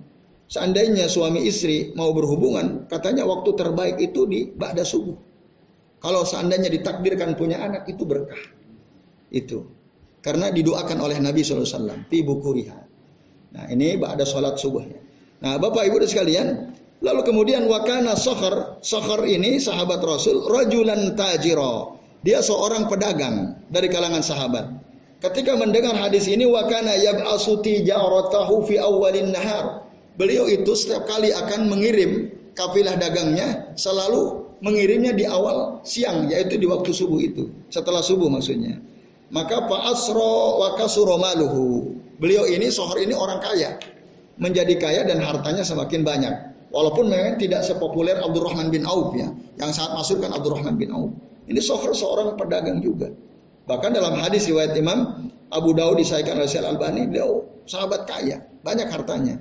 Seandainya 0.47 1.11
suami 1.11 1.43
istri 1.43 1.91
mau 1.99 2.15
berhubungan, 2.15 2.87
katanya 2.87 3.27
waktu 3.27 3.51
terbaik 3.59 3.99
itu 3.99 4.31
di 4.31 4.47
ba'da 4.47 4.87
subuh. 4.87 5.19
Kalau 5.99 6.23
seandainya 6.23 6.71
ditakdirkan 6.71 7.35
punya 7.35 7.59
anak 7.59 7.91
itu 7.91 8.07
berkah. 8.07 8.39
Itu. 9.27 9.67
Karena 10.23 10.55
didoakan 10.55 11.03
oleh 11.03 11.19
Nabi 11.19 11.43
SAW. 11.43 12.07
Fi 12.07 12.23
bukuriha. 12.23 12.79
Nah 13.59 13.65
ini 13.75 13.99
ba'da 13.99 14.23
sholat 14.23 14.55
subuhnya. 14.55 15.03
Nah 15.43 15.59
Bapak 15.59 15.83
Ibu 15.91 16.07
sekalian. 16.07 16.79
Lalu 17.05 17.21
kemudian 17.25 17.69
wakana 17.69 18.17
sohar. 18.17 18.81
Sohar 18.81 19.25
ini 19.29 19.61
sahabat 19.61 20.01
Rasul. 20.01 20.49
Rajulan 20.49 21.13
tajiro. 21.17 22.01
Dia 22.25 22.41
seorang 22.41 22.89
pedagang 22.89 23.61
dari 23.69 23.87
kalangan 23.93 24.25
sahabat. 24.25 24.67
Ketika 25.17 25.57
mendengar 25.57 25.97
hadis 25.97 26.29
ini 26.29 26.45
wakana 26.45 26.93
yab'asuti 26.97 27.85
ja'ratahu 27.89 28.69
fi 28.69 28.77
awalin 28.77 29.33
nahar 29.33 29.87
beliau 30.17 30.49
itu 30.49 30.73
setiap 30.73 31.05
kali 31.05 31.31
akan 31.31 31.69
mengirim 31.69 32.33
kafilah 32.57 32.97
dagangnya 32.97 33.77
selalu 33.77 34.49
mengirimnya 34.65 35.13
di 35.13 35.29
awal 35.29 35.85
siang 35.85 36.33
yaitu 36.33 36.57
di 36.57 36.65
waktu 36.65 36.91
subuh 36.91 37.21
itu 37.21 37.53
setelah 37.69 38.01
subuh 38.01 38.33
maksudnya 38.33 38.81
maka 39.29 39.69
Pak 39.69 39.93
Asro 39.93 41.17
maluhu 41.21 42.01
beliau 42.17 42.49
ini 42.49 42.73
sohor 42.73 42.97
ini 42.97 43.13
orang 43.13 43.45
kaya 43.45 43.77
menjadi 44.41 44.75
kaya 44.81 45.01
dan 45.05 45.21
hartanya 45.21 45.65
semakin 45.65 46.01
banyak 46.01 46.35
Walaupun 46.71 47.09
memang 47.09 47.39
tidak 47.39 47.63
sepopuler 47.63 48.19
Abdurrahman 48.19 48.69
bin 48.75 48.83
Auf 48.85 49.15
ya. 49.15 49.31
Yang 49.57 49.81
saat 49.81 49.95
masuk 49.95 50.23
kan 50.23 50.35
Abdurrahman 50.35 50.75
bin 50.77 50.91
Auf. 50.91 51.15
Ini 51.47 51.63
Sohr 51.63 51.95
seorang 51.95 52.35
pedagang 52.35 52.83
juga. 52.83 53.11
Bahkan 53.67 53.91
dalam 53.95 54.19
hadis 54.19 54.47
riwayat 54.51 54.75
Imam 54.79 55.31
Abu 55.51 55.75
Daud 55.75 55.99
disaikan 55.99 56.39
oleh 56.39 56.51
Syekh 56.51 56.67
Albani, 56.67 57.07
beliau 57.07 57.47
sahabat 57.67 58.07
kaya, 58.07 58.43
banyak 58.67 58.91
hartanya. 58.91 59.39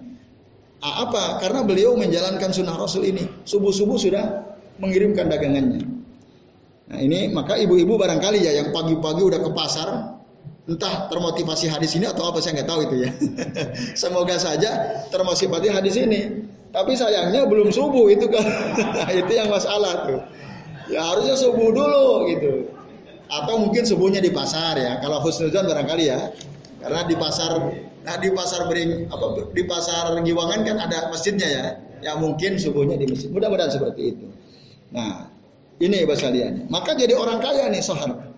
Apa? 0.82 1.42
Karena 1.42 1.66
beliau 1.66 1.98
menjalankan 1.98 2.54
sunnah 2.54 2.78
Rasul 2.78 3.10
ini. 3.10 3.26
Subuh-subuh 3.46 3.98
sudah 3.98 4.26
mengirimkan 4.78 5.30
dagangannya. 5.30 5.82
Nah 6.86 7.00
ini 7.02 7.34
maka 7.34 7.58
ibu-ibu 7.58 7.98
barangkali 7.98 8.46
ya 8.46 8.62
yang 8.62 8.70
pagi-pagi 8.70 9.22
udah 9.26 9.40
ke 9.42 9.50
pasar, 9.58 9.90
entah 10.70 11.10
termotivasi 11.10 11.66
hadis 11.74 11.98
ini 11.98 12.06
atau 12.06 12.30
apa 12.30 12.38
saya 12.42 12.62
nggak 12.62 12.70
tahu 12.70 12.80
itu 12.86 12.96
ya. 13.02 13.12
Semoga 14.02 14.38
saja 14.38 15.02
termotivasi 15.10 15.74
hadis 15.74 15.96
ini. 15.98 16.46
Tapi 16.76 16.92
sayangnya 17.00 17.48
belum 17.48 17.72
subuh 17.72 18.12
itu 18.12 18.28
kan, 18.28 18.44
itu 19.24 19.32
yang 19.32 19.48
masalah 19.48 20.04
tuh. 20.04 20.20
Ya 20.92 21.02
harusnya 21.02 21.40
subuh 21.40 21.72
dulu 21.72 22.28
gitu. 22.36 22.68
Atau 23.32 23.64
mungkin 23.64 23.88
subuhnya 23.88 24.20
di 24.20 24.30
pasar 24.30 24.76
ya. 24.78 25.00
Kalau 25.00 25.24
husnuzon 25.24 25.66
barangkali 25.66 26.06
ya. 26.12 26.36
Karena 26.84 27.08
di 27.08 27.16
pasar 27.16 27.58
nah 28.06 28.22
di 28.22 28.30
pasar 28.30 28.70
bering 28.70 29.10
apa 29.10 29.50
di 29.50 29.66
pasar 29.66 30.14
Giwangan 30.22 30.62
kan 30.62 30.78
ada 30.78 31.10
masjidnya 31.10 31.48
ya. 31.48 31.66
Ya 32.06 32.12
mungkin 32.20 32.62
subuhnya 32.62 33.00
di 33.00 33.10
masjid. 33.10 33.34
Mudah-mudahan 33.34 33.74
seperti 33.74 34.14
itu. 34.14 34.28
Nah, 34.94 35.32
ini 35.82 36.06
basaliannya. 36.06 36.70
Maka 36.70 36.94
jadi 36.94 37.18
orang 37.18 37.42
kaya 37.42 37.66
nih 37.74 37.82
Sohar. 37.82 38.30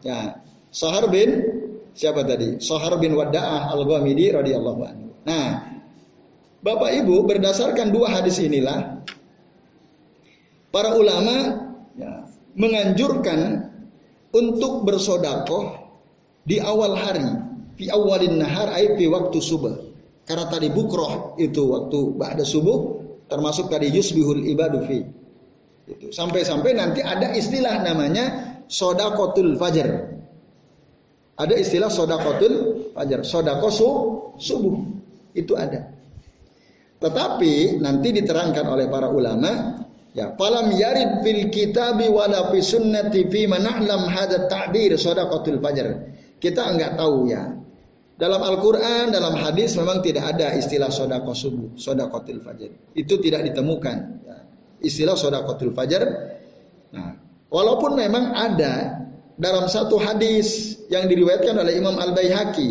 Ya, 0.00 0.40
Sohar 0.72 1.12
bin 1.12 1.44
siapa 1.92 2.24
tadi? 2.24 2.56
Sohar 2.64 2.96
bin 2.96 3.12
Wadda'ah 3.12 3.76
Al-Ghamidi 3.76 4.32
radhiyallahu 4.32 4.80
anhu. 4.88 5.06
Nah, 5.28 5.46
Bapak 6.60 6.92
Ibu 6.92 7.24
berdasarkan 7.24 7.88
dua 7.88 8.20
hadis 8.20 8.36
inilah 8.36 9.00
para 10.68 10.92
ulama 10.92 11.66
ya, 11.96 12.28
menganjurkan 12.52 13.70
untuk 14.30 14.84
bersodakoh 14.84 15.80
di 16.44 16.60
awal 16.60 16.94
hari, 17.00 17.26
di 17.80 17.88
awalin 17.88 18.38
nahar, 18.38 18.76
di 18.76 19.06
waktu 19.08 19.38
subuh. 19.40 19.88
Karena 20.28 20.46
tadi 20.46 20.70
bukroh 20.70 21.34
itu 21.42 21.64
waktu 21.66 21.98
ba'da 22.14 22.46
subuh, 22.46 23.02
termasuk 23.26 23.66
tadi 23.66 23.90
yusbihul 23.90 24.46
ibadu 24.46 24.84
fi. 24.86 25.02
Itu. 25.90 26.14
Sampai-sampai 26.14 26.70
nanti 26.78 27.02
ada 27.02 27.34
istilah 27.34 27.82
namanya 27.82 28.54
sodakotul 28.70 29.58
fajar. 29.58 30.12
Ada 31.34 31.54
istilah 31.56 31.90
sodakotul 31.90 32.54
fajar, 32.94 33.26
sodako 33.26 33.68
su, 33.74 33.88
subuh. 34.38 34.76
Itu 35.34 35.58
ada. 35.58 35.99
Tetapi 37.00 37.80
nanti 37.80 38.08
diterangkan 38.12 38.66
oleh 38.68 38.86
para 38.92 39.08
ulama 39.08 39.80
Ya, 40.10 40.34
falam 40.34 40.74
yarid 40.74 41.22
fil 41.22 41.54
kitabi 41.54 42.10
wala 42.10 42.50
fi 42.50 42.58
sunnati 42.58 43.30
fi 43.30 43.46
mana'lam 43.46 44.10
hada 44.10 44.50
ta'bir 44.50 44.98
sadaqatul 44.98 45.62
fajr. 45.62 45.86
Kita 46.42 46.66
enggak 46.66 46.98
tahu 46.98 47.30
ya. 47.30 47.46
Dalam 48.18 48.42
Al-Qur'an, 48.42 49.14
dalam 49.14 49.32
hadis 49.38 49.78
memang 49.78 50.02
tidak 50.02 50.36
ada 50.36 50.52
istilah 50.52 50.90
sedekah 50.92 51.32
subuh, 51.32 51.78
sedekatul 51.78 52.42
fajr. 52.42 52.92
Itu 52.92 53.22
tidak 53.22 53.48
ditemukan. 53.48 53.96
Ya. 54.26 54.36
Istilah 54.82 55.14
sedekatul 55.14 55.72
fajr. 55.72 56.02
Nah, 56.90 57.16
walaupun 57.48 57.96
memang 57.96 58.34
ada 58.34 59.06
dalam 59.40 59.70
satu 59.70 59.96
hadis 59.96 60.76
yang 60.90 61.06
diriwayatkan 61.06 61.54
oleh 61.54 61.78
Imam 61.78 61.96
Al-Baihaqi, 61.96 62.70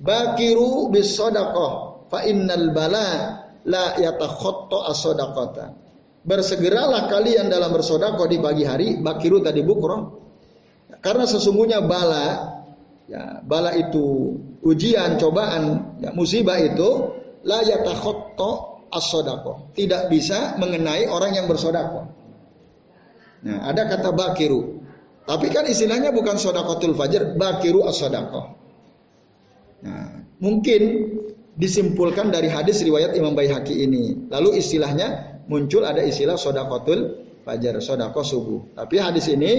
bakiru 0.00 0.90
bis 0.90 1.12
sadaqah 1.12 2.08
fa 2.10 2.26
innal 2.26 2.72
bala 2.74 3.39
la 3.64 3.98
yatakhatta 4.00 4.78
as-sadaqata 4.88 5.80
bersegeralah 6.20 7.08
kalian 7.08 7.48
dalam 7.48 7.72
bersodako 7.72 8.28
di 8.28 8.38
pagi 8.40 8.64
hari, 8.64 9.00
bakiru 9.00 9.40
tadi 9.40 9.64
bukro. 9.64 10.20
Karena 11.00 11.24
sesungguhnya 11.24 11.80
bala, 11.80 12.26
ya, 13.08 13.40
bala 13.40 13.72
itu 13.72 14.36
ujian, 14.60 15.16
cobaan, 15.16 15.96
ya, 16.02 16.12
musibah 16.12 16.60
itu 16.60 17.16
la 17.48 17.64
yatakhotto 17.64 18.84
as-sodako. 18.92 19.72
Tidak 19.72 20.12
bisa 20.12 20.60
mengenai 20.60 21.08
orang 21.08 21.32
yang 21.40 21.46
bersodako. 21.48 22.10
Nah, 23.40 23.64
ada 23.64 23.88
kata 23.88 24.12
bakiru. 24.12 24.84
Tapi 25.24 25.48
kan 25.48 25.64
istilahnya 25.64 26.12
bukan 26.12 26.36
sodakotul 26.36 26.92
fajar, 26.92 27.32
bakiru 27.32 27.88
as-sodako. 27.88 28.60
Nah, 29.80 30.20
mungkin 30.36 30.82
disimpulkan 31.60 32.32
dari 32.32 32.48
hadis 32.48 32.80
riwayat 32.80 33.12
Imam 33.12 33.36
Baihaqi 33.36 33.84
ini. 33.84 34.32
Lalu 34.32 34.56
istilahnya 34.56 35.38
muncul 35.46 35.84
ada 35.84 36.00
istilah 36.00 36.40
sodakotul 36.40 37.28
fajar, 37.44 37.76
sodako 37.84 38.24
subuh. 38.24 38.60
Tapi 38.76 38.96
hadis 39.00 39.28
ini 39.28 39.52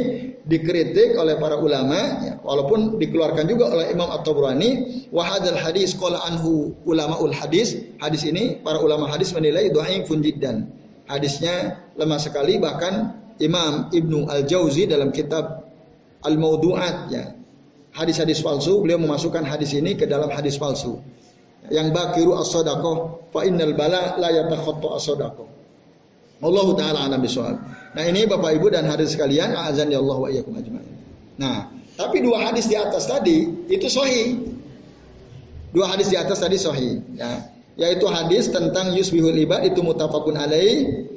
dikritik 0.45 1.17
oleh 1.17 1.37
para 1.37 1.61
ulama, 1.61 1.99
ya, 2.25 2.33
walaupun 2.41 2.97
dikeluarkan 2.97 3.45
juga 3.45 3.73
oleh 3.73 3.93
Imam 3.93 4.09
At-Tabrani. 4.09 4.71
Wahadal 5.13 5.57
hadis 5.59 5.93
kola 5.93 6.21
anhu 6.25 6.73
ulama 6.89 7.21
ul 7.21 7.33
hadis. 7.33 7.77
Hadis 8.01 8.25
ini 8.25 8.57
para 8.61 8.81
ulama 8.81 9.05
hadis 9.09 9.33
menilai 9.35 9.69
dhaifun 9.69 10.25
jiddan. 10.25 10.71
Hadisnya 11.05 11.83
lemah 11.99 12.21
sekali 12.21 12.57
bahkan 12.57 13.19
Imam 13.41 13.91
Ibnu 13.91 14.29
Al-Jauzi 14.29 14.87
dalam 14.87 15.11
kitab 15.11 15.67
Al-Maudu'at 16.23 16.97
ya. 17.11 17.35
Hadis-hadis 17.91 18.39
palsu, 18.39 18.79
beliau 18.79 19.03
memasukkan 19.03 19.43
hadis 19.43 19.75
ini 19.75 19.99
ke 19.99 20.07
dalam 20.07 20.31
hadis 20.31 20.55
palsu. 20.55 21.03
Yang 21.69 21.87
bakiru 21.93 22.33
as-sadaqah 22.41 22.95
fa 23.29 23.45
innal 23.45 23.77
bala 23.77 24.17
la 24.17 24.29
yatakhatta 24.33 24.87
as-sadaqah. 24.97 25.47
Allah 26.41 26.67
taala 26.73 26.99
alam 27.05 27.21
bisawab. 27.21 27.57
Nah, 27.93 28.03
ini 28.07 28.25
Bapak 28.25 28.57
Ibu 28.57 28.73
dan 28.73 28.89
hadis 28.89 29.13
sekalian, 29.13 29.53
azan 29.53 29.93
ya 29.93 30.01
Allah 30.01 30.17
wa 30.17 30.27
iyyakum 30.31 30.57
ajmain. 30.57 30.89
Nah, 31.37 31.69
tapi 31.93 32.25
dua 32.25 32.49
hadis 32.49 32.65
di 32.65 32.73
atas 32.73 33.05
tadi 33.05 33.45
itu 33.69 33.85
sahih. 33.85 34.41
Dua 35.69 35.85
hadis 35.93 36.09
di 36.09 36.17
atas 36.17 36.41
tadi 36.41 36.57
sahih, 36.57 36.97
ya. 37.13 37.51
Yaitu 37.77 38.03
hadis 38.09 38.51
tentang 38.51 38.91
yusbihul 38.97 39.37
ibad 39.37 39.63
itu 39.63 39.79
mutafakun 39.85 40.35
alaih. 40.35 41.07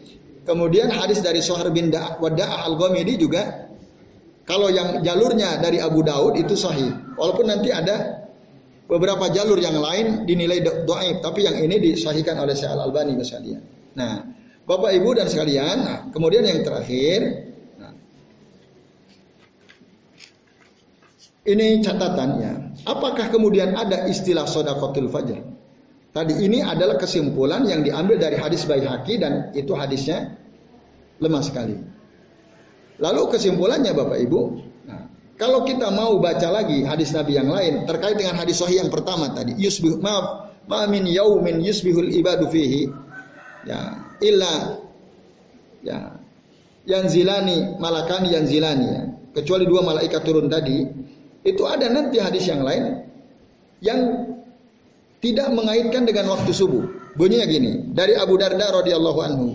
Kemudian 0.45 0.93
hadis 0.93 1.25
dari 1.25 1.41
Sohar 1.41 1.73
bin 1.73 1.89
Wada'ah 1.91 2.69
al-Ghamidi 2.69 3.17
juga 3.17 3.65
kalau 4.45 4.69
yang 4.69 5.01
jalurnya 5.01 5.57
dari 5.57 5.81
Abu 5.81 6.05
Daud 6.05 6.37
itu 6.37 6.53
sahih. 6.53 6.93
Walaupun 7.17 7.49
nanti 7.49 7.73
ada 7.73 8.24
beberapa 8.85 9.33
jalur 9.33 9.57
yang 9.57 9.81
lain 9.81 10.29
dinilai 10.29 10.61
doaib, 10.85 11.25
tapi 11.25 11.49
yang 11.49 11.57
ini 11.57 11.81
disahihkan 11.81 12.37
oleh 12.37 12.53
Syekh 12.53 12.73
Al-Albani 12.73 13.17
misalnya. 13.17 13.59
Nah, 13.97 14.15
Bapak 14.65 14.93
Ibu 14.97 15.11
dan 15.17 15.27
sekalian, 15.29 15.77
nah, 15.85 15.99
kemudian 16.13 16.45
yang 16.45 16.61
terakhir, 16.65 17.21
nah, 17.81 17.93
ini 21.49 21.81
catatannya. 21.81 22.53
Apakah 22.85 23.33
kemudian 23.33 23.73
ada 23.73 24.05
istilah 24.09 24.45
sodakotul 24.45 25.09
fajr? 25.09 25.41
Tadi 26.15 26.47
ini 26.47 26.63
adalah 26.63 26.95
kesimpulan 26.95 27.67
yang 27.67 27.83
diambil 27.83 28.21
dari 28.21 28.39
hadis 28.39 28.63
Baihaqi 28.71 29.19
dan 29.19 29.51
itu 29.57 29.75
hadisnya 29.75 30.39
lemah 31.19 31.43
sekali. 31.43 31.75
Lalu 33.03 33.23
kesimpulannya 33.35 33.91
Bapak 33.91 34.19
Ibu, 34.23 34.41
kalau 35.35 35.67
kita 35.67 35.91
mau 35.91 36.23
baca 36.23 36.47
lagi 36.55 36.87
hadis 36.87 37.11
Nabi 37.11 37.35
yang 37.35 37.51
lain 37.51 37.91
terkait 37.91 38.15
dengan 38.15 38.39
hadis 38.39 38.63
Sahih 38.63 38.87
yang 38.87 38.91
pertama 38.91 39.35
tadi, 39.35 39.59
yusbih 39.59 39.99
maaf, 39.99 40.55
ma 40.71 40.87
min 40.87 41.11
yaumin 41.11 41.59
yusbihul 41.59 42.07
ibadu 42.15 42.47
fihi. 42.47 42.87
Ya, 43.65 43.99
illa 44.23 44.79
ya 45.83 46.15
yang 46.85 47.09
zilani 47.11 47.81
malakani 47.83 48.31
yang 48.31 48.47
zilani 48.47 48.87
ya. 48.87 49.03
Kecuali 49.35 49.67
dua 49.67 49.83
malaikat 49.83 50.23
turun 50.23 50.47
tadi, 50.47 50.87
itu 51.43 51.63
ada 51.67 51.91
nanti 51.91 52.23
hadis 52.23 52.47
yang 52.47 52.63
lain 52.63 53.03
yang 53.83 54.31
tidak 55.19 55.51
mengaitkan 55.51 56.07
dengan 56.07 56.31
waktu 56.31 56.55
subuh. 56.55 56.87
Bunyinya 57.19 57.47
gini, 57.51 57.73
dari 57.91 58.15
Abu 58.15 58.39
Darda 58.39 58.71
radhiyallahu 58.71 59.21
anhu. 59.25 59.47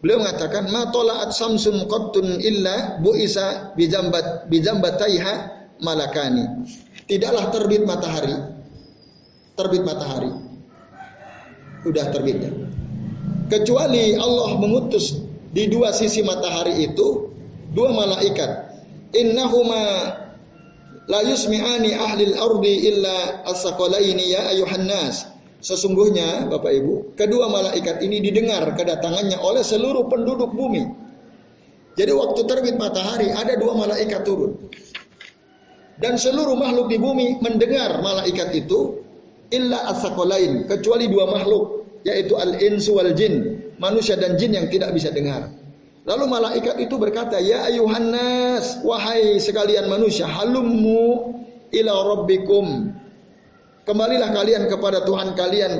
Beliau 0.00 0.24
mengatakan, 0.24 0.72
"Ma 0.72 0.88
tola'at 0.88 1.32
samsun 1.36 1.84
qattun 1.84 2.40
illa 2.40 2.96
bu'isa 3.04 3.76
bijambat 3.76 4.48
bijambataiha 4.48 5.32
malakani." 5.84 6.64
Tidaklah 7.04 7.52
terbit 7.52 7.84
matahari. 7.84 8.36
Terbit 9.54 9.82
matahari. 9.84 10.32
Udah 11.84 12.06
terbit 12.12 12.38
ya 12.40 12.52
kecuali 13.50 14.14
Allah 14.14 14.56
mengutus 14.56 15.18
di 15.50 15.66
dua 15.66 15.90
sisi 15.90 16.22
matahari 16.22 16.86
itu 16.86 17.34
dua 17.74 17.90
malaikat 17.90 18.78
innahuma 19.10 19.82
la 21.10 21.20
yusmi'ani 21.26 21.90
ahli 21.98 22.30
al-ardi 22.30 22.74
illa 22.94 23.42
as-saqalaini 23.50 24.24
ya 24.30 24.54
ayuhan 24.54 24.86
nas 24.86 25.26
sesungguhnya 25.60 26.48
Bapak 26.48 26.72
Ibu 26.72 27.14
kedua 27.16 27.48
malaikat 27.52 28.00
ini 28.04 28.20
didengar 28.24 28.64
kedatangannya 28.74 29.38
oleh 29.40 29.64
seluruh 29.64 30.08
penduduk 30.08 30.52
bumi 30.52 30.84
jadi 31.94 32.16
waktu 32.16 32.40
terbit 32.48 32.76
matahari 32.80 33.28
ada 33.32 33.54
dua 33.60 33.76
malaikat 33.76 34.24
turun 34.24 34.56
dan 36.00 36.16
seluruh 36.16 36.56
makhluk 36.56 36.88
di 36.88 36.96
bumi 36.96 37.38
mendengar 37.44 38.00
malaikat 38.00 38.56
itu 38.56 39.04
illa 39.52 39.90
as 39.90 40.00
kecuali 40.66 41.06
dua 41.12 41.28
makhluk 41.28 41.80
yaitu 42.06 42.32
al-insu 42.36 42.96
wal 42.96 43.12
jin, 43.12 43.60
manusia 43.76 44.16
dan 44.16 44.36
jin 44.40 44.56
yang 44.56 44.66
tidak 44.72 44.92
bisa 44.96 45.12
dengar. 45.12 45.52
Lalu 46.08 46.24
malaikat 46.32 46.80
itu 46.80 46.96
berkata, 46.96 47.36
"Ya 47.36 47.68
ayuhan 47.68 48.08
nas, 48.08 48.80
wahai 48.80 49.36
sekalian 49.36 49.92
manusia, 49.92 50.24
halummu 50.24 51.36
ila 51.68 51.92
rabbikum." 52.16 52.96
Kembalilah 53.90 54.30
kalian 54.30 54.70
kepada 54.70 55.02
Tuhan 55.02 55.34
kalian. 55.34 55.72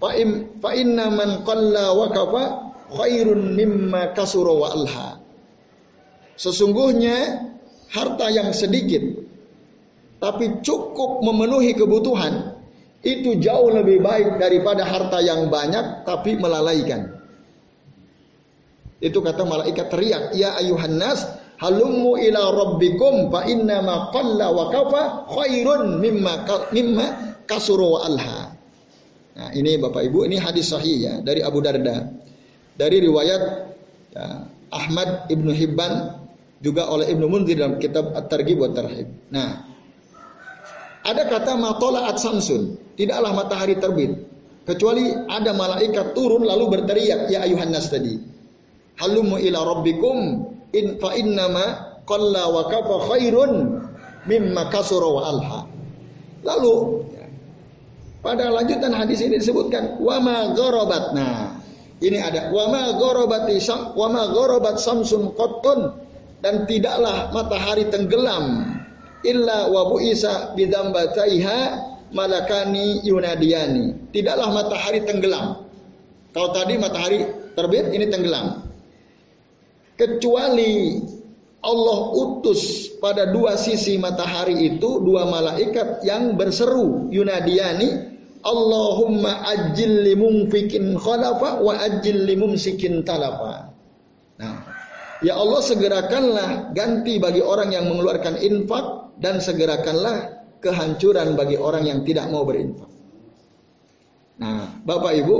Fa 0.00 0.72
inna 0.72 1.12
man 1.12 1.44
qalla 1.44 1.92
wa 1.92 2.08
kafa 2.08 2.42
khairun 2.88 3.52
mimma 3.52 4.16
kasura 4.16 4.56
wa 4.56 4.72
alha. 4.72 5.20
Sesungguhnya 6.40 7.44
harta 7.92 8.32
yang 8.32 8.56
sedikit 8.56 9.04
tapi 10.24 10.64
cukup 10.64 11.20
memenuhi 11.20 11.76
kebutuhan 11.76 12.56
itu 13.04 13.36
jauh 13.36 13.68
lebih 13.68 14.00
baik 14.00 14.40
daripada 14.40 14.88
harta 14.88 15.20
yang 15.20 15.52
banyak 15.52 16.08
tapi 16.08 16.40
melalaikan. 16.40 17.20
Itu 19.04 19.20
kata 19.20 19.44
malaikat 19.44 19.92
teriak, 19.92 20.32
"Ya 20.32 20.56
ayuhan 20.56 20.96
nas, 20.96 21.28
halummu 21.60 22.16
ila 22.24 22.40
rabbikum 22.56 23.28
fa 23.28 23.44
inna 23.44 23.84
ma 23.84 24.08
qalla 24.08 24.48
wa 24.48 24.72
kafa 24.72 25.28
khairun 25.28 26.00
mimma 26.00 26.48
mimma 26.72 27.29
kasuru 27.50 27.98
wa 27.98 28.06
alha." 28.06 28.54
Nah, 29.34 29.50
ini 29.50 29.74
Bapak 29.82 30.06
Ibu, 30.06 30.30
ini 30.30 30.38
hadis 30.38 30.70
sahih 30.70 30.96
ya 31.02 31.14
dari 31.18 31.42
Abu 31.42 31.58
Darda. 31.58 32.06
Dari 32.78 33.02
riwayat 33.02 33.42
ya, 34.14 34.46
Ahmad 34.70 35.26
Ibnu 35.26 35.50
Hibban 35.50 36.22
juga 36.62 36.86
oleh 36.86 37.10
Ibnu 37.10 37.26
Munzir 37.26 37.58
dalam 37.58 37.82
kitab 37.82 38.14
At-Targhib 38.14 38.62
wa. 38.62 38.70
Nah, 39.34 39.66
ada 41.02 41.22
kata 41.26 41.58
matola'at 41.58 42.20
samsun, 42.22 42.78
tidaklah 42.94 43.34
matahari 43.34 43.74
terbit 43.80 44.30
kecuali 44.68 45.10
ada 45.10 45.56
malaikat 45.56 46.12
turun 46.12 46.44
lalu 46.44 46.78
berteriak 46.78 47.32
ya 47.32 47.42
ayuhan 47.42 47.72
nas 47.72 47.88
tadi 47.88 48.20
halumu 49.00 49.40
ila 49.40 49.58
rabbikum 49.64 50.46
in 50.76 51.00
fa 51.00 51.16
innama 51.16 51.96
qalla 52.04 52.52
wa 52.52 52.68
kafa 52.68 52.96
khairun 53.08 53.52
mimma 54.28 54.68
kasura 54.68 55.08
wa 55.08 55.22
alha. 55.24 55.60
Lalu 56.40 57.04
pada 58.20 58.52
lanjutan 58.52 58.92
hadis 58.92 59.24
ini 59.24 59.40
disebutkan 59.40 60.00
wa 60.00 60.16
ma 60.20 60.52
gharabat. 60.52 61.04
Nah, 61.16 61.60
ini 62.00 62.16
ada 62.20 62.48
wa 62.52 62.64
ma 62.72 62.82
gharabati 62.96 63.56
wa 63.96 64.06
ma 64.08 64.22
gharabat 64.32 64.76
samsun 64.80 65.36
qattun 65.36 65.96
dan 66.40 66.64
tidaklah 66.64 67.32
matahari 67.32 67.88
tenggelam 67.92 68.76
illa 69.24 69.68
wa 69.68 69.92
buisa 69.92 70.56
bidambataiha 70.56 71.58
malakani 72.16 73.04
yunadiyani. 73.04 74.12
Tidaklah 74.12 74.48
matahari 74.48 75.04
tenggelam. 75.04 75.68
Kalau 76.30 76.54
tadi 76.54 76.78
matahari 76.78 77.26
terbit, 77.58 77.90
ini 77.90 78.06
tenggelam 78.06 78.70
kecuali 80.00 80.96
Allah 81.60 81.98
utus 82.16 82.88
pada 82.96 83.28
dua 83.28 83.60
sisi 83.60 84.00
matahari 84.00 84.74
itu 84.74 85.04
dua 85.04 85.28
malaikat 85.28 86.00
yang 86.08 86.36
berseru 86.40 87.12
yunadiyani 87.12 88.10
Allahumma 88.40 89.44
ajil 89.44 90.00
limumfikin 90.00 90.96
khalafa 90.96 91.60
wa 91.60 91.76
ajil 91.76 92.24
limumsikin 92.24 93.04
talafa. 93.04 93.76
Nah, 94.40 94.64
ya 95.20 95.36
Allah 95.36 95.60
segerakanlah 95.60 96.72
ganti 96.72 97.20
bagi 97.20 97.44
orang 97.44 97.76
yang 97.76 97.92
mengeluarkan 97.92 98.40
infak 98.40 99.12
dan 99.20 99.44
segerakanlah 99.44 100.48
kehancuran 100.64 101.36
bagi 101.36 101.60
orang 101.60 101.84
yang 101.84 102.00
tidak 102.00 102.32
mau 102.32 102.48
berinfak. 102.48 102.88
Nah, 104.40 104.80
Bapak 104.88 105.12
Ibu, 105.20 105.36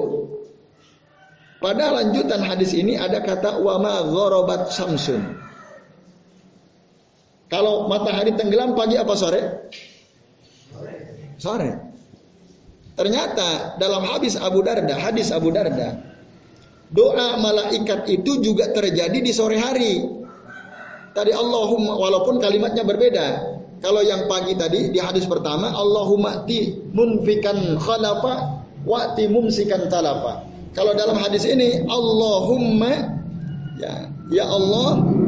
pada 1.64 1.96
lanjutan 1.96 2.44
hadis 2.44 2.76
ini 2.76 3.00
ada 3.00 3.24
kata 3.24 3.64
wama 3.64 4.12
ghorobat 4.12 4.68
samsun. 4.68 5.49
Kalau 7.50 7.90
matahari 7.90 8.30
tenggelam 8.38 8.78
pagi 8.78 8.94
apa 8.94 9.14
sore? 9.18 9.42
Sore. 11.34 11.70
Ternyata 12.94 13.80
dalam 13.80 14.06
hadis 14.06 14.38
Abu 14.38 14.62
Darda, 14.62 14.94
hadis 14.94 15.34
Abu 15.34 15.50
Darda, 15.50 15.98
doa 16.94 17.42
malaikat 17.42 18.06
itu 18.06 18.38
juga 18.38 18.70
terjadi 18.70 19.18
di 19.18 19.32
sore 19.34 19.58
hari. 19.58 20.04
Tadi 21.10 21.34
Allahumma 21.34 21.98
walaupun 21.98 22.38
kalimatnya 22.38 22.86
berbeda. 22.86 23.58
Kalau 23.80 24.04
yang 24.04 24.28
pagi 24.28 24.54
tadi 24.54 24.92
di 24.92 25.00
hadis 25.00 25.24
pertama 25.24 25.72
Allahumma 25.72 26.44
ti 26.44 26.76
munfikan 26.92 27.80
khalafa 27.80 28.62
wa 28.84 29.16
ti 29.16 29.26
mumsikan 29.26 29.88
talafa. 29.88 30.44
Kalau 30.76 30.94
dalam 30.94 31.16
hadis 31.18 31.48
ini 31.48 31.82
Allahumma 31.88 33.16
ya 33.80 34.06
ya 34.28 34.44
Allah 34.46 35.19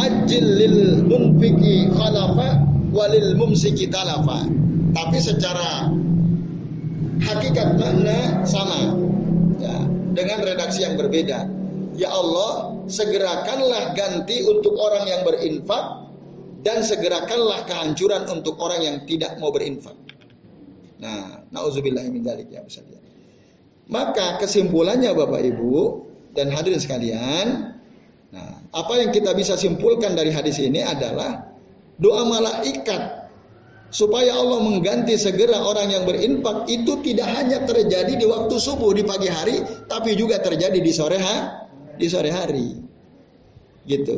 ajil 0.00 0.46
lil 0.46 0.78
munfiki 1.04 1.90
khalafa 1.92 2.62
walil 2.92 3.36
mumsiki 3.36 3.88
talafa. 3.88 4.48
Tapi 4.92 5.18
secara 5.18 5.88
hakikat 7.24 7.80
makna 7.80 8.44
sama. 8.44 9.00
Ya, 9.62 9.76
dengan 10.12 10.44
redaksi 10.44 10.84
yang 10.84 11.00
berbeda. 11.00 11.48
Ya 11.96 12.08
Allah, 12.08 12.82
segerakanlah 12.88 13.96
ganti 13.96 14.44
untuk 14.48 14.76
orang 14.76 15.04
yang 15.08 15.22
berinfak 15.24 16.08
dan 16.62 16.80
segerakanlah 16.82 17.66
kehancuran 17.68 18.26
untuk 18.30 18.56
orang 18.58 18.80
yang 18.80 18.96
tidak 19.04 19.36
mau 19.38 19.52
berinfak. 19.52 19.96
Nah, 21.02 21.42
nauzubillah 21.50 22.06
min 22.06 22.22
dzalik 22.22 22.48
ya 22.48 22.62
Ustaz. 22.62 22.86
Maka 23.90 24.38
kesimpulannya 24.38 25.10
Bapak 25.12 25.42
Ibu 25.42 25.74
dan 26.32 26.48
hadirin 26.54 26.78
sekalian, 26.78 27.76
nah, 28.32 28.52
apa 28.72 28.94
yang 28.98 29.10
kita 29.12 29.36
bisa 29.36 29.54
simpulkan 29.60 30.16
dari 30.16 30.32
hadis 30.32 30.58
ini 30.58 30.80
adalah 30.80 31.52
doa 32.00 32.24
malaikat 32.26 33.22
supaya 33.92 34.32
Allah 34.32 34.64
mengganti 34.64 35.20
segera 35.20 35.60
orang 35.60 35.92
yang 35.92 36.04
berinfak 36.08 36.64
itu 36.72 37.04
tidak 37.04 37.28
hanya 37.28 37.62
terjadi 37.68 38.16
di 38.16 38.24
waktu 38.24 38.56
subuh 38.56 38.96
di 38.96 39.04
pagi 39.04 39.28
hari, 39.28 39.60
tapi 39.84 40.16
juga 40.16 40.40
terjadi 40.40 40.80
di 40.80 40.92
sore 40.96 41.20
hari, 41.20 41.46
di 42.00 42.06
sore 42.08 42.32
hari. 42.32 42.68
Gitu. 43.84 44.16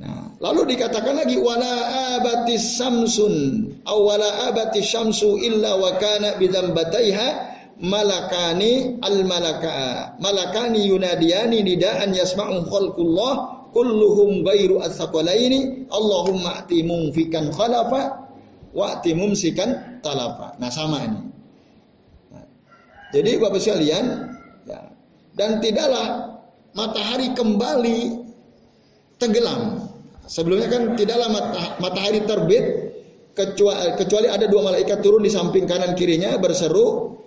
Nah, 0.00 0.32
lalu 0.38 0.78
dikatakan 0.78 1.18
lagi 1.18 1.36
wala 1.36 2.16
abatis 2.16 2.78
samsun 2.78 3.34
aw 3.84 3.98
wala 4.00 4.48
abatis 4.48 4.86
syamsu 4.88 5.36
illa 5.36 5.76
wa 5.76 5.98
kana 6.00 6.40
bidzambataiha 6.40 7.49
malakani 7.80 9.00
al 9.00 9.24
malaka 9.24 10.14
malakani 10.20 10.84
yunadiyani 10.88 11.64
nidaan 11.64 12.12
yasma'u 12.12 12.68
khalqullah 12.68 13.60
kulluhum 13.72 14.44
ghairu 14.44 14.84
asqalaini 14.84 15.88
Allahumma 15.88 16.60
ati 16.60 16.84
mumfikan 16.84 17.48
khalafa 17.54 18.28
wa 18.70 18.84
ati 18.94 19.16
mumsikan 19.16 20.00
talafa. 20.04 20.60
Nah 20.60 20.70
sama 20.70 21.02
ini. 21.02 21.20
Nah, 22.30 22.46
jadi 23.14 23.40
Bapak 23.40 23.58
sekalian 23.62 24.04
ya, 24.68 24.80
dan 25.34 25.58
tidaklah 25.58 26.38
matahari 26.74 27.32
kembali 27.34 28.00
tenggelam. 29.18 29.90
Sebelumnya 30.30 30.70
kan 30.70 30.82
tidaklah 30.94 31.28
matahari 31.82 32.22
terbit 32.22 32.94
kecuali 33.98 34.30
ada 34.30 34.46
dua 34.46 34.70
malaikat 34.70 35.02
turun 35.02 35.26
di 35.26 35.30
samping 35.32 35.66
kanan 35.66 35.98
kirinya 35.98 36.38
berseru 36.38 37.18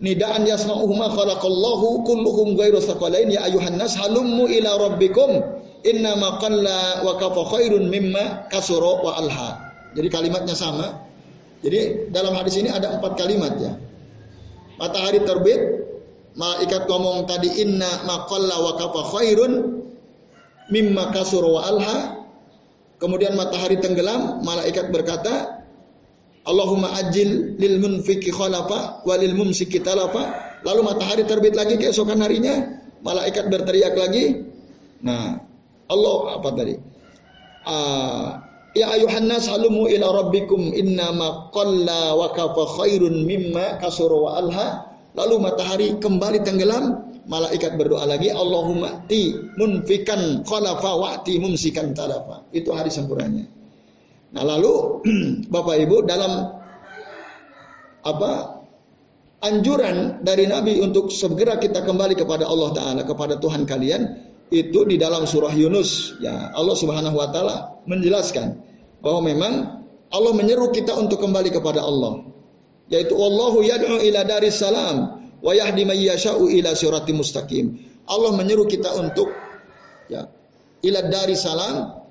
nidaan 0.00 0.44
yasma'uhuma 0.44 1.08
khalaqallahu 1.12 2.04
kulluhum 2.04 2.56
ghairu 2.56 2.80
thaqalain 2.84 3.32
ya 3.32 3.48
ayuhan 3.48 3.80
nas 3.80 3.96
halummu 3.96 4.44
ila 4.44 4.90
rabbikum 4.90 5.40
inna 5.86 6.18
ma 6.20 6.36
qalla 6.36 7.00
wa 7.06 7.16
kafa 7.16 7.42
khairun 7.56 7.88
mimma 7.88 8.50
kasura 8.52 9.00
wa 9.00 9.16
alha. 9.16 9.50
Jadi 9.96 10.08
kalimatnya 10.12 10.52
sama. 10.52 11.08
Jadi 11.64 12.12
dalam 12.12 12.36
hadis 12.36 12.60
ini 12.60 12.68
ada 12.68 13.00
empat 13.00 13.16
kalimat 13.16 13.56
ya. 13.56 13.72
Matahari 14.76 15.24
terbit, 15.24 15.60
malaikat 16.36 16.84
ngomong 16.84 17.24
tadi 17.24 17.48
inna 17.64 17.88
ma 18.04 18.28
qalla 18.28 18.60
wa 18.60 18.72
kafa 18.76 19.00
khairun 19.16 19.52
mimma 20.68 21.16
kasura 21.16 21.48
wa 21.48 21.62
alha. 21.64 21.98
Kemudian 23.00 23.36
matahari 23.36 23.80
tenggelam, 23.80 24.44
malaikat 24.44 24.88
berkata 24.92 25.55
Allahumma 26.46 26.94
ajil 26.94 27.58
lil 27.58 27.82
munfiki 27.82 28.30
khalafa 28.30 29.02
walil 29.02 29.34
mumsiki 29.34 29.82
talafa. 29.82 30.46
Lalu 30.62 30.80
matahari 30.86 31.26
terbit 31.26 31.58
lagi 31.58 31.74
keesokan 31.74 32.22
harinya, 32.22 32.82
malaikat 33.02 33.50
berteriak 33.50 33.98
lagi. 33.98 34.46
Nah, 35.02 35.42
Allah 35.90 36.18
apa 36.38 36.48
tadi? 36.54 36.74
Uh, 37.66 38.26
ya 38.78 38.94
ayuhan 38.94 39.26
nas 39.26 39.50
halumu 39.50 39.90
ila 39.90 40.22
rabbikum 40.22 40.70
ma 41.18 41.50
qalla 41.50 42.14
wa 42.14 42.30
kafa 42.30 42.62
khairun 42.78 43.26
mimma 43.26 43.82
kasura 43.82 44.14
wa 44.14 44.30
alha. 44.38 44.68
Lalu 45.18 45.34
matahari 45.42 45.88
kembali 45.98 46.46
tenggelam, 46.46 47.10
malaikat 47.26 47.74
berdoa 47.74 48.06
lagi 48.06 48.30
Allahumma 48.30 49.08
ti 49.10 49.34
munfikan 49.58 50.46
khalafa 50.46 50.92
wa 50.94 51.10
ti 51.26 51.42
mumsikan 51.42 51.90
talafa. 51.90 52.46
Itu 52.54 52.70
hari 52.70 52.92
sempurnanya. 52.94 53.55
Nah 54.36 54.44
lalu 54.44 55.00
Bapak 55.54 55.80
Ibu 55.80 56.04
dalam 56.04 56.32
apa 58.04 58.32
anjuran 59.40 60.20
dari 60.20 60.44
Nabi 60.44 60.78
untuk 60.84 61.08
segera 61.08 61.56
kita 61.56 61.82
kembali 61.82 62.14
kepada 62.14 62.44
Allah 62.44 62.70
Taala, 62.76 63.02
kepada 63.08 63.40
Tuhan 63.40 63.64
kalian 63.64 64.02
itu 64.52 64.86
di 64.86 64.96
dalam 65.00 65.26
surah 65.26 65.50
Yunus. 65.50 66.20
Ya, 66.22 66.54
Allah 66.54 66.76
Subhanahu 66.76 67.16
Wa 67.18 67.28
Taala 67.34 67.56
menjelaskan 67.88 68.62
bahwa 69.02 69.20
memang 69.26 69.52
Allah 70.10 70.32
menyeru 70.36 70.70
kita 70.70 70.94
untuk 70.94 71.18
kembali 71.18 71.50
kepada 71.50 71.82
Allah. 71.82 72.22
Yaitu 72.86 73.18
Allahu 73.18 73.66
yad'u 73.66 73.98
ila 73.98 74.20
daris 74.22 74.62
salam 74.62 75.26
wa 75.42 75.50
yahdi 75.50 75.82
may 75.82 76.06
ila 76.06 76.70
sirati 76.78 77.10
mustaqim. 77.10 77.82
Allah 78.06 78.30
menyeru 78.38 78.70
kita 78.70 78.94
untuk 78.94 79.34
ya 80.06 80.30
ila 80.86 81.00
daris 81.10 81.42
salam. 81.42 82.05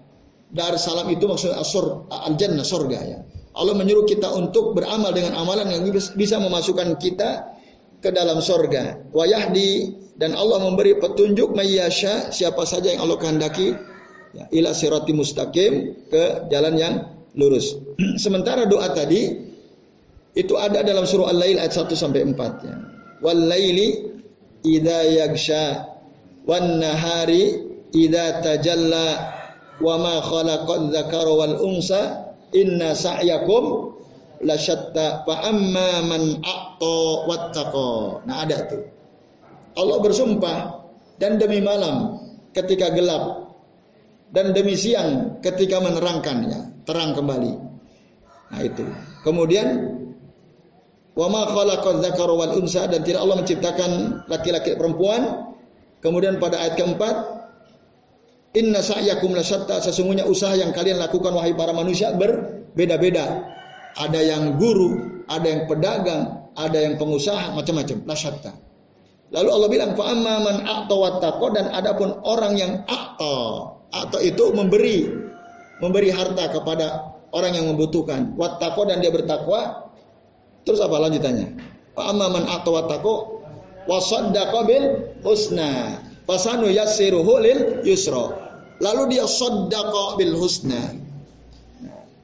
Dar 0.51 0.77
salam 0.77 1.09
itu 1.09 1.25
maksudnya 1.25 1.57
asur 1.59 2.05
al 2.09 2.35
jannah 2.37 2.63
surga 2.63 2.99
ya. 3.01 3.19
Allah 3.55 3.73
menyuruh 3.73 4.03
kita 4.03 4.35
untuk 4.35 4.75
beramal 4.75 5.15
dengan 5.15 5.39
amalan 5.39 5.71
yang 5.71 5.87
bisa 5.91 6.37
memasukkan 6.43 6.99
kita 6.99 7.55
ke 8.03 8.09
dalam 8.11 8.43
sorga. 8.43 8.99
Wayahdi 9.15 9.95
dan 10.19 10.35
Allah 10.35 10.59
memberi 10.63 10.99
petunjuk 10.99 11.55
mayyasha 11.55 12.35
siapa 12.35 12.67
saja 12.67 12.91
yang 12.91 13.07
Allah 13.07 13.15
kehendaki 13.15 13.71
ya, 14.35 14.45
ila 14.51 14.75
sirati 14.75 15.15
mustaqim 15.15 15.73
ke 16.11 16.51
jalan 16.51 16.75
yang 16.75 16.93
lurus. 17.35 17.79
Sementara 18.23 18.67
doa 18.67 18.91
tadi 18.91 19.39
itu 20.35 20.53
ada 20.59 20.83
dalam 20.83 21.07
surah 21.07 21.31
Al-Lail 21.31 21.55
ayat 21.55 21.71
1 21.71 21.95
sampai 21.95 22.27
4 22.27 22.67
ya. 22.67 22.75
Wal 23.23 23.41
laili 23.47 24.11
idza 24.67 24.99
yagsha 25.07 25.65
wan 26.43 26.83
nahari 26.83 27.63
idza 27.95 28.43
tajalla 28.43 29.34
wa 29.81 29.95
ma 29.99 30.15
khalaqadz 30.23 30.91
dzakara 30.91 31.31
wal 31.35 31.55
unsa 31.63 32.31
inna 32.55 32.95
sa'yakum 32.95 33.95
lasyatta 34.43 35.27
fa 35.27 35.35
amma 35.51 36.03
man 36.07 36.39
aqta 36.39 36.97
wattaqa. 37.27 38.23
Nah 38.27 38.35
ada 38.43 38.57
tuh. 38.67 38.83
Allah 39.75 39.97
bersumpah 39.99 40.57
dan 41.19 41.35
demi 41.35 41.59
malam 41.59 42.23
ketika 42.55 42.91
gelap 42.95 43.51
dan 44.31 44.55
demi 44.55 44.75
siang 44.79 45.39
ketika 45.43 45.79
menerangkannya, 45.83 46.83
terang 46.87 47.11
kembali. 47.15 47.53
Nah 48.51 48.61
itu. 48.63 48.83
Kemudian 49.23 49.67
wa 51.15 51.27
ma 51.27 51.43
khalaqadz 51.51 52.03
dzakara 52.03 52.33
wal 52.35 52.53
unsa 52.59 52.87
dan 52.87 53.03
tidak 53.03 53.23
Allah 53.23 53.43
menciptakan 53.43 53.91
laki-laki 54.31 54.79
perempuan. 54.79 55.51
Kemudian 55.99 56.37
pada 56.37 56.61
ayat 56.61 56.77
keempat 56.77 57.34
Inna 58.55 58.79
sa'yakum 58.79 59.35
lasyatta 59.35 59.83
sesungguhnya 59.83 60.23
usaha 60.23 60.55
yang 60.55 60.71
kalian 60.71 60.95
lakukan 60.95 61.35
wahai 61.35 61.51
para 61.51 61.75
manusia 61.75 62.15
berbeda-beda. 62.15 63.51
Ada 63.99 64.19
yang 64.23 64.55
guru, 64.55 65.23
ada 65.27 65.43
yang 65.43 65.67
pedagang, 65.67 66.51
ada 66.55 66.77
yang 66.79 66.95
pengusaha, 66.95 67.51
macam-macam. 67.51 68.07
Lasyatta. 68.07 68.51
Lalu 69.35 69.49
Allah 69.51 69.69
bilang 69.71 69.91
fa 69.99 70.03
amma 70.07 70.35
man 70.39 70.57
a'ta 70.63 70.95
dan 71.51 71.65
adapun 71.75 72.15
orang 72.23 72.55
yang 72.55 72.71
a'ta. 72.87 73.35
A'ta 73.91 74.23
itu 74.23 74.55
memberi 74.55 75.11
memberi 75.83 76.13
harta 76.13 76.55
kepada 76.55 77.11
orang 77.35 77.59
yang 77.59 77.67
membutuhkan. 77.67 78.39
Wattaqo 78.39 78.87
dan 78.87 79.03
dia 79.03 79.11
bertakwa. 79.11 79.91
Terus 80.63 80.79
apa 80.79 80.95
lanjutannya? 80.95 81.59
Fa 81.91 82.13
amma 82.13 82.31
man 82.31 82.47
a'ta 82.47 82.71
wa 82.71 83.99
saddaqa 83.99 84.59
bil 84.63 84.85
husna. 85.27 85.99
Fasanu 86.25 86.71
yassiruhu 86.71 87.37
lil 87.43 87.59
yusra. 87.85 88.44
Lalu 88.83 89.15
dia 89.15 89.25
sodako 89.27 90.19
bil 90.19 90.35
husna. 90.35 90.95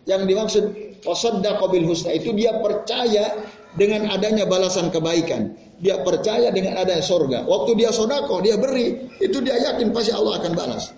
Yang 0.04 0.22
dimaksud 0.28 0.64
sodako 1.06 1.72
bil 1.72 1.88
husna 1.88 2.12
itu 2.12 2.36
dia 2.36 2.60
percaya 2.60 3.40
dengan 3.76 4.12
adanya 4.12 4.44
balasan 4.48 4.92
kebaikan. 4.92 5.56
Dia 5.82 6.04
percaya 6.06 6.54
dengan 6.54 6.78
adanya 6.78 7.02
sorga. 7.02 7.42
Waktu 7.48 7.74
dia 7.80 7.90
sodako, 7.90 8.44
dia 8.46 8.60
beri, 8.60 9.18
itu 9.18 9.42
dia 9.42 9.58
yakin 9.58 9.90
pasti 9.90 10.14
Allah 10.14 10.38
akan 10.38 10.52
balas. 10.54 10.94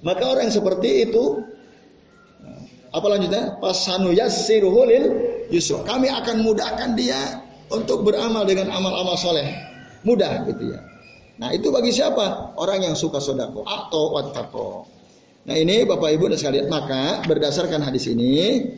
Maka 0.00 0.24
orang 0.24 0.48
yang 0.48 0.56
seperti 0.56 1.10
itu, 1.10 1.42
apa 2.88 3.06
lanjutnya? 3.12 3.60
Pasanu 3.60 4.14
yassiruhu 4.16 4.80
lil 4.88 5.04
yusra. 5.52 5.84
Kami 5.84 6.08
akan 6.08 6.36
mudahkan 6.46 6.96
dia 6.96 7.44
untuk 7.68 8.08
beramal 8.08 8.48
dengan 8.48 8.72
amal-amal 8.72 9.20
soleh. 9.20 9.52
Mudah 10.06 10.48
gitu 10.48 10.72
ya. 10.72 10.80
Nah 11.38 11.54
itu 11.54 11.70
bagi 11.70 11.94
siapa? 11.94 12.58
Orang 12.58 12.82
yang 12.82 12.98
suka 12.98 13.22
sodako 13.22 13.62
atau 13.62 14.18
wattaqo. 14.18 14.70
Nah 15.46 15.56
ini 15.56 15.86
Bapak 15.86 16.10
Ibu 16.18 16.34
dan 16.34 16.36
sekalian 16.36 16.66
maka 16.68 17.24
berdasarkan 17.24 17.80
hadis 17.80 18.10
ini 18.10 18.68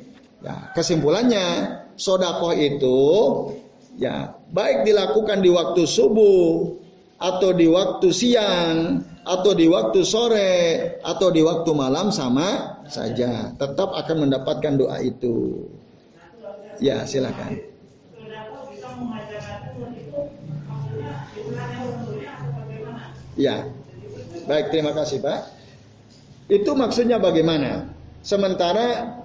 ya 0.45 0.71
kesimpulannya 0.77 1.77
sodako 1.97 2.55
itu 2.55 3.01
ya 3.99 4.37
baik 4.53 4.87
dilakukan 4.87 5.41
di 5.43 5.51
waktu 5.51 5.83
subuh 5.89 6.79
atau 7.21 7.51
di 7.53 7.67
waktu 7.69 8.09
siang 8.13 9.05
atau 9.25 9.53
di 9.53 9.69
waktu 9.69 10.01
sore 10.05 10.53
atau 11.05 11.29
di 11.29 11.45
waktu 11.45 11.71
malam 11.77 12.09
sama 12.09 12.81
saja 12.89 13.53
tetap 13.57 13.93
akan 13.93 14.29
mendapatkan 14.29 14.77
doa 14.81 15.01
itu. 15.05 15.69
Ya 16.81 17.05
silakan. 17.05 17.70
Ya. 23.41 23.65
Baik, 24.45 24.69
terima 24.69 24.93
kasih 24.93 25.25
Pak. 25.25 25.49
Itu 26.53 26.77
maksudnya 26.77 27.17
bagaimana? 27.17 27.89
Sementara 28.21 29.17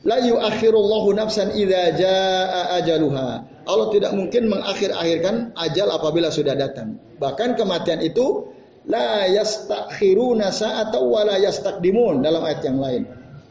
la 0.00 0.18
yuakhirullahu 0.24 1.12
nafsan 1.12 1.52
idza 1.52 2.00
jaa 2.00 2.80
ajaluha. 2.80 3.44
Allah 3.66 3.88
tidak 3.92 4.16
mungkin 4.16 4.48
mengakhir-akhirkan 4.48 5.52
ajal 5.52 5.88
apabila 5.92 6.32
sudah 6.32 6.56
datang. 6.56 6.96
Bahkan 7.20 7.60
kematian 7.60 8.00
itu 8.00 8.48
la 8.88 9.28
yastakhiruna 9.28 10.48
sa'ata 10.54 11.02
wa 11.02 11.26
la 11.26 11.36
yastaqdimun 11.36 12.24
dalam 12.24 12.40
ayat 12.46 12.62
yang 12.64 12.78
lain. 12.80 13.02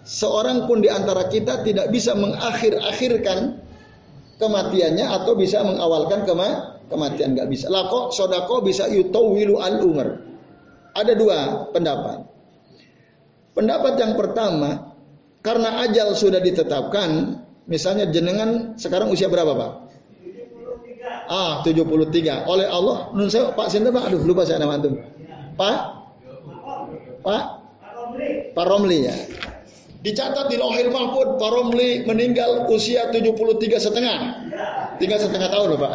Seorang 0.08 0.66
pun 0.66 0.82
di 0.82 0.90
antara 0.90 1.30
kita 1.30 1.62
tidak 1.62 1.92
bisa 1.92 2.16
mengakhir-akhirkan 2.16 3.60
kematiannya 4.40 5.06
atau 5.14 5.36
bisa 5.36 5.62
mengawalkan 5.62 6.24
kematian 6.24 6.75
kematian 6.88 7.34
nggak 7.38 7.50
bisa. 7.50 7.66
Lah 7.72 7.90
kok 7.90 8.14
sodako 8.16 8.62
bisa 8.62 8.90
yutawilu 8.90 9.62
al 9.62 9.82
umar. 9.82 10.10
Ada 10.96 11.14
dua 11.18 11.70
pendapat. 11.76 12.24
Pendapat 13.56 13.94
yang 14.00 14.14
pertama, 14.20 14.96
karena 15.40 15.86
ajal 15.88 16.12
sudah 16.12 16.44
ditetapkan, 16.44 17.40
misalnya 17.68 18.12
jenengan 18.12 18.76
sekarang 18.76 19.12
usia 19.12 19.32
berapa 19.32 19.56
pak? 19.56 19.72
73. 21.24 21.32
Ah 21.32 21.64
73. 21.64 22.52
Oleh 22.52 22.68
Allah, 22.68 23.12
nun 23.16 23.32
saya 23.32 23.56
Pak 23.56 23.68
Sinta 23.72 23.96
Pak, 23.96 24.12
aduh 24.12 24.22
lupa 24.28 24.44
saya 24.44 24.60
nama 24.60 24.76
antum. 24.76 25.00
Pak? 25.56 25.78
Pak? 27.24 27.44
Pak 28.56 28.66
Romli 28.68 29.08
ya. 29.08 29.16
Dicatat 30.06 30.54
di 30.54 30.62
Lohir 30.62 30.94
Mahfud, 30.94 31.42
Pak 31.42 31.50
Romli 31.50 32.06
meninggal 32.06 32.70
usia 32.70 33.10
73 33.10 33.82
setengah. 33.82 34.45
Tiga 35.02 35.16
setengah 35.20 35.50
tahun 35.52 35.68
loh 35.76 35.80
Pak. 35.80 35.94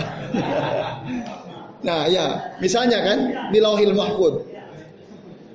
Nah 1.80 2.04
ya, 2.12 2.56
misalnya 2.60 3.00
kan 3.00 3.18
di 3.48 3.58
Lauhil 3.58 3.96
Mahfud. 3.96 4.44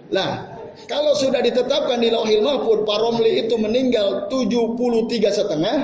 Nah, 0.10 0.58
kalau 0.90 1.14
sudah 1.14 1.42
ditetapkan 1.42 2.02
di 2.02 2.10
Lauhil 2.10 2.42
Mahfud, 2.42 2.86
Pak 2.86 2.98
Romli 2.98 3.46
itu 3.46 3.56
meninggal 3.58 4.26
73 4.34 5.30
setengah, 5.30 5.78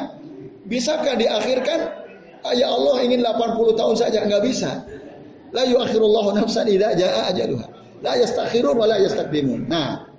bisakah 0.66 1.14
diakhirkan? 1.18 1.80
Ah, 2.41 2.57
ya 2.57 2.74
Allah 2.74 3.05
ingin 3.05 3.22
80 3.22 3.78
tahun 3.78 3.95
saja, 3.97 4.26
nggak 4.26 4.43
bisa. 4.45 4.82
La 5.53 5.68
yuakhirullahu 5.68 6.34
nafsan 6.41 6.66
idza 6.66 6.97
jaa 6.97 7.30
ajaluha. 7.30 7.66
La 8.01 8.18
yastakhirun 8.18 8.74
wa 8.74 8.89
la 8.89 8.97
yastaqdimun. 8.97 9.70
Nah, 9.70 10.09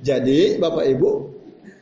jadi 0.00 0.56
Bapak 0.56 0.88
Ibu, 0.88 1.10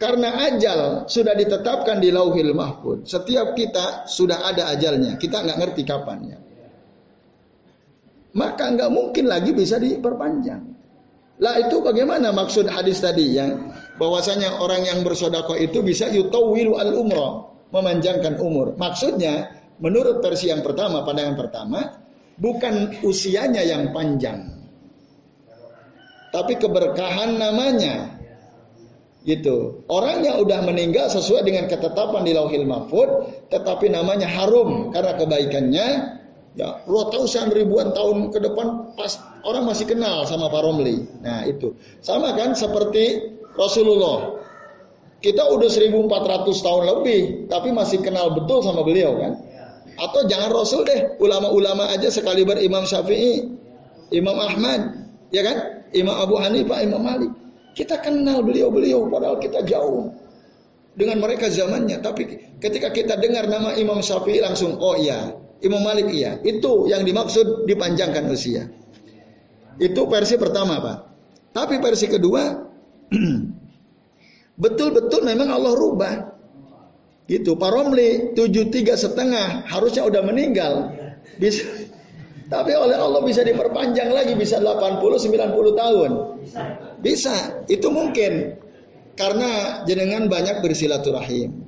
karena 0.01 0.49
ajal 0.49 1.05
sudah 1.05 1.37
ditetapkan 1.37 2.01
di 2.01 2.09
lauhil 2.09 2.57
mahfud. 2.57 3.05
Setiap 3.05 3.53
kita 3.53 4.09
sudah 4.09 4.49
ada 4.49 4.73
ajalnya. 4.73 5.21
Kita 5.21 5.45
nggak 5.45 5.59
ngerti 5.61 5.83
kapannya. 5.85 6.39
Maka 8.33 8.65
nggak 8.73 8.91
mungkin 8.91 9.29
lagi 9.29 9.53
bisa 9.53 9.77
diperpanjang. 9.77 10.63
Lah 11.41 11.57
itu 11.61 11.85
bagaimana 11.85 12.33
maksud 12.33 12.69
hadis 12.69 13.05
tadi 13.05 13.37
yang 13.37 13.77
bahwasanya 14.01 14.61
orang 14.65 14.89
yang 14.89 15.05
bersodako 15.05 15.57
itu 15.57 15.85
bisa 15.85 16.09
yutawilu 16.09 16.81
al 16.81 16.97
umroh 16.97 17.61
memanjangkan 17.69 18.41
umur. 18.41 18.81
Maksudnya 18.81 19.53
menurut 19.85 20.25
versi 20.25 20.49
yang 20.49 20.65
pertama 20.65 21.05
pandangan 21.05 21.37
pertama 21.37 21.81
bukan 22.41 23.05
usianya 23.05 23.65
yang 23.65 23.93
panjang, 23.93 24.53
tapi 26.29 26.61
keberkahan 26.61 27.41
namanya 27.41 28.20
Gitu. 29.21 29.85
Orang 29.93 30.25
yang 30.25 30.41
udah 30.41 30.65
meninggal 30.65 31.13
sesuai 31.13 31.45
dengan 31.45 31.69
ketetapan 31.69 32.25
di 32.25 32.33
Lauhil 32.33 32.65
Mahfud, 32.65 33.09
tetapi 33.53 33.93
namanya 33.93 34.25
harum 34.25 34.93
karena 34.93 35.13
kebaikannya. 35.17 35.89
Ya, 36.59 36.83
ratusan 36.83 37.55
ribuan 37.55 37.95
tahun 37.95 38.35
ke 38.35 38.43
depan 38.43 38.99
pas 38.99 39.23
orang 39.47 39.71
masih 39.71 39.87
kenal 39.87 40.27
sama 40.27 40.51
Pak 40.51 40.67
Romli. 40.67 41.07
Nah, 41.23 41.47
itu. 41.47 41.79
Sama 42.03 42.35
kan 42.35 42.59
seperti 42.59 43.23
Rasulullah. 43.55 44.43
Kita 45.23 45.47
udah 45.47 45.71
1400 45.71 46.67
tahun 46.67 46.85
lebih, 46.91 47.47
tapi 47.47 47.71
masih 47.71 48.03
kenal 48.03 48.35
betul 48.35 48.67
sama 48.67 48.83
beliau 48.83 49.15
kan? 49.21 49.39
Atau 50.01 50.27
jangan 50.27 50.51
Rasul 50.51 50.89
deh, 50.89 51.21
ulama-ulama 51.21 51.93
aja 51.93 52.09
sekali 52.09 52.43
Imam 52.43 52.89
Syafi'i, 52.89 53.47
Imam 54.11 54.35
Ahmad, 54.35 55.07
ya 55.29 55.45
kan? 55.45 55.87
Imam 55.93 56.17
Abu 56.17 56.41
Hanifah, 56.41 56.81
Imam 56.83 57.05
Malik. 57.05 57.31
Kita 57.75 58.03
kenal 58.03 58.43
beliau-beliau 58.43 59.07
padahal 59.07 59.39
kita 59.39 59.63
jauh 59.63 60.11
dengan 60.95 61.23
mereka 61.23 61.49
zamannya. 61.49 62.03
Tapi 62.03 62.23
ketika 62.59 62.91
kita 62.91 63.15
dengar 63.17 63.47
nama 63.47 63.75
Imam 63.79 64.03
Syafi'i 64.03 64.43
langsung, 64.43 64.77
oh 64.79 64.99
iya, 64.99 65.35
Imam 65.63 65.81
Malik 65.81 66.11
iya. 66.11 66.41
Itu 66.43 66.91
yang 66.91 67.07
dimaksud 67.07 67.65
dipanjangkan 67.65 68.25
usia. 68.29 68.69
Itu 69.81 70.05
versi 70.11 70.37
pertama 70.37 70.77
Pak. 70.83 70.99
Tapi 71.57 71.81
versi 71.81 72.07
kedua, 72.07 72.43
betul-betul 74.63 75.25
memang 75.25 75.49
Allah 75.51 75.73
rubah. 75.73 76.15
Gitu, 77.31 77.55
Pak 77.55 77.71
Romli 77.71 78.35
tujuh 78.35 78.75
tiga 78.75 78.99
setengah 78.99 79.71
harusnya 79.71 80.03
udah 80.03 80.23
meninggal. 80.27 80.91
Bisa, 81.39 81.63
tapi 82.53 82.75
oleh 82.75 82.99
Allah 82.99 83.23
bisa 83.23 83.47
diperpanjang 83.47 84.11
lagi 84.11 84.35
bisa 84.35 84.59
80 84.59 84.99
90 84.99 85.79
tahun. 85.79 86.11
Bisa, 86.43 86.90
itu 87.69 87.89
mungkin. 87.89 88.57
Karena 89.19 89.83
jenengan 89.85 90.33
banyak 90.33 90.65
bersilaturahim. 90.65 91.61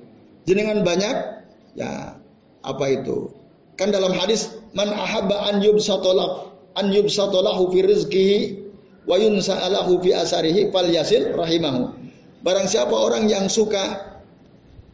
Jenengan 0.49 0.81
banyak 0.81 1.17
ya 1.77 2.17
apa 2.65 2.85
itu? 2.89 3.29
Kan 3.77 3.93
dalam 3.93 4.17
hadis 4.17 4.53
man 4.73 4.89
ahabba 4.89 5.53
an 5.53 5.61
yubsatalah 5.61 6.49
an 6.77 6.93
yubsatalahu 6.93 7.73
fi 7.73 7.79
rizqihi 7.85 8.39
wa 9.05 9.21
yunsa'alahu 9.21 10.01
fi 10.01 10.17
asarihi 10.17 10.73
falyasil 10.73 11.37
rahimahu. 11.37 11.93
Barang 12.43 12.67
siapa 12.67 12.95
orang 12.95 13.29
yang 13.31 13.47
suka 13.47 14.17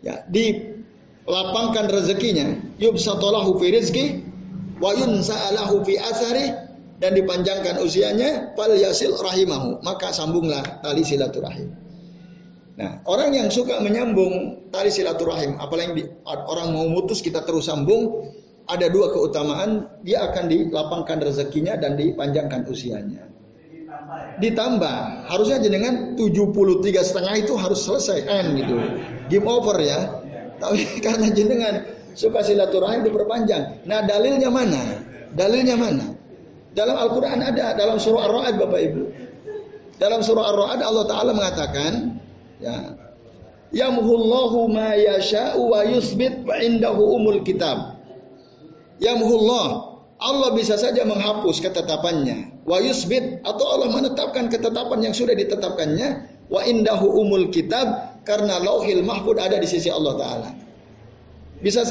ya 0.05 0.27
dilapangkan 0.29 1.89
rezekinya, 1.89 2.59
yubsatalahu 2.83 3.57
fi 3.63 3.67
rizqi 3.71 4.05
wa 4.83 4.95
yunsa'alahu 4.95 5.87
fi 5.87 5.95
asari 5.97 6.68
dan 6.99 7.15
dipanjangkan 7.15 7.79
usianya 7.83 8.53
fal 8.59 8.71
yasil 8.75 9.15
rahimahu 9.19 9.83
maka 9.83 10.11
sambunglah 10.11 10.83
tali 10.83 11.03
silaturahim 11.03 11.75
nah 12.79 13.03
orang 13.07 13.35
yang 13.35 13.49
suka 13.51 13.83
menyambung 13.83 14.67
tali 14.71 14.91
silaturahim 14.91 15.59
apalagi 15.59 16.07
orang 16.27 16.75
mau 16.75 16.87
mutus 16.87 17.23
kita 17.23 17.43
terus 17.43 17.67
sambung 17.67 18.31
ada 18.69 18.87
dua 18.93 19.11
keutamaan 19.11 20.03
dia 20.05 20.23
akan 20.29 20.45
dilapangkan 20.47 21.19
rezekinya 21.25 21.75
dan 21.79 21.99
dipanjangkan 21.99 22.67
usianya 22.71 23.27
ditambah 24.39 25.27
harusnya 25.27 25.59
jenengan 25.59 26.15
73 26.15 26.85
setengah 27.03 27.35
itu 27.39 27.59
harus 27.59 27.83
selesai 27.83 28.27
kan 28.27 28.55
gitu 28.55 28.77
game 29.27 29.49
over 29.51 29.75
ya 29.83 30.23
tapi 30.59 30.83
karena 31.05 31.31
jenengan 31.31 31.75
suka 32.19 32.43
silaturahim 32.43 33.07
diperpanjang. 33.07 33.87
Nah 33.87 34.03
dalilnya 34.03 34.51
mana? 34.51 35.07
Dalilnya 35.33 35.79
mana? 35.79 36.18
Dalam 36.79 36.95
Al-Quran 36.95 37.43
ada, 37.43 37.75
dalam 37.75 37.99
surah 37.99 38.31
Ar-Ra'ad 38.31 38.55
Bapak 38.55 38.81
Ibu. 38.87 39.03
Dalam 39.99 40.23
surah 40.23 40.55
Ar-Ra'ad 40.55 40.79
Allah 40.79 41.05
Ta'ala 41.11 41.35
mengatakan, 41.35 42.23
ya, 42.63 42.95
Yamhullahu 43.75 44.71
ma 44.71 44.95
yasha'u 44.95 45.59
wa 45.59 45.83
yusbit 45.83 46.47
wa 46.47 46.55
indahu 46.55 47.19
umul 47.19 47.43
kitab. 47.43 47.99
Yamhullah, 49.03 49.99
Allah 50.23 50.51
bisa 50.55 50.79
saja 50.79 51.03
menghapus 51.03 51.59
ketetapannya. 51.59 52.63
Wa 52.63 52.79
yusbit, 52.79 53.43
atau 53.43 53.65
Allah 53.75 53.91
menetapkan 53.91 54.47
ketetapan 54.47 55.11
yang 55.11 55.15
sudah 55.19 55.35
ditetapkannya. 55.35 56.31
Wa 56.47 56.63
indahu 56.63 57.27
umul 57.27 57.51
kitab, 57.51 58.23
karena 58.23 58.63
lauhil 58.63 59.03
mahfud 59.03 59.35
ada 59.43 59.59
di 59.59 59.67
sisi 59.67 59.91
Allah 59.91 60.15
Ta'ala. 60.15 60.51
Bisa 61.59 61.83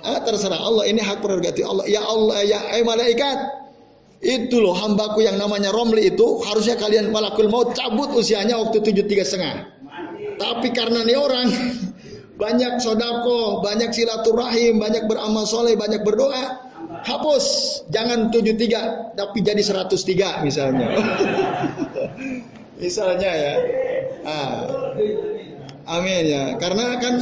ah, 0.00 0.20
terserah 0.24 0.64
Allah 0.64 0.88
ini 0.88 1.04
hak 1.04 1.20
prerogatif 1.20 1.68
Allah. 1.68 1.84
Ya 1.84 2.00
Allah 2.00 2.40
ya 2.40 2.72
eh 2.72 2.80
malaikat 2.80 3.63
itu 4.24 4.56
loh 4.56 4.72
hambaku 4.72 5.20
yang 5.20 5.36
namanya 5.36 5.68
Romli 5.68 6.08
itu 6.08 6.40
harusnya 6.48 6.80
kalian 6.80 7.12
malakul 7.12 7.46
mau 7.52 7.68
cabut 7.68 8.16
usianya 8.16 8.56
waktu 8.56 8.80
tujuh 8.80 9.04
tiga 9.04 9.22
setengah. 9.22 9.68
Tapi 10.40 10.72
karena 10.72 11.04
nih 11.04 11.20
orang 11.20 11.48
banyak 12.42 12.80
sodako, 12.80 13.60
banyak 13.60 13.92
silaturahim, 13.92 14.80
banyak 14.80 15.04
beramal 15.06 15.44
soleh, 15.44 15.76
banyak 15.76 16.02
berdoa, 16.02 16.72
hapus 17.04 17.44
jangan 17.92 18.32
tujuh 18.32 18.56
tiga 18.56 19.12
tapi 19.12 19.44
jadi 19.44 19.60
seratus 19.60 20.08
tiga 20.08 20.40
misalnya. 20.40 20.88
misalnya 22.82 23.30
ya. 23.30 23.54
Ah. 24.24 24.60
Amin 25.84 26.24
ya. 26.24 26.56
Karena 26.56 26.96
kan 26.96 27.20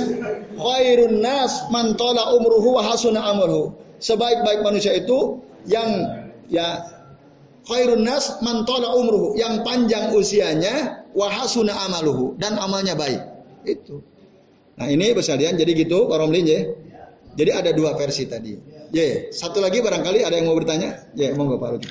khairun 0.55 1.19
nas 1.19 1.67
man 1.75 1.99
tola 1.99 2.31
umruhu 2.39 2.79
wa 2.79 2.83
hasuna 2.87 3.27
amruhu. 3.35 3.75
Sebaik-baik 3.99 4.63
manusia 4.63 4.95
itu 4.95 5.43
yang 5.67 6.22
ya 6.51 6.83
khairun 7.67 8.03
nas 8.03 8.43
man 8.43 8.67
umruhu, 8.67 9.39
yang 9.39 9.63
panjang 9.63 10.11
usianya 10.15 11.07
wa 11.15 11.29
hasuna 11.31 11.75
amaluhu 11.87 12.35
dan 12.41 12.59
amalnya 12.59 12.99
baik. 12.99 13.23
Itu. 13.63 14.03
Nah, 14.79 14.89
ini 14.89 15.13
besalian 15.15 15.55
jadi 15.55 15.73
gitu 15.77 16.09
Pak 16.11 16.19
Romlin 16.19 16.47
ya. 16.49 16.61
Jadi 17.33 17.51
ada 17.53 17.71
dua 17.73 17.97
versi 17.97 18.29
tadi. 18.29 18.53
Ya, 18.93 19.33
satu 19.33 19.65
lagi 19.65 19.81
barangkali 19.81 20.21
ada 20.21 20.37
yang 20.37 20.53
mau 20.53 20.57
bertanya? 20.59 21.09
Ya, 21.17 21.33
monggo 21.33 21.57
Pak 21.57 21.71
Rudi. 21.77 21.89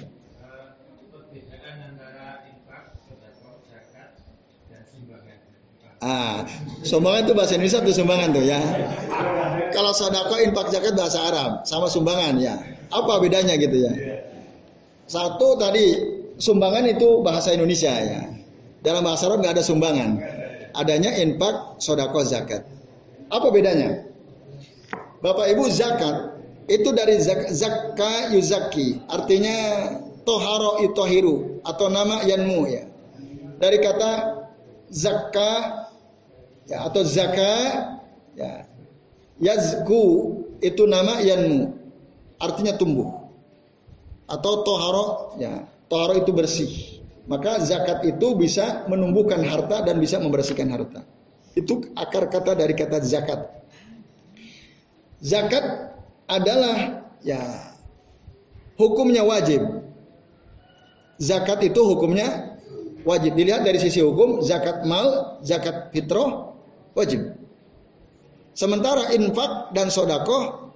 Ah, 6.02 6.50
sumbangan 6.82 7.30
itu 7.30 7.34
bahasa 7.38 7.54
Indonesia 7.62 7.78
tuh 7.86 7.94
sumbangan 7.94 8.34
tuh 8.34 8.42
ya. 8.42 8.58
Kalau 9.70 9.94
sodako 9.94 10.42
infak 10.42 10.74
zakat 10.74 10.98
bahasa 10.98 11.22
Arab 11.30 11.52
sama 11.70 11.94
sumbangan 11.94 12.42
ya. 12.42 12.58
Apa 12.90 13.22
bedanya 13.22 13.54
gitu 13.54 13.86
ya? 13.86 13.94
Satu 15.08 15.58
tadi 15.60 15.98
sumbangan 16.42 16.90
itu 16.90 17.22
bahasa 17.22 17.54
Indonesia 17.54 17.94
ya. 17.94 18.22
Dalam 18.82 19.06
bahasa 19.06 19.30
Arab 19.30 19.46
nggak 19.46 19.62
ada 19.62 19.64
sumbangan. 19.66 20.10
Adanya 20.74 21.14
infak 21.22 21.78
sodako 21.78 22.26
zakat. 22.26 22.66
Apa 23.30 23.48
bedanya? 23.54 24.08
Bapak 25.22 25.54
Ibu 25.54 25.70
zakat 25.70 26.42
itu 26.66 26.90
dari 26.96 27.22
zak, 27.22 27.54
zakka 27.54 28.34
yuzaki 28.34 28.98
artinya 29.06 29.56
toharo 30.26 30.82
itohiru 30.82 31.62
atau 31.62 31.94
nama 31.94 32.26
yanmu 32.26 32.62
ya. 32.66 32.84
Dari 33.62 33.78
kata 33.78 34.42
zakka 34.90 35.52
ya, 36.66 36.90
atau 36.90 37.06
zakat 37.06 38.02
ya 38.34 38.66
yazku 39.38 40.04
itu 40.62 40.90
nama 40.90 41.22
yanmu 41.22 41.70
artinya 42.42 42.74
tumbuh 42.78 43.21
atau 44.32 44.64
toharo 44.64 45.36
ya 45.36 45.68
toharo 45.92 46.24
itu 46.24 46.32
bersih. 46.32 46.72
Maka 47.28 47.62
zakat 47.62 48.02
itu 48.08 48.34
bisa 48.34 48.88
menumbuhkan 48.90 49.44
harta 49.46 49.86
dan 49.86 50.02
bisa 50.02 50.18
membersihkan 50.18 50.72
harta. 50.72 51.06
Itu 51.54 51.84
akar 51.94 52.32
kata 52.32 52.56
dari 52.56 52.74
kata 52.74 53.04
zakat. 53.04 53.62
Zakat 55.22 55.94
adalah 56.26 57.06
ya 57.22 57.76
hukumnya 58.80 59.22
wajib. 59.22 59.62
Zakat 61.22 61.62
itu 61.62 61.78
hukumnya 61.86 62.58
wajib. 63.06 63.38
Dilihat 63.38 63.62
dari 63.62 63.78
sisi 63.78 64.02
hukum 64.02 64.42
zakat 64.42 64.88
mal 64.90 65.38
zakat 65.46 65.94
fitrah 65.94 66.58
wajib. 66.98 67.38
Sementara 68.58 69.14
infak 69.14 69.72
dan 69.78 69.94
sodako 69.94 70.71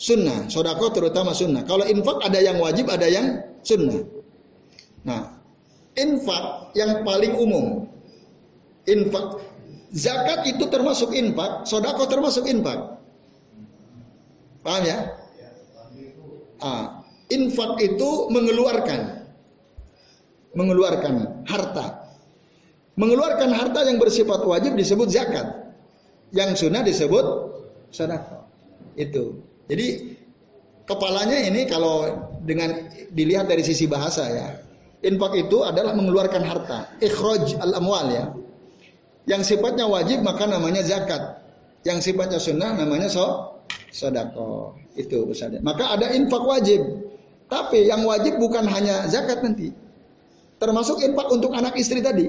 sunnah. 0.00 0.48
Sodako 0.48 0.88
terutama 0.96 1.36
sunnah. 1.36 1.68
Kalau 1.68 1.84
infak 1.84 2.24
ada 2.24 2.40
yang 2.40 2.56
wajib, 2.56 2.88
ada 2.88 3.04
yang 3.04 3.44
sunnah. 3.60 4.00
Nah, 5.04 5.36
infak 5.92 6.72
yang 6.72 7.04
paling 7.04 7.36
umum. 7.36 7.84
Infak. 8.88 9.44
Zakat 9.90 10.46
itu 10.46 10.70
termasuk 10.70 11.10
infak, 11.12 11.66
sodako 11.66 12.06
termasuk 12.08 12.46
infak. 12.46 13.02
Paham 14.62 14.82
ya? 14.86 15.18
Ah, 16.62 17.02
infak 17.26 17.80
itu 17.82 18.30
mengeluarkan 18.30 19.26
mengeluarkan 20.54 21.46
harta 21.48 22.00
Mengeluarkan 23.00 23.48
harta 23.56 23.80
yang 23.88 23.96
bersifat 23.96 24.44
wajib 24.44 24.76
disebut 24.76 25.08
zakat. 25.08 25.72
Yang 26.36 26.68
sunnah 26.68 26.84
disebut 26.84 27.24
sedekah. 27.88 28.44
Itu. 28.92 29.40
Jadi 29.70 30.18
kepalanya 30.90 31.38
ini 31.46 31.70
kalau 31.70 32.10
dengan 32.42 32.90
dilihat 33.14 33.46
dari 33.46 33.62
sisi 33.62 33.86
bahasa 33.86 34.26
ya. 34.26 34.48
Infak 35.00 35.32
itu 35.38 35.64
adalah 35.64 35.96
mengeluarkan 35.96 36.44
harta. 36.44 36.90
Ikhraj 37.00 37.56
al-amwal 37.56 38.10
ya. 38.12 38.24
Yang 39.24 39.54
sifatnya 39.56 39.88
wajib 39.88 40.20
maka 40.20 40.44
namanya 40.44 40.84
zakat. 40.84 41.40
Yang 41.86 42.12
sifatnya 42.12 42.36
sunnah 42.36 42.76
namanya 42.76 43.08
so 43.08 43.56
sodako. 43.94 44.76
Itu 44.98 45.24
Ustaz. 45.30 45.56
Maka 45.64 45.96
ada 45.96 46.12
infak 46.12 46.44
wajib. 46.44 46.82
Tapi 47.48 47.88
yang 47.88 48.04
wajib 48.04 48.36
bukan 48.36 48.68
hanya 48.68 49.08
zakat 49.08 49.40
nanti. 49.40 49.72
Termasuk 50.60 51.00
infak 51.00 51.32
untuk 51.32 51.56
anak 51.56 51.74
istri 51.80 52.04
tadi. 52.04 52.28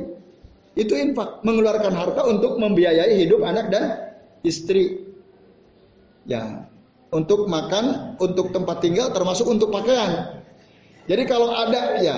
Itu 0.71 0.95
infak, 0.95 1.43
mengeluarkan 1.43 1.91
harta 1.91 2.23
untuk 2.23 2.55
membiayai 2.55 3.19
hidup 3.19 3.43
anak 3.43 3.67
dan 3.67 3.83
istri. 4.47 5.03
Ya. 6.23 6.70
Untuk 7.11 7.45
makan, 7.51 8.15
untuk 8.17 8.55
tempat 8.55 8.79
tinggal, 8.79 9.11
termasuk 9.11 9.43
untuk 9.45 9.67
pakaian. 9.67 10.41
Jadi 11.05 11.23
kalau 11.27 11.51
ada 11.51 11.99
ya. 11.99 12.17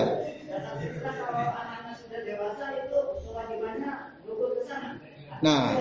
Nah, 5.43 5.75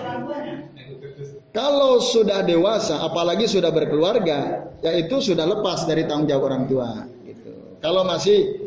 kalau 1.55 2.03
sudah 2.03 2.43
dewasa, 2.43 2.99
apalagi 2.99 3.47
sudah 3.47 3.71
berkeluarga, 3.71 4.67
yaitu 4.83 5.23
sudah 5.23 5.47
lepas 5.47 5.87
dari 5.87 6.03
tanggung 6.03 6.27
jawab 6.27 6.51
orang 6.51 6.63
tua. 6.67 6.89
Gitu. 7.23 7.79
Kalau 7.79 8.03
masih 8.03 8.59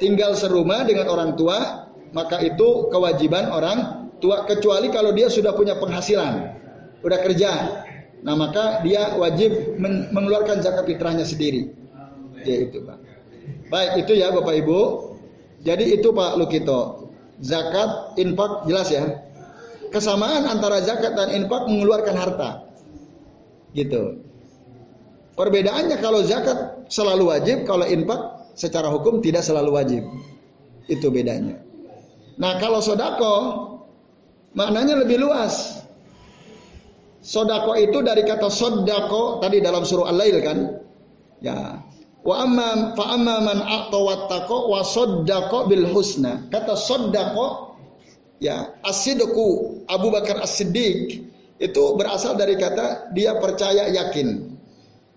tinggal 0.00 0.32
serumah 0.32 0.88
dengan 0.88 1.12
orang 1.12 1.36
tua, 1.36 1.90
maka 2.16 2.40
itu 2.40 2.88
kewajiban 2.88 3.52
orang 3.52 4.08
tua. 4.16 4.48
Kecuali 4.48 4.88
kalau 4.88 5.12
dia 5.12 5.28
sudah 5.28 5.52
punya 5.52 5.76
penghasilan, 5.76 6.56
udah 7.04 7.18
kerja, 7.20 7.52
Nah 8.24 8.34
maka 8.34 8.80
dia 8.80 9.12
wajib 9.20 9.76
mengeluarkan 10.10 10.64
zakat 10.64 10.88
fitrahnya 10.88 11.28
sendiri. 11.28 11.68
Ya 12.40 12.56
itu 12.64 12.80
Pak. 12.80 12.98
Baik 13.68 14.08
itu 14.08 14.12
ya 14.16 14.32
Bapak 14.32 14.54
Ibu. 14.64 14.80
Jadi 15.64 16.00
itu 16.00 16.08
Pak 16.12 16.40
Lukito. 16.40 17.12
Zakat, 17.44 18.16
infak 18.16 18.64
jelas 18.64 18.88
ya. 18.88 19.04
Kesamaan 19.92 20.48
antara 20.48 20.80
zakat 20.80 21.12
dan 21.12 21.36
infak 21.36 21.68
mengeluarkan 21.68 22.16
harta. 22.16 22.50
Gitu. 23.76 24.24
Perbedaannya 25.34 25.98
kalau 25.98 26.24
zakat 26.24 26.88
selalu 26.88 27.28
wajib, 27.28 27.68
kalau 27.68 27.84
infak 27.84 28.48
secara 28.56 28.88
hukum 28.88 29.20
tidak 29.20 29.44
selalu 29.44 29.70
wajib. 29.76 30.02
Itu 30.88 31.10
bedanya. 31.10 31.60
Nah 32.40 32.56
kalau 32.62 32.80
sodako 32.80 33.34
maknanya 34.56 35.04
lebih 35.04 35.20
luas. 35.20 35.83
Sodako 37.24 37.72
itu 37.80 38.04
dari 38.04 38.20
kata 38.20 38.52
sodako 38.52 39.40
tadi 39.40 39.64
dalam 39.64 39.88
surah 39.88 40.12
Al-Lail 40.12 40.44
kan? 40.44 40.58
Ya. 41.40 41.80
Wa 42.20 42.44
amma 42.44 42.92
fa 42.92 43.16
amma 43.16 43.36
man 43.40 43.58
a'tawattaqo 43.64 44.68
wa 44.68 44.84
saddaqo 44.84 45.64
bil 45.72 45.88
husna. 45.88 46.52
Kata 46.52 46.76
sodako 46.76 47.80
ya 48.44 48.76
asidku 48.84 49.80
Abu 49.88 50.12
Bakar 50.12 50.44
As-Siddiq 50.44 51.24
itu 51.56 51.84
berasal 51.96 52.36
dari 52.36 52.60
kata 52.60 53.16
dia 53.16 53.40
percaya 53.40 53.88
yakin. 53.88 54.52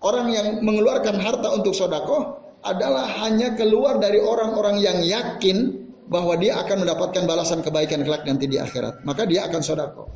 Orang 0.00 0.32
yang 0.32 0.64
mengeluarkan 0.64 1.20
harta 1.20 1.52
untuk 1.52 1.76
sodako 1.76 2.40
adalah 2.64 3.04
hanya 3.20 3.52
keluar 3.52 4.00
dari 4.00 4.16
orang-orang 4.16 4.80
yang 4.80 5.04
yakin 5.04 5.84
bahwa 6.08 6.40
dia 6.40 6.56
akan 6.56 6.88
mendapatkan 6.88 7.28
balasan 7.28 7.60
kebaikan 7.60 8.00
kelak 8.00 8.24
nanti 8.24 8.48
di 8.48 8.56
akhirat. 8.56 9.04
Maka 9.04 9.28
dia 9.28 9.44
akan 9.44 9.60
sodako. 9.60 10.08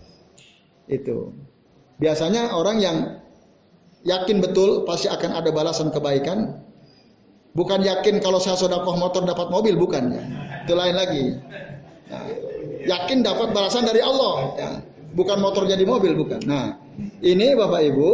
Itu. 0.88 1.51
Biasanya 2.03 2.50
orang 2.50 2.82
yang 2.82 2.96
yakin 4.03 4.42
betul 4.42 4.82
pasti 4.82 5.07
akan 5.07 5.38
ada 5.38 5.55
balasan 5.55 5.94
kebaikan. 5.94 6.59
Bukan 7.53 7.84
yakin 7.84 8.18
kalau 8.18 8.42
saya 8.42 8.59
sodakoh 8.59 8.96
motor 8.98 9.22
dapat 9.22 9.53
mobil, 9.53 9.78
bukan. 9.78 10.11
Ya. 10.11 10.24
Itu 10.64 10.72
lain 10.74 10.96
lagi. 10.96 11.24
Nah, 12.11 12.24
yakin 12.88 13.22
dapat 13.22 13.55
balasan 13.55 13.86
dari 13.86 14.03
Allah. 14.03 14.34
Ya. 14.59 14.70
Bukan 15.12 15.38
motor 15.38 15.68
jadi 15.68 15.84
mobil, 15.84 16.16
bukan. 16.16 16.40
Nah, 16.48 16.80
ini 17.20 17.53
Bapak 17.53 17.82
Ibu. 17.92 18.11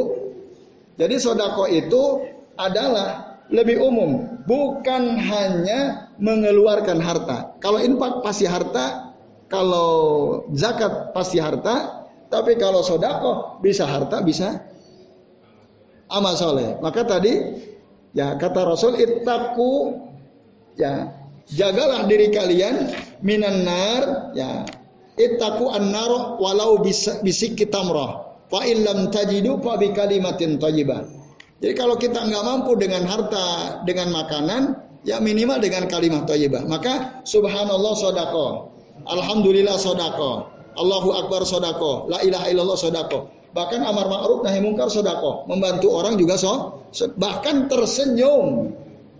Jadi 0.98 1.14
sodako 1.22 1.70
itu 1.70 2.26
adalah 2.58 3.38
lebih 3.48 3.78
umum. 3.78 4.42
Bukan 4.44 5.16
hanya 5.16 6.10
mengeluarkan 6.18 6.98
harta. 6.98 7.54
Kalau 7.62 7.78
infak 7.78 8.26
pasti 8.26 8.44
harta. 8.44 9.14
Kalau 9.46 9.90
zakat 10.52 11.14
pasti 11.14 11.38
harta. 11.38 11.97
Tapi 12.28 12.60
kalau 12.60 12.84
sodako 12.84 13.60
bisa 13.64 13.88
harta, 13.88 14.20
bisa 14.20 14.68
amal 16.12 16.36
soleh. 16.36 16.76
Maka 16.80 17.04
tadi 17.04 17.32
ya 18.12 18.36
kata 18.36 18.68
Rasul 18.68 19.00
itaku 19.00 19.96
ya 20.76 21.12
jagalah 21.48 22.04
diri 22.04 22.28
kalian 22.28 22.92
minan 23.24 23.64
nar 23.64 24.32
ya 24.36 24.64
itaku 25.16 25.72
an-nar 25.72 26.36
walau 26.40 26.80
bisik 26.84 27.56
kitamrah 27.56 28.28
fa 28.48 28.64
illam 28.64 29.08
tajidu 29.12 29.60
fa 29.64 29.76
bi 29.80 29.92
kalimatin 29.92 30.60
thayyibah. 30.60 31.16
Jadi 31.58 31.74
kalau 31.74 31.98
kita 31.98 32.22
nggak 32.22 32.44
mampu 32.46 32.78
dengan 32.78 33.02
harta, 33.02 33.82
dengan 33.82 34.14
makanan, 34.14 34.78
ya 35.02 35.18
minimal 35.18 35.58
dengan 35.58 35.90
kalimat 35.90 36.22
thayyibah. 36.22 36.62
Maka 36.70 37.26
subhanallah 37.26 37.98
sodako, 37.98 38.70
alhamdulillah 39.02 39.74
sodako, 39.74 40.57
Allahu 40.78 41.10
Akbar 41.12 41.42
sodako, 41.42 42.06
la 42.06 42.22
ilaha 42.22 42.46
illallah 42.46 42.78
sodako. 42.78 43.34
Bahkan 43.50 43.80
amar 43.82 44.06
ma'ruf 44.06 44.46
nahi 44.46 44.62
mungkar 44.62 44.86
sodako. 44.92 45.48
Membantu 45.50 45.90
orang 45.90 46.14
juga 46.14 46.38
so, 46.38 46.84
bahkan 47.18 47.66
tersenyum 47.66 48.70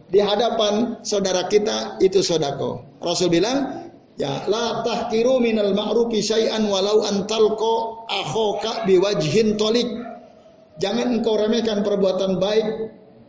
di 0.09 0.23
hadapan 0.23 1.03
saudara 1.03 1.51
kita 1.51 1.99
itu 1.99 2.23
sodako. 2.23 2.87
Rasul 3.03 3.33
bilang, 3.33 3.91
ya 4.15 4.47
la 4.47 4.87
tahkiru 4.87 5.43
minal 5.43 5.75
ma'rufi 5.75 6.23
syai'an 6.23 6.63
walau 6.71 7.03
antalko 7.03 8.07
akhoka 8.07 8.87
biwajhin 8.87 9.59
tolik. 9.59 9.89
Jangan 10.79 11.11
engkau 11.19 11.35
remehkan 11.35 11.83
perbuatan 11.83 12.39
baik 12.39 12.67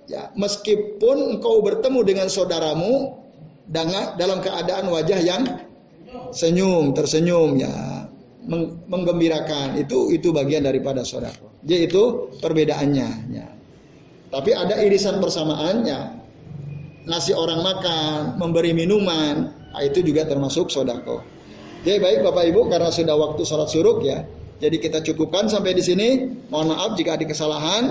ya 0.09 0.33
meskipun 0.33 1.37
engkau 1.37 1.61
bertemu 1.61 1.99
dengan 2.05 2.27
saudaramu 2.29 3.17
dalam 3.69 4.41
keadaan 4.41 4.89
wajah 4.89 5.19
yang 5.21 5.45
senyum, 6.33 6.97
tersenyum 6.97 7.57
ya 7.61 8.08
menggembirakan 8.87 9.75
itu 9.79 10.15
itu 10.15 10.31
bagian 10.31 10.63
daripada 10.63 11.03
sodako. 11.03 11.51
Jadi 11.65 11.91
itu 11.91 12.03
perbedaannya. 12.39 13.09
Ya. 13.35 13.47
Tapi 14.29 14.51
ada 14.55 14.79
irisan 14.79 15.19
persamaannya. 15.19 16.21
Ngasih 17.09 17.33
orang 17.33 17.65
makan, 17.65 18.37
memberi 18.37 18.69
minuman, 18.69 19.49
nah 19.73 19.81
itu 19.81 20.05
juga 20.05 20.29
termasuk 20.29 20.69
sodako. 20.69 21.25
Jadi 21.81 21.97
baik 21.97 22.19
Bapak 22.27 22.43
Ibu 22.53 22.69
karena 22.69 22.91
sudah 22.93 23.15
waktu 23.17 23.41
sholat 23.47 23.71
suruk 23.71 24.05
ya. 24.05 24.27
Jadi 24.59 24.77
kita 24.77 24.99
cukupkan 25.01 25.47
sampai 25.47 25.73
di 25.73 25.81
sini. 25.81 26.07
Mohon 26.51 26.75
maaf 26.75 26.91
jika 26.99 27.15
ada 27.15 27.25
kesalahan 27.25 27.83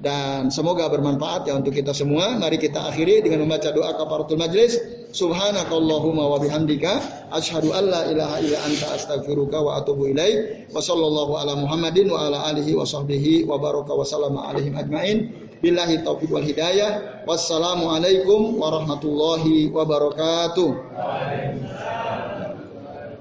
dan 0.00 0.48
semoga 0.48 0.88
bermanfaat 0.88 1.44
ya 1.44 1.60
untuk 1.60 1.76
kita 1.76 1.92
semua. 1.92 2.40
Mari 2.40 2.56
kita 2.56 2.88
akhiri 2.88 3.20
dengan 3.20 3.44
membaca 3.44 3.68
doa 3.68 3.92
kafaratul 3.92 4.40
majlis. 4.40 4.80
Subhanakallahumma 5.12 6.24
wa 6.24 6.40
bihamdika 6.40 7.28
asyhadu 7.28 7.76
an 7.76 7.84
la 7.92 8.08
ilaha 8.08 8.40
illa 8.40 8.58
anta 8.64 8.96
astaghfiruka 8.96 9.60
wa 9.60 9.76
atubu 9.76 10.08
ilaik. 10.08 10.72
Wa 10.72 10.80
sallallahu 10.80 11.36
ala 11.36 11.52
Muhammadin 11.60 12.08
wa 12.08 12.32
ala 12.32 12.48
alihi 12.48 12.72
wa 12.72 12.88
sahbihi 12.88 13.44
wa 13.44 13.60
baraka 13.60 13.92
wa 13.92 14.00
sallama 14.08 14.48
alaihim 14.48 14.72
ajmain. 14.80 15.36
Billahi 15.60 16.00
taufiq 16.00 16.32
wal 16.32 16.48
hidayah. 16.48 17.20
Wassalamu 17.28 17.92
alaikum 17.92 18.56
warahmatullahi 18.56 19.68
wabarakatuh. 19.68 20.96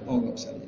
Waalaikumsalam. 0.08 0.59